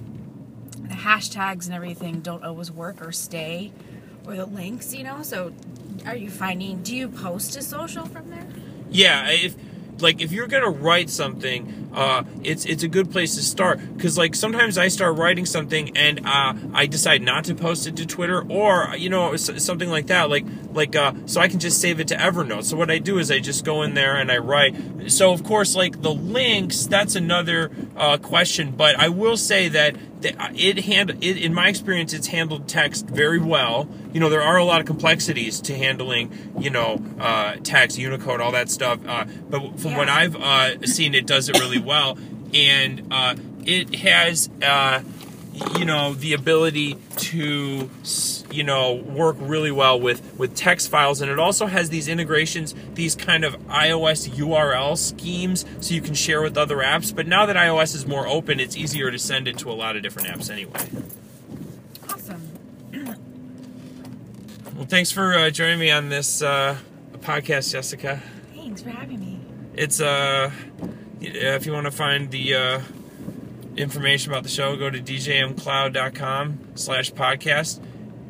the 0.88 0.94
hashtags 0.94 1.66
and 1.66 1.74
everything 1.74 2.20
don't 2.20 2.44
always 2.44 2.70
work 2.70 3.04
or 3.04 3.12
stay, 3.12 3.72
or 4.26 4.36
the 4.36 4.46
links, 4.46 4.94
you 4.94 5.04
know. 5.04 5.22
So, 5.22 5.52
are 6.04 6.16
you 6.16 6.30
finding? 6.30 6.82
Do 6.82 6.94
you 6.94 7.08
post 7.08 7.52
to 7.54 7.62
social 7.62 8.06
from 8.06 8.30
there? 8.30 8.46
Yeah, 8.90 9.28
if 9.30 9.56
like 10.00 10.20
if 10.20 10.32
you're 10.32 10.46
gonna 10.46 10.70
write 10.70 11.10
something, 11.10 11.90
uh, 11.94 12.24
it's 12.42 12.64
it's 12.64 12.82
a 12.82 12.88
good 12.88 13.10
place 13.10 13.34
to 13.36 13.42
start 13.42 13.80
because 13.96 14.18
like 14.18 14.34
sometimes 14.34 14.78
I 14.78 14.88
start 14.88 15.16
writing 15.16 15.46
something 15.46 15.96
and 15.96 16.26
uh, 16.26 16.54
I 16.72 16.86
decide 16.86 17.22
not 17.22 17.44
to 17.44 17.54
post 17.54 17.86
it 17.86 17.96
to 17.96 18.06
Twitter 18.06 18.44
or 18.48 18.94
you 18.96 19.08
know 19.08 19.36
something 19.36 19.88
like 19.88 20.08
that, 20.08 20.28
like 20.30 20.44
like 20.72 20.94
uh, 20.96 21.12
so 21.26 21.40
I 21.40 21.48
can 21.48 21.60
just 21.60 21.80
save 21.80 22.00
it 22.00 22.08
to 22.08 22.16
Evernote. 22.16 22.64
So 22.64 22.76
what 22.76 22.90
I 22.90 22.98
do 22.98 23.18
is 23.18 23.30
I 23.30 23.38
just 23.38 23.64
go 23.64 23.82
in 23.82 23.94
there 23.94 24.16
and 24.16 24.30
I 24.30 24.38
write. 24.38 25.10
So 25.10 25.32
of 25.32 25.44
course, 25.44 25.74
like 25.74 26.02
the 26.02 26.12
links, 26.12 26.86
that's 26.86 27.14
another 27.14 27.70
uh, 27.96 28.18
question, 28.18 28.72
but 28.72 28.98
I 28.98 29.08
will 29.08 29.36
say 29.36 29.68
that 29.68 29.76
that 29.86 29.96
it 30.22 30.78
hand 30.84 31.10
it, 31.20 31.36
in 31.36 31.52
my 31.54 31.68
experience 31.68 32.12
it's 32.12 32.28
handled 32.28 32.68
text 32.68 33.06
very 33.06 33.38
well. 33.38 33.88
You 34.12 34.20
know 34.20 34.28
there 34.28 34.42
are 34.42 34.56
a 34.56 34.64
lot 34.64 34.80
of 34.80 34.86
complexities 34.86 35.60
to 35.62 35.76
handling 35.76 36.52
you 36.58 36.70
know 36.70 37.02
uh, 37.20 37.56
text 37.62 37.98
unicode 37.98 38.40
all 38.40 38.52
that 38.52 38.70
stuff 38.70 39.00
uh, 39.06 39.24
but 39.48 39.78
from 39.78 39.94
what 39.94 40.08
i've 40.08 40.36
uh, 40.36 40.86
seen 40.86 41.14
it 41.14 41.26
does 41.26 41.48
it 41.48 41.58
really 41.58 41.78
well. 41.78 42.18
And 42.54 43.08
uh, 43.10 43.34
it 43.64 43.94
has 43.96 44.48
uh, 44.62 45.02
you 45.78 45.84
know 45.84 46.12
the 46.14 46.32
ability 46.32 46.96
to 47.16 47.88
you 48.50 48.62
know 48.62 48.92
work 48.94 49.36
really 49.40 49.70
well 49.70 49.98
with 49.98 50.38
with 50.38 50.54
text 50.54 50.90
files 50.90 51.20
and 51.22 51.30
it 51.30 51.38
also 51.38 51.66
has 51.66 51.88
these 51.90 52.08
integrations 52.08 52.74
these 52.94 53.14
kind 53.14 53.44
of 53.44 53.54
ios 53.68 54.28
url 54.36 54.96
schemes 54.98 55.64
so 55.80 55.94
you 55.94 56.00
can 56.02 56.14
share 56.14 56.42
with 56.42 56.58
other 56.58 56.76
apps 56.78 57.14
but 57.14 57.26
now 57.26 57.46
that 57.46 57.56
ios 57.56 57.94
is 57.94 58.06
more 58.06 58.26
open 58.26 58.60
it's 58.60 58.76
easier 58.76 59.10
to 59.10 59.18
send 59.18 59.48
it 59.48 59.56
to 59.58 59.70
a 59.70 59.72
lot 59.74 59.96
of 59.96 60.02
different 60.02 60.28
apps 60.28 60.50
anyway 60.50 60.78
Awesome. 62.10 62.42
well 64.74 64.84
thanks 64.86 65.10
for 65.10 65.32
uh, 65.34 65.50
joining 65.50 65.78
me 65.78 65.90
on 65.90 66.08
this 66.10 66.42
uh, 66.42 66.76
podcast 67.20 67.72
jessica 67.72 68.22
Thanks 68.54 68.82
for 68.82 68.90
having 68.90 69.20
me. 69.20 69.40
it's 69.74 70.00
uh 70.00 70.50
if 71.20 71.64
you 71.64 71.72
want 71.72 71.86
to 71.86 71.90
find 71.90 72.30
the 72.30 72.54
uh 72.54 72.80
information 73.76 74.32
about 74.32 74.42
the 74.42 74.48
show 74.48 74.74
go 74.76 74.90
to 74.90 75.00
djmcloud.com 75.00 76.58
slash 76.74 77.12
podcast. 77.12 77.80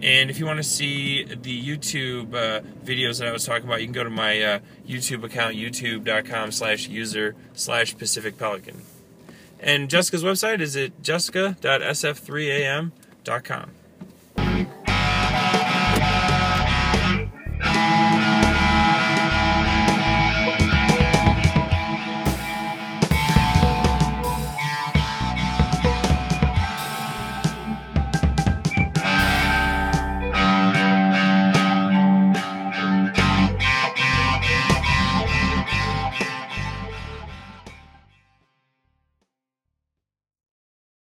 And 0.02 0.28
if 0.30 0.38
you 0.38 0.44
want 0.44 0.58
to 0.58 0.62
see 0.62 1.24
the 1.24 1.66
youtube 1.66 2.34
uh, 2.34 2.60
videos 2.84 3.18
that 3.18 3.28
i 3.28 3.32
was 3.32 3.46
talking 3.46 3.66
about 3.66 3.80
you 3.80 3.86
can 3.86 3.94
go 3.94 4.04
to 4.04 4.10
my 4.10 4.42
uh, 4.42 4.58
youtube 4.86 5.24
account 5.24 5.56
youtube.com 5.56 6.52
slash 6.52 6.86
user 6.88 7.34
slash 7.54 7.96
pacific 7.96 8.36
pelican. 8.38 8.82
And 9.58 9.88
jessica's 9.88 10.22
website 10.22 10.60
is 10.60 10.76
at 10.76 11.02
jessica.sf3am.com 11.02 13.70